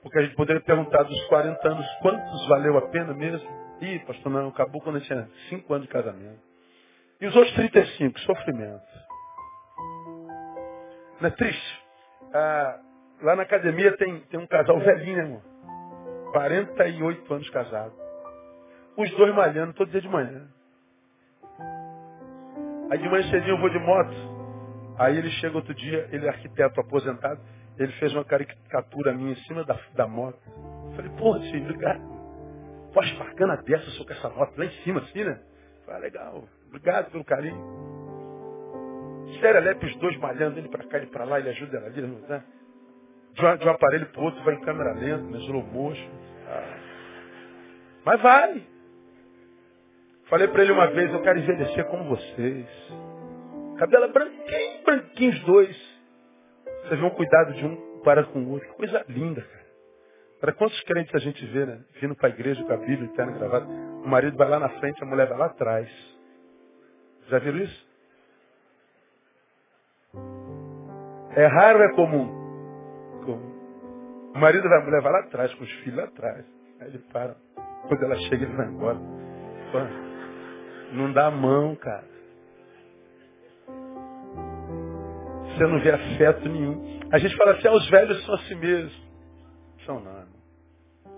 Porque 0.01 0.19
a 0.19 0.21
gente 0.23 0.35
poderia 0.35 0.61
perguntar 0.61 1.03
dos 1.03 1.25
40 1.25 1.67
anos, 1.67 1.85
quantos 2.01 2.47
valeu 2.47 2.77
a 2.77 2.89
pena 2.89 3.13
mesmo? 3.13 3.49
Ih, 3.81 3.99
pastor, 3.99 4.31
não, 4.31 4.49
acabou 4.49 4.81
quando 4.81 4.97
eu 4.97 5.03
tinha 5.03 5.29
5 5.49 5.73
anos 5.73 5.87
de 5.87 5.93
casamento. 5.93 6.41
E 7.19 7.27
os 7.27 7.35
outros 7.35 7.53
35, 7.55 8.19
sofrimento. 8.21 8.85
Não 11.19 11.27
é 11.27 11.31
triste? 11.31 11.83
Ah, 12.33 12.79
lá 13.21 13.35
na 13.35 13.43
academia 13.43 13.95
tem, 13.97 14.19
tem 14.21 14.39
um 14.39 14.47
casal 14.47 14.79
velhinho, 14.79 15.17
irmão. 15.17 15.41
48 16.31 17.33
anos 17.33 17.49
casado. 17.49 17.93
Os 18.97 19.09
dois 19.11 19.33
malhando 19.33 19.73
todo 19.73 19.91
dia 19.91 20.01
de 20.01 20.09
manhã. 20.09 20.47
Aí 22.91 22.97
de 22.99 23.09
manhã 23.09 23.29
cedinho 23.29 23.55
eu 23.55 23.59
vou 23.59 23.69
de 23.69 23.79
moto. 23.79 24.13
Aí 24.97 25.17
ele 25.17 25.29
chega 25.31 25.55
outro 25.55 25.73
dia, 25.73 26.07
ele 26.11 26.25
é 26.25 26.29
arquiteto 26.29 26.79
aposentado, 26.79 27.39
ele 27.77 27.91
fez 27.93 28.13
uma 28.13 28.25
caricatura 28.25 29.13
minha 29.13 29.33
em 29.33 29.43
cima 29.43 29.63
da, 29.63 29.79
da 29.95 30.07
moto. 30.07 30.39
Eu 30.45 30.95
falei, 30.95 31.11
porra, 31.11 31.39
filho, 31.41 31.63
obrigado. 31.63 32.01
Poxa, 32.93 33.15
bacana 33.15 33.57
dessa, 33.57 33.89
sou 33.91 34.05
com 34.05 34.13
essa 34.13 34.29
moto 34.29 34.57
lá 34.57 34.65
em 34.65 34.71
cima, 34.83 35.01
assim, 35.01 35.23
né? 35.23 35.39
Falei, 35.85 35.99
ah, 35.99 36.03
legal, 36.03 36.43
obrigado 36.67 37.11
pelo 37.11 37.23
carinho. 37.23 37.87
Sério, 39.39 39.61
Lepe, 39.61 39.85
os 39.85 39.95
dois 39.97 40.17
malhando, 40.17 40.57
ele 40.57 40.69
pra 40.69 40.83
cá, 40.85 40.97
ele 40.97 41.07
pra 41.07 41.25
lá, 41.25 41.39
ele 41.39 41.49
ajuda 41.49 41.77
ela 41.77 41.87
ali, 41.87 42.01
não 42.01 42.21
tá? 42.21 42.43
de, 43.37 43.45
um, 43.45 43.57
de 43.57 43.67
um 43.67 43.71
aparelho 43.71 44.07
para 44.07 44.21
o 44.21 44.25
outro 44.25 44.43
vai 44.43 44.55
em 44.55 44.61
câmera 44.61 44.93
lenta, 44.93 45.23
no 45.23 45.37
slow 45.37 45.63
motion. 45.63 46.09
Ah. 46.47 46.77
Mas 48.03 48.21
vai. 48.21 48.63
Falei 50.25 50.47
para 50.47 50.63
ele 50.63 50.71
uma 50.71 50.87
vez, 50.87 51.13
eu 51.13 51.21
quero 51.21 51.39
envelhecer 51.39 51.85
como 51.85 52.03
vocês. 52.05 52.67
Cabelo 53.77 54.05
é 54.05 54.07
branquinho, 54.07 54.83
branquinho 54.83 55.31
os 55.31 55.39
dois. 55.41 55.99
Vocês 56.83 56.99
vão 56.99 57.09
cuidado 57.11 57.53
de 57.53 57.65
um 57.65 58.01
para 58.03 58.23
com 58.25 58.39
o 58.39 58.51
outro. 58.51 58.67
Que 58.69 58.75
coisa 58.75 59.05
linda, 59.07 59.41
cara. 59.41 59.67
Para 60.39 60.53
quantos 60.53 60.79
crentes 60.83 61.13
a 61.15 61.19
gente 61.19 61.45
vê, 61.47 61.65
né? 61.65 61.81
Vindo 61.99 62.15
para 62.15 62.27
a 62.27 62.29
igreja 62.29 62.63
com 62.63 62.73
a 62.73 62.77
Bíblia, 62.77 63.09
terno 63.15 63.33
gravata. 63.37 63.65
O 63.65 64.07
marido 64.07 64.37
vai 64.37 64.47
lá 64.47 64.59
na 64.59 64.69
frente, 64.69 65.01
a 65.03 65.05
mulher 65.05 65.27
vai 65.27 65.37
lá 65.37 65.45
atrás. 65.47 65.89
Já 67.27 67.39
viram 67.39 67.57
isso? 67.57 67.87
É 71.35 71.45
raro, 71.45 71.83
é 71.83 71.93
comum. 71.93 72.37
O 74.33 74.39
marido 74.39 74.69
vai, 74.69 74.79
a 74.79 74.85
mulher 74.85 75.01
vai 75.01 75.11
lá 75.11 75.19
atrás, 75.21 75.53
com 75.55 75.63
os 75.63 75.71
filhos 75.79 75.97
lá 75.97 76.03
atrás. 76.05 76.45
Aí 76.79 76.87
ele 76.89 76.99
para. 77.11 77.35
Quando 77.87 78.03
ela 78.03 78.15
chega, 78.15 78.45
ele 78.45 78.55
vai 78.55 78.67
embora. 78.67 78.97
Pô, 79.71 79.79
não 80.93 81.11
dá 81.11 81.27
a 81.27 81.31
mão, 81.31 81.75
cara. 81.75 82.16
Você 85.57 85.65
não 85.65 85.79
vê 85.79 85.91
afeto 85.91 86.47
nenhum. 86.47 86.99
A 87.11 87.17
gente 87.17 87.35
fala 87.35 87.53
assim, 87.53 87.67
ah, 87.67 87.73
os 87.73 87.89
velhos 87.89 88.23
são 88.25 88.35
assim 88.35 88.55
mesmo. 88.55 89.07
São 89.87 89.99
não. 89.99 90.27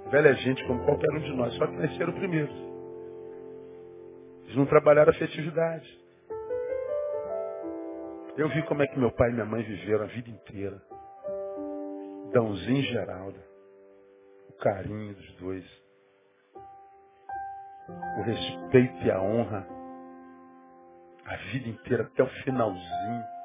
Velho 0.10 0.28
é 0.30 0.34
gente 0.36 0.66
como 0.66 0.86
qualquer 0.86 1.12
um 1.12 1.20
de 1.20 1.34
nós, 1.34 1.54
só 1.56 1.68
que 1.68 1.74
nasceram 1.74 2.14
primeiro. 2.14 2.50
Eles 4.46 4.56
não 4.56 4.66
trabalharam 4.66 5.12
a 5.12 5.16
afetividade. 5.16 6.00
Eu 8.38 8.48
vi 8.50 8.64
como 8.64 8.82
é 8.82 8.88
que 8.88 8.98
meu 8.98 9.12
pai 9.12 9.30
e 9.30 9.34
minha 9.34 9.46
mãe 9.46 9.62
viveram 9.62 10.06
a 10.06 10.08
vida 10.08 10.30
inteira. 10.30 10.82
Dãozinho 12.32 12.84
Geraldo. 12.84 13.40
O 14.50 14.54
carinho 14.54 15.16
dos 15.16 15.36
dois. 15.36 15.66
O 18.18 18.22
respeito 18.22 19.04
e 19.06 19.12
a 19.12 19.22
honra. 19.22 19.68
A 21.26 21.36
vida 21.52 21.68
inteira, 21.68 22.04
até 22.04 22.24
o 22.24 22.30
finalzinho. 22.44 23.39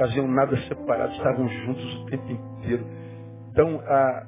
Faziam 0.00 0.26
nada 0.26 0.56
separado, 0.62 1.12
estavam 1.12 1.48
juntos 1.48 1.94
o 1.96 2.06
tempo 2.06 2.32
inteiro. 2.32 2.86
Então, 3.52 3.80
a, 3.86 4.26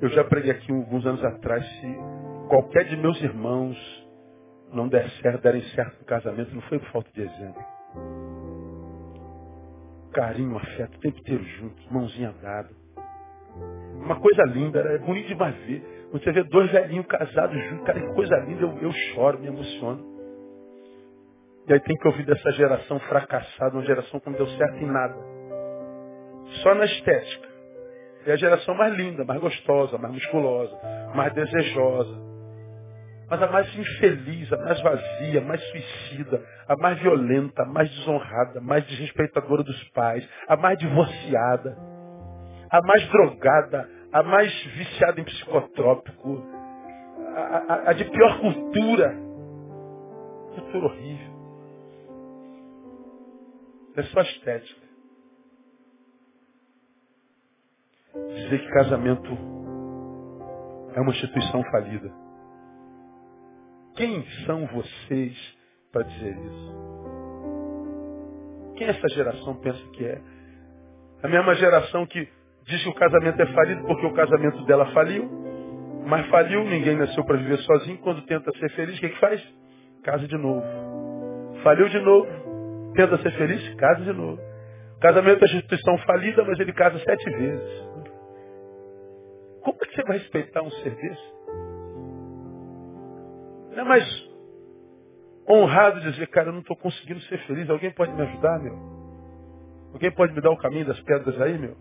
eu 0.00 0.08
já 0.10 0.24
preguei 0.24 0.52
aqui 0.52 0.72
alguns 0.72 1.04
anos 1.04 1.24
atrás, 1.24 1.66
se 1.80 1.96
qualquer 2.48 2.84
de 2.84 2.96
meus 2.96 3.20
irmãos 3.20 3.76
não 4.72 4.88
der 4.88 5.10
certo, 5.22 5.42
derem 5.42 5.62
certo 5.74 5.98
no 5.98 6.06
casamento, 6.06 6.54
não 6.54 6.62
foi 6.62 6.78
por 6.78 6.88
falta 6.92 7.10
de 7.12 7.22
exemplo 7.22 7.78
carinho, 10.18 10.56
afeto, 10.56 10.96
o 10.96 11.00
tempo 11.00 11.18
inteiro 11.20 11.44
juntos, 11.44 11.90
mãozinha 11.90 12.34
dada. 12.42 12.70
Uma 14.02 14.18
coisa 14.20 14.42
linda, 14.44 14.80
é 14.80 14.98
bonito 14.98 15.28
demais 15.28 15.54
ver. 15.64 16.08
Você 16.12 16.32
vê 16.32 16.42
dois 16.44 16.70
velhinhos 16.72 17.06
casados 17.06 17.56
juntos, 17.68 17.86
cara, 17.86 18.00
que 18.00 18.14
coisa 18.14 18.36
linda, 18.38 18.62
eu, 18.62 18.78
eu 18.78 18.92
choro, 18.92 19.38
me 19.38 19.46
emociono. 19.46 20.17
E 21.68 21.72
aí 21.74 21.80
tem 21.80 21.96
que 21.96 22.08
ouvir 22.08 22.24
dessa 22.24 22.50
geração 22.52 22.98
fracassada, 23.00 23.76
uma 23.76 23.84
geração 23.84 24.18
que 24.18 24.30
não 24.30 24.36
deu 24.36 24.46
certo 24.48 24.76
em 24.76 24.86
nada. 24.86 25.14
Só 26.62 26.74
na 26.74 26.86
estética. 26.86 27.48
É 28.26 28.32
a 28.32 28.36
geração 28.36 28.74
mais 28.74 28.94
linda, 28.94 29.24
mais 29.24 29.38
gostosa, 29.38 29.98
mais 29.98 30.14
musculosa, 30.14 30.74
mais 31.14 31.32
desejosa. 31.34 32.28
Mas 33.30 33.42
a 33.42 33.46
mais 33.48 33.78
infeliz, 33.78 34.50
a 34.50 34.56
mais 34.56 34.80
vazia, 34.80 35.40
a 35.40 35.44
mais 35.44 35.62
suicida, 35.62 36.42
a 36.66 36.76
mais 36.76 36.98
violenta, 37.00 37.62
a 37.62 37.66
mais 37.66 37.90
desonrada, 37.90 38.58
a 38.58 38.62
mais 38.62 38.86
desrespeitadora 38.86 39.62
dos 39.62 39.90
pais, 39.90 40.26
a 40.48 40.56
mais 40.56 40.78
divorciada, 40.78 41.76
a 42.70 42.80
mais 42.82 43.06
drogada, 43.10 43.88
a 44.10 44.22
mais 44.22 44.50
viciada 44.74 45.20
em 45.20 45.24
psicotrópico, 45.24 46.42
a, 47.36 47.74
a, 47.74 47.90
a 47.90 47.92
de 47.92 48.04
pior 48.06 48.40
cultura. 48.40 49.14
Cultura 50.54 50.86
horrível. 50.86 51.27
É 53.98 54.02
só 54.04 54.20
estética. 54.20 54.80
Dizer 58.14 58.60
que 58.60 58.68
casamento 58.68 59.36
é 60.94 61.00
uma 61.00 61.10
instituição 61.10 61.64
falida. 61.64 62.08
Quem 63.96 64.24
são 64.46 64.68
vocês 64.68 65.36
para 65.90 66.04
dizer 66.04 66.36
isso? 66.36 66.78
Quem 68.76 68.86
essa 68.86 69.08
geração 69.08 69.56
pensa 69.56 69.84
que 69.94 70.04
é? 70.04 70.22
A 71.24 71.28
mesma 71.28 71.56
geração 71.56 72.06
que 72.06 72.28
diz 72.66 72.82
que 72.84 72.88
o 72.90 72.94
casamento 72.94 73.42
é 73.42 73.46
falido 73.46 73.84
porque 73.84 74.06
o 74.06 74.14
casamento 74.14 74.64
dela 74.66 74.86
faliu, 74.92 75.28
mas 76.06 76.24
faliu, 76.28 76.62
ninguém 76.62 76.96
nasceu 76.96 77.24
para 77.24 77.36
viver 77.36 77.58
sozinho. 77.58 77.98
Quando 77.98 78.22
tenta 78.26 78.52
ser 78.60 78.70
feliz, 78.76 78.96
o 78.96 79.00
que, 79.00 79.08
que 79.08 79.18
faz? 79.18 79.42
Casa 80.04 80.28
de 80.28 80.38
novo. 80.38 80.62
Faliu 81.64 81.88
de 81.88 81.98
novo, 81.98 82.47
Tenta 82.98 83.16
ser 83.18 83.30
feliz? 83.34 83.74
Casa 83.76 84.02
de 84.02 84.12
novo. 84.12 84.42
Casamento 85.00 85.44
é 85.44 85.46
instituição 85.46 85.96
falida, 85.98 86.42
mas 86.42 86.58
ele 86.58 86.72
casa 86.72 86.98
sete 86.98 87.30
vezes. 87.30 87.88
Como 89.62 89.78
que 89.78 89.94
você 89.94 90.02
vai 90.02 90.18
respeitar 90.18 90.62
um 90.62 90.70
serviço? 90.72 91.34
Não 93.70 93.82
é 93.82 93.84
mais 93.84 94.28
honrado 95.48 96.00
dizer, 96.00 96.26
cara, 96.26 96.48
eu 96.48 96.52
não 96.54 96.60
estou 96.60 96.74
conseguindo 96.74 97.20
ser 97.20 97.38
feliz. 97.46 97.70
Alguém 97.70 97.92
pode 97.92 98.12
me 98.14 98.22
ajudar, 98.22 98.58
meu? 98.58 98.74
Alguém 99.92 100.10
pode 100.10 100.32
me 100.32 100.40
dar 100.40 100.50
o 100.50 100.58
caminho 100.58 100.86
das 100.86 101.00
pedras 101.02 101.40
aí, 101.40 101.56
meu? 101.56 101.76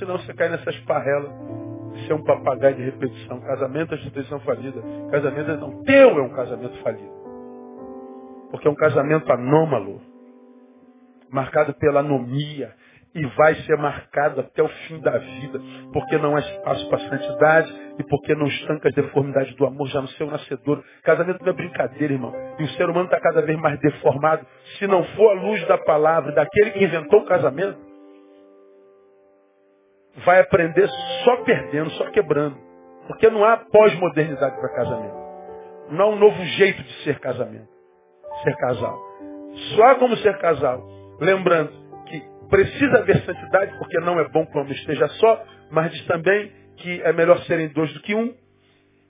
Senão 0.00 0.18
você 0.18 0.34
cai 0.34 0.48
nessas 0.48 0.76
parrelas 0.80 1.30
de 1.94 2.08
ser 2.08 2.14
um 2.14 2.24
papagaio 2.24 2.74
de 2.74 2.82
repetição. 2.82 3.40
Casamento 3.40 3.94
é 3.94 3.98
instituição 3.98 4.40
falida. 4.40 4.82
Casamento 5.12 5.50
é 5.52 5.56
não. 5.56 5.84
Teu 5.84 6.18
é 6.18 6.22
um 6.22 6.30
casamento 6.30 6.76
falido. 6.82 7.17
Porque 8.50 8.66
é 8.66 8.70
um 8.70 8.74
casamento 8.74 9.30
anômalo, 9.32 10.00
marcado 11.30 11.74
pela 11.74 12.00
anomia, 12.00 12.74
e 13.14 13.24
vai 13.26 13.54
ser 13.62 13.76
marcado 13.76 14.40
até 14.40 14.62
o 14.62 14.68
fim 14.68 15.00
da 15.00 15.16
vida, 15.18 15.60
porque 15.92 16.18
não 16.18 16.36
há 16.36 16.40
espaço 16.40 16.88
para 16.88 16.98
santidade 16.98 17.74
e 17.98 18.04
porque 18.04 18.34
não 18.34 18.46
estanca 18.46 18.88
as 18.88 18.94
deformidades 18.94 19.54
do 19.56 19.66
amor 19.66 19.88
já 19.88 20.00
no 20.00 20.08
seu 20.08 20.26
nascedor. 20.26 20.84
Casamento 21.02 21.42
não 21.42 21.50
é 21.50 21.54
brincadeira, 21.54 22.12
irmão. 22.12 22.32
E 22.58 22.64
o 22.64 22.68
ser 22.70 22.88
humano 22.88 23.06
está 23.06 23.18
cada 23.18 23.42
vez 23.42 23.58
mais 23.58 23.78
deformado. 23.80 24.46
Se 24.78 24.86
não 24.86 25.02
for 25.04 25.30
a 25.30 25.40
luz 25.40 25.66
da 25.66 25.78
palavra 25.78 26.32
daquele 26.32 26.70
que 26.72 26.84
inventou 26.84 27.20
o 27.20 27.24
casamento, 27.24 27.78
vai 30.24 30.40
aprender 30.40 30.88
só 31.24 31.36
perdendo, 31.38 31.90
só 31.90 32.10
quebrando. 32.10 32.56
Porque 33.06 33.30
não 33.30 33.42
há 33.44 33.56
pós-modernidade 33.56 34.56
para 34.60 34.74
casamento. 34.74 35.16
Não 35.90 36.04
há 36.04 36.08
um 36.10 36.16
novo 36.16 36.44
jeito 36.44 36.82
de 36.82 36.92
ser 37.04 37.18
casamento 37.18 37.77
ser 38.42 38.56
casal. 38.56 38.98
Só 39.76 39.94
como 39.96 40.16
ser 40.18 40.38
casal. 40.38 40.82
Lembrando 41.20 41.72
que 42.06 42.22
precisa 42.48 42.98
haver 42.98 43.24
santidade, 43.24 43.76
porque 43.78 43.98
não 44.00 44.18
é 44.18 44.28
bom 44.28 44.46
que 44.46 44.56
o 44.56 44.60
homem 44.60 44.72
esteja 44.72 45.08
só, 45.08 45.44
mas 45.70 45.90
diz 45.92 46.04
também 46.06 46.52
que 46.76 47.02
é 47.02 47.12
melhor 47.12 47.38
serem 47.44 47.68
dois 47.68 47.92
do 47.92 48.00
que 48.00 48.14
um. 48.14 48.34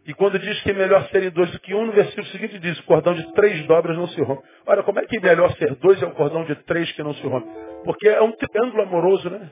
E 0.07 0.15
quando 0.15 0.39
diz 0.39 0.59
que 0.63 0.71
é 0.71 0.75
melhor 0.75 1.07
serem 1.11 1.31
dois 1.31 1.51
do 1.51 1.61
que 1.61 1.75
um, 1.75 1.85
no 1.85 1.93
versículo 1.93 2.27
seguinte 2.29 2.59
diz, 2.59 2.79
o 2.79 2.85
cordão 2.85 3.15
de 3.15 3.31
três 3.35 3.67
dobras 3.67 3.95
não 3.97 4.09
se 4.09 4.21
rompe. 4.23 4.43
Ora, 4.67 4.83
como 4.83 4.99
é 5.01 5.05
que 5.05 5.19
é 5.19 5.21
melhor 5.21 5.53
ser 5.57 5.75
dois 5.77 6.03
é 6.03 6.07
um 6.07 6.13
cordão 6.13 6.45
de 6.45 6.55
três 6.65 6.91
que 6.93 7.03
não 7.03 7.13
se 7.13 7.27
rompe? 7.27 7.49
Porque 7.85 8.09
é 8.09 8.23
um 8.23 8.33
triângulo 8.33 8.83
amoroso, 8.83 9.29
né? 9.29 9.51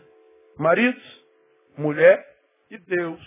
Marido, 0.58 0.98
mulher 1.76 2.24
e 2.70 2.78
Deus. 2.78 3.20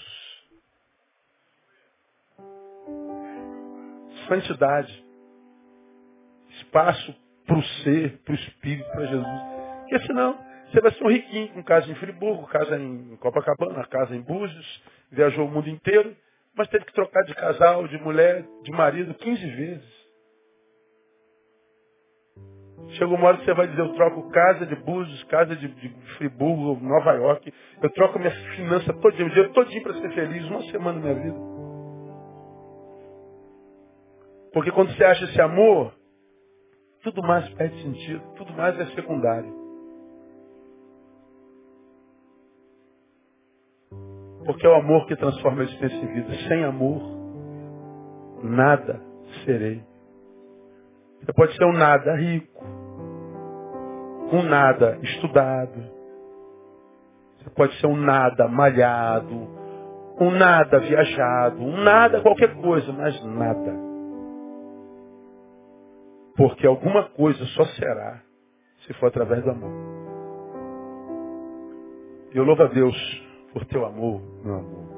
Santidade 4.27 5.09
espaço 6.70 7.15
para 7.45 7.57
o 7.57 7.63
ser, 7.63 8.20
para 8.24 8.32
o 8.32 8.36
espírito, 8.36 8.89
para 8.91 9.05
Jesus. 9.05 9.41
Porque 9.80 9.99
senão 10.05 10.38
você 10.72 10.82
vai 10.82 10.91
ser 10.93 11.03
um 11.03 11.09
riquinho 11.09 11.47
com 11.49 11.63
casa 11.63 11.91
em 11.91 11.95
Friburgo, 11.95 12.45
casa 12.47 12.78
em 12.78 13.17
Copacabana, 13.17 13.86
casa 13.88 14.15
em 14.15 14.22
Búzios, 14.22 14.84
viajou 15.11 15.47
o 15.47 15.51
mundo 15.51 15.67
inteiro, 15.67 16.15
mas 16.55 16.67
teve 16.67 16.86
que 16.86 16.93
trocar 16.93 17.24
de 17.24 17.34
casal, 17.34 17.88
de 17.88 17.97
mulher, 17.97 18.45
de 18.63 18.72
marido 18.72 19.13
15 19.15 19.49
vezes. 19.49 19.99
Chega 22.89 23.13
uma 23.13 23.28
hora 23.28 23.38
que 23.38 23.45
você 23.45 23.53
vai 23.53 23.67
dizer, 23.67 23.82
eu 23.82 23.93
troco 23.93 24.30
casa 24.30 24.65
de 24.65 24.76
Búzios, 24.76 25.24
casa 25.26 25.55
de, 25.55 25.67
de 25.67 25.89
Friburgo, 26.17 26.80
Nova 26.84 27.13
York, 27.13 27.51
eu 27.82 27.89
troco 27.91 28.20
minha 28.20 28.32
finança 28.55 28.93
todinha, 28.93 29.26
o 29.26 29.30
dinheiro 29.30 29.53
todinho 29.53 29.84
para 29.84 29.93
ser 29.93 30.11
feliz, 30.11 30.45
uma 30.45 30.61
semana 30.72 30.99
na 30.99 31.05
minha 31.05 31.15
vida. 31.15 31.39
Porque 34.53 34.72
quando 34.72 34.95
você 34.95 35.03
acha 35.03 35.26
esse 35.26 35.41
amor, 35.41 35.93
tudo 37.03 37.21
mais 37.23 37.47
perde 37.53 37.81
sentido, 37.81 38.21
tudo 38.35 38.53
mais 38.53 38.77
é 38.79 38.85
secundário. 38.95 39.57
Porque 44.45 44.65
é 44.65 44.69
o 44.69 44.75
amor 44.75 45.05
que 45.05 45.15
transforma 45.15 45.61
a 45.61 45.63
existência 45.65 45.95
em 45.95 46.13
vida. 46.13 46.33
Sem 46.47 46.63
amor, 46.63 47.01
nada 48.43 49.01
serei. 49.45 49.83
Você 51.21 51.33
pode 51.33 51.55
ser 51.55 51.65
um 51.65 51.73
nada 51.73 52.15
rico, 52.15 52.65
um 54.31 54.41
nada 54.43 54.97
estudado, 55.01 55.99
você 57.37 57.49
pode 57.51 57.79
ser 57.79 57.87
um 57.87 57.95
nada 57.95 58.47
malhado, 58.47 59.35
um 60.19 60.31
nada 60.31 60.79
viajado, 60.79 61.61
um 61.61 61.83
nada 61.83 62.21
qualquer 62.21 62.55
coisa, 62.55 62.91
mas 62.91 63.23
nada. 63.23 63.88
Porque 66.39 66.65
alguma 66.65 67.03
coisa 67.09 67.45
só 67.47 67.65
será 67.65 68.21
se 68.85 68.93
for 68.93 69.07
através 69.07 69.43
do 69.43 69.51
amor. 69.51 69.73
Eu 72.33 72.45
louvo 72.45 72.63
a 72.63 72.67
Deus 72.67 72.95
por 73.51 73.65
teu 73.65 73.85
amor, 73.85 74.21
meu 74.41 74.55
amor. 74.55 74.89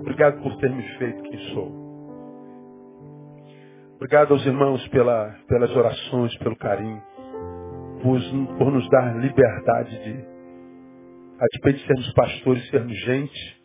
Obrigado 0.00 0.42
por 0.42 0.56
ter 0.56 0.68
me 0.68 0.82
feito 0.98 1.22
quem 1.22 1.38
sou. 1.54 1.70
Obrigado 3.94 4.34
aos 4.34 4.44
irmãos 4.44 4.84
pela, 4.88 5.32
pelas 5.46 5.70
orações, 5.76 6.36
pelo 6.38 6.56
carinho, 6.56 7.00
por, 8.02 8.18
por 8.58 8.72
nos 8.72 8.90
dar 8.90 9.16
liberdade 9.16 9.96
de, 10.02 10.26
a 11.38 11.46
despeito 11.52 11.78
de 11.78 11.86
sermos 11.86 12.12
pastores, 12.14 12.68
sermos 12.68 12.98
gente 13.04 13.62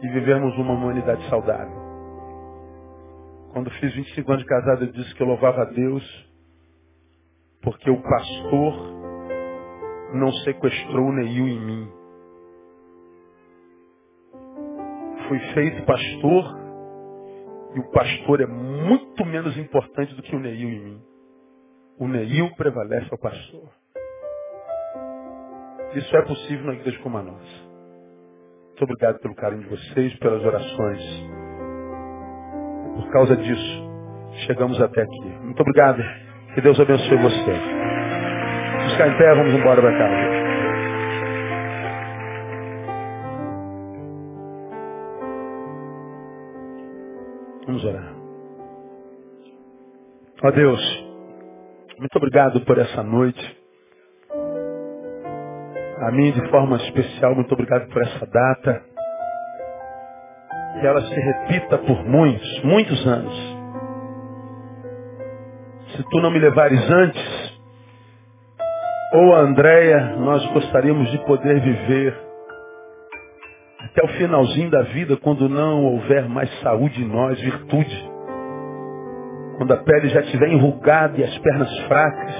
e 0.00 0.08
vivermos 0.08 0.56
uma 0.56 0.72
humanidade 0.72 1.22
saudável. 1.28 1.89
Quando 3.52 3.70
fiz 3.72 3.94
25 3.94 4.30
anos 4.30 4.42
de 4.44 4.48
casado, 4.48 4.84
eu 4.84 4.92
disse 4.92 5.14
que 5.14 5.22
eu 5.22 5.26
louvava 5.26 5.62
a 5.62 5.64
Deus 5.66 6.30
porque 7.62 7.90
o 7.90 8.00
pastor 8.00 9.00
não 10.14 10.32
sequestrou 10.44 11.08
o 11.08 11.12
Neil 11.12 11.48
em 11.48 11.60
mim. 11.60 11.92
Fui 15.28 15.38
feito 15.54 15.84
pastor 15.84 16.60
e 17.74 17.80
o 17.80 17.90
pastor 17.90 18.40
é 18.40 18.46
muito 18.46 19.24
menos 19.24 19.56
importante 19.56 20.14
do 20.14 20.22
que 20.22 20.34
o 20.34 20.40
Neil 20.40 20.68
em 20.68 20.80
mim. 20.80 21.02
O 21.98 22.08
Neil 22.08 22.54
prevalece 22.56 23.08
ao 23.10 23.18
pastor. 23.18 23.68
Isso 25.94 26.16
é 26.16 26.22
possível 26.22 26.66
na 26.66 26.74
igreja 26.74 26.98
como 27.02 27.18
a 27.18 27.22
nossa. 27.22 27.70
Muito 28.68 28.84
obrigado 28.84 29.18
pelo 29.18 29.34
carinho 29.34 29.64
de 29.64 29.68
vocês, 29.68 30.14
pelas 30.18 30.42
orações. 30.42 31.39
Por 33.00 33.10
causa 33.12 33.36
disso, 33.36 33.90
chegamos 34.46 34.80
até 34.80 35.02
aqui. 35.02 35.28
Muito 35.42 35.60
obrigado. 35.60 36.02
Que 36.54 36.60
Deus 36.60 36.78
abençoe 36.78 37.16
você. 37.16 37.52
Vamos 38.72 38.92
ficar 38.92 39.08
em 39.08 39.18
pé, 39.18 39.34
vamos 39.34 39.54
embora 39.54 39.80
para 39.80 39.98
casa. 39.98 40.40
Vamos 47.66 47.84
orar. 47.84 48.14
Ó 50.42 50.50
Deus, 50.50 51.06
muito 51.98 52.16
obrigado 52.16 52.60
por 52.64 52.78
essa 52.78 53.02
noite. 53.02 53.60
A 55.98 56.10
mim, 56.12 56.32
de 56.32 56.50
forma 56.50 56.76
especial, 56.76 57.34
muito 57.34 57.52
obrigado 57.54 57.88
por 57.90 58.02
essa 58.02 58.26
data. 58.26 58.84
Que 60.78 60.86
ela 60.86 61.00
se 61.02 61.14
repita 61.14 61.78
por 61.78 62.04
muitos, 62.04 62.62
muitos 62.62 63.06
anos. 63.06 63.58
Se 65.96 66.02
tu 66.04 66.20
não 66.20 66.30
me 66.30 66.38
levares 66.38 66.90
antes, 66.90 67.60
ou 69.12 69.34
a 69.34 69.40
Andréia, 69.40 70.16
nós 70.18 70.44
gostaríamos 70.52 71.10
de 71.10 71.18
poder 71.24 71.60
viver 71.60 72.30
até 73.80 74.04
o 74.04 74.08
finalzinho 74.18 74.70
da 74.70 74.82
vida, 74.82 75.16
quando 75.16 75.48
não 75.48 75.84
houver 75.84 76.28
mais 76.28 76.48
saúde 76.60 77.02
em 77.02 77.08
nós, 77.08 77.40
virtude. 77.40 78.10
Quando 79.56 79.72
a 79.72 79.78
pele 79.78 80.08
já 80.10 80.20
estiver 80.20 80.48
enrugada 80.48 81.18
e 81.18 81.24
as 81.24 81.38
pernas 81.38 81.78
fracas. 81.80 82.34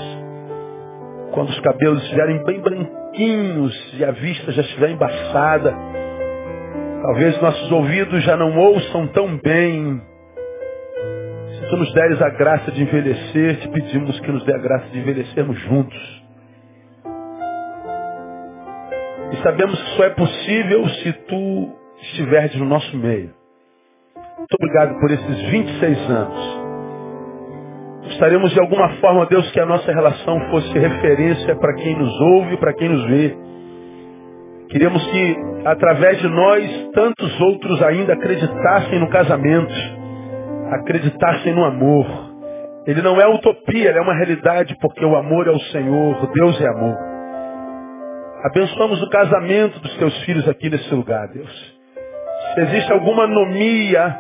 Quando 1.33 1.49
os 1.49 1.61
cabelos 1.61 2.03
estiverem 2.05 2.45
bem 2.45 2.61
branquinhos 2.61 3.95
e 3.99 4.05
a 4.05 4.11
vista 4.13 4.53
já 4.53 4.63
estiver 4.63 4.91
embaçada 4.91 5.75
Talvez 7.03 7.41
nossos 7.41 7.73
ouvidos 7.73 8.23
já 8.25 8.37
não 8.37 8.57
ouçam 8.59 9.07
tão 9.09 9.39
bem. 9.39 10.01
Se 11.59 11.71
tu 11.71 11.77
nos 11.79 11.93
deres 11.95 12.21
a 12.21 12.29
graça 12.31 12.71
de 12.73 12.83
envelhecer, 12.83 13.61
te 13.61 13.69
pedimos 13.69 14.21
que 14.21 14.31
nos 14.31 14.45
dê 14.45 14.55
a 14.55 14.59
graça 14.59 14.87
de 14.91 14.99
envelhecermos 14.99 15.59
juntos. 15.61 16.23
E 19.33 19.37
sabemos 19.43 19.83
que 19.83 19.97
só 19.97 20.05
é 20.05 20.11
possível 20.11 20.89
se 20.89 21.13
tu 21.13 21.73
estiveres 22.03 22.55
no 22.57 22.67
nosso 22.67 22.97
meio. 22.99 23.33
Muito 24.37 24.55
obrigado 24.61 25.01
por 25.01 25.11
esses 25.11 25.51
26 25.51 26.11
anos. 26.11 26.61
Gostaríamos 28.05 28.51
de 28.53 28.61
alguma 28.61 28.89
forma, 28.97 29.27
Deus, 29.27 29.51
que 29.53 29.61
a 29.61 29.67
nossa 29.67 29.91
relação 29.93 30.39
fosse 30.51 30.79
referência 30.79 31.57
para 31.57 31.75
quem 31.77 31.97
nos 31.97 32.21
ouve 32.21 32.55
e 32.55 32.57
para 32.59 32.75
quem 32.75 32.89
nos 32.89 33.05
vê. 33.07 33.37
Queríamos 34.71 35.05
que, 35.11 35.37
através 35.65 36.19
de 36.21 36.29
nós, 36.29 36.91
tantos 36.95 37.41
outros 37.41 37.83
ainda 37.83 38.13
acreditassem 38.13 39.01
no 39.01 39.09
casamento, 39.09 39.75
acreditassem 40.71 41.53
no 41.53 41.65
amor. 41.65 42.07
Ele 42.87 43.03
não 43.03 43.21
é 43.21 43.27
utopia, 43.27 43.89
ele 43.89 43.99
é 43.99 44.01
uma 44.01 44.15
realidade, 44.15 44.77
porque 44.81 45.05
o 45.05 45.17
amor 45.17 45.49
é 45.49 45.51
o 45.51 45.59
Senhor, 45.59 46.25
Deus 46.33 46.61
é 46.61 46.69
amor. 46.69 46.97
Abençoamos 48.45 49.03
o 49.03 49.11
casamento 49.11 49.81
dos 49.81 49.97
teus 49.97 50.17
filhos 50.23 50.49
aqui 50.49 50.71
nesse 50.71 50.95
lugar, 50.95 51.27
Deus. 51.35 51.81
Se 52.55 52.61
existe 52.61 52.93
alguma 52.93 53.25
anomia, 53.25 54.17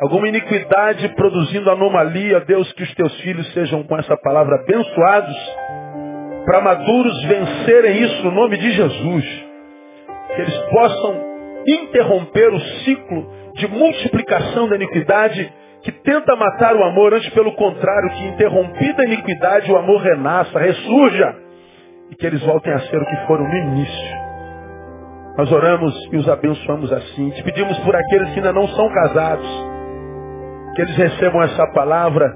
alguma 0.00 0.28
iniquidade 0.28 1.10
produzindo 1.10 1.70
anomalia, 1.70 2.40
Deus, 2.40 2.72
que 2.72 2.84
os 2.84 2.94
teus 2.94 3.20
filhos 3.20 3.52
sejam 3.52 3.82
com 3.82 3.98
essa 3.98 4.16
palavra 4.16 4.56
abençoados, 4.62 5.36
para 6.46 6.62
maduros 6.62 7.22
vencerem 7.24 8.02
isso 8.02 8.24
no 8.24 8.30
nome 8.30 8.56
de 8.56 8.70
Jesus 8.70 9.53
que 10.34 10.42
eles 10.42 10.56
possam 10.70 11.34
interromper 11.66 12.52
o 12.52 12.60
ciclo 12.60 13.26
de 13.54 13.68
multiplicação 13.68 14.68
da 14.68 14.76
iniquidade 14.76 15.52
que 15.82 15.92
tenta 15.92 16.34
matar 16.34 16.74
o 16.74 16.82
amor, 16.82 17.12
antes 17.12 17.28
pelo 17.30 17.52
contrário, 17.52 18.10
que 18.10 18.26
interrompida 18.28 19.02
a 19.02 19.06
iniquidade, 19.06 19.70
o 19.70 19.76
amor 19.76 20.00
renasça, 20.00 20.58
ressurja, 20.58 21.36
e 22.10 22.16
que 22.16 22.26
eles 22.26 22.42
voltem 22.42 22.72
a 22.72 22.78
ser 22.80 22.96
o 22.96 23.06
que 23.06 23.26
foram 23.26 23.46
no 23.46 23.54
início. 23.54 24.24
Nós 25.36 25.52
oramos 25.52 25.94
e 26.12 26.16
os 26.16 26.28
abençoamos 26.28 26.90
assim. 26.92 27.30
Te 27.30 27.42
pedimos 27.42 27.78
por 27.80 27.94
aqueles 27.94 28.30
que 28.30 28.38
ainda 28.38 28.52
não 28.52 28.66
são 28.68 28.88
casados, 28.88 29.46
que 30.74 30.82
eles 30.82 30.96
recebam 30.96 31.42
essa 31.42 31.66
palavra 31.72 32.34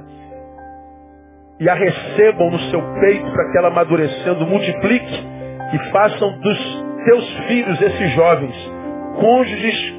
e 1.61 1.69
a 1.69 1.75
recebam 1.75 2.51
no 2.51 2.59
seu 2.71 2.83
peito 3.01 3.31
para 3.33 3.51
que 3.51 3.59
ela 3.59 3.69
amadurecendo 3.69 4.47
multiplique 4.47 5.27
e 5.73 5.91
façam 5.91 6.39
dos 6.41 6.88
teus 7.05 7.29
filhos, 7.47 7.81
esses 7.81 8.13
jovens, 8.13 8.55
cônjuges 9.21 9.95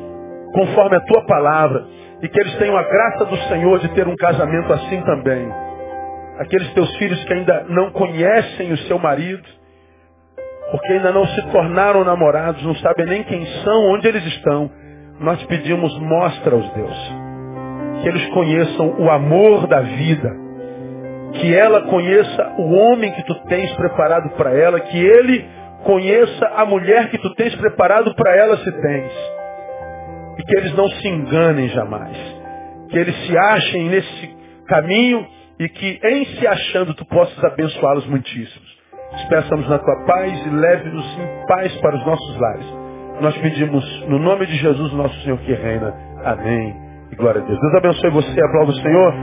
conforme 0.53 0.97
a 0.97 1.01
tua 1.01 1.25
palavra, 1.25 1.85
e 2.21 2.27
que 2.27 2.39
eles 2.39 2.55
tenham 2.57 2.75
a 2.75 2.83
graça 2.83 3.25
do 3.25 3.37
Senhor 3.47 3.79
de 3.79 3.89
ter 3.89 4.07
um 4.07 4.15
casamento 4.15 4.73
assim 4.73 5.01
também. 5.01 5.49
Aqueles 6.39 6.73
teus 6.73 6.93
filhos 6.97 7.23
que 7.25 7.33
ainda 7.33 7.65
não 7.69 7.91
conhecem 7.91 8.71
o 8.71 8.77
seu 8.79 8.97
marido, 8.97 9.43
porque 10.71 10.93
ainda 10.93 11.11
não 11.11 11.25
se 11.27 11.41
tornaram 11.51 12.03
namorados, 12.03 12.63
não 12.63 12.75
sabem 12.75 13.05
nem 13.05 13.23
quem 13.23 13.45
são, 13.63 13.91
onde 13.91 14.07
eles 14.07 14.25
estão, 14.25 14.69
nós 15.19 15.43
pedimos, 15.45 15.97
mostra-os, 15.99 16.69
Deus. 16.73 17.13
Que 18.01 18.07
eles 18.07 18.25
conheçam 18.29 18.95
o 18.99 19.09
amor 19.09 19.67
da 19.67 19.81
vida. 19.81 20.31
Que 21.33 21.53
ela 21.53 21.81
conheça 21.81 22.53
o 22.57 22.73
homem 22.73 23.11
que 23.11 23.23
tu 23.23 23.35
tens 23.47 23.71
preparado 23.73 24.29
para 24.31 24.57
ela, 24.57 24.79
que 24.79 24.97
ele 24.97 25.45
Conheça 25.83 26.45
a 26.55 26.65
mulher 26.65 27.09
que 27.09 27.17
tu 27.17 27.33
tens 27.35 27.55
preparado 27.55 28.13
para 28.15 28.35
ela 28.35 28.57
se 28.57 28.71
tens. 28.71 29.11
E 30.37 30.43
que 30.43 30.57
eles 30.57 30.75
não 30.75 30.87
se 30.89 31.07
enganem 31.07 31.69
jamais. 31.69 32.17
Que 32.89 32.97
eles 32.97 33.15
se 33.25 33.37
achem 33.37 33.83
nesse 33.89 34.35
caminho 34.67 35.25
e 35.59 35.67
que 35.67 35.99
em 36.03 36.25
se 36.25 36.47
achando 36.47 36.93
tu 36.93 37.05
possas 37.05 37.43
abençoá-los 37.43 38.05
muitíssimos. 38.07 38.79
Despeçamos 39.13 39.67
na 39.67 39.79
tua 39.79 40.05
paz 40.05 40.45
e 40.45 40.49
leve-nos 40.49 41.05
em 41.05 41.47
paz 41.47 41.75
para 41.77 41.95
os 41.95 42.05
nossos 42.05 42.39
lares. 42.39 42.65
Nós 43.21 43.37
pedimos 43.37 43.83
no 44.07 44.19
nome 44.19 44.45
de 44.45 44.55
Jesus, 44.55 44.93
nosso 44.93 45.19
Senhor 45.23 45.37
que 45.39 45.53
reina. 45.53 45.93
Amém. 46.23 46.73
E 47.11 47.15
glória 47.15 47.41
a 47.41 47.45
Deus. 47.45 47.59
Deus 47.59 47.75
abençoe 47.75 48.09
você, 48.11 48.41
aplauda 48.41 48.71
o 48.71 48.75
Senhor. 48.75 49.13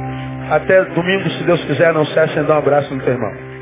Até 0.50 0.84
domingo, 0.84 1.30
se 1.30 1.44
Deus 1.44 1.64
quiser, 1.64 1.92
não 1.94 2.04
cesse 2.06 2.38
em 2.38 2.44
dar 2.44 2.56
um 2.56 2.58
abraço 2.58 2.92
no 2.94 3.02
teu 3.02 3.14
irmão. 3.14 3.55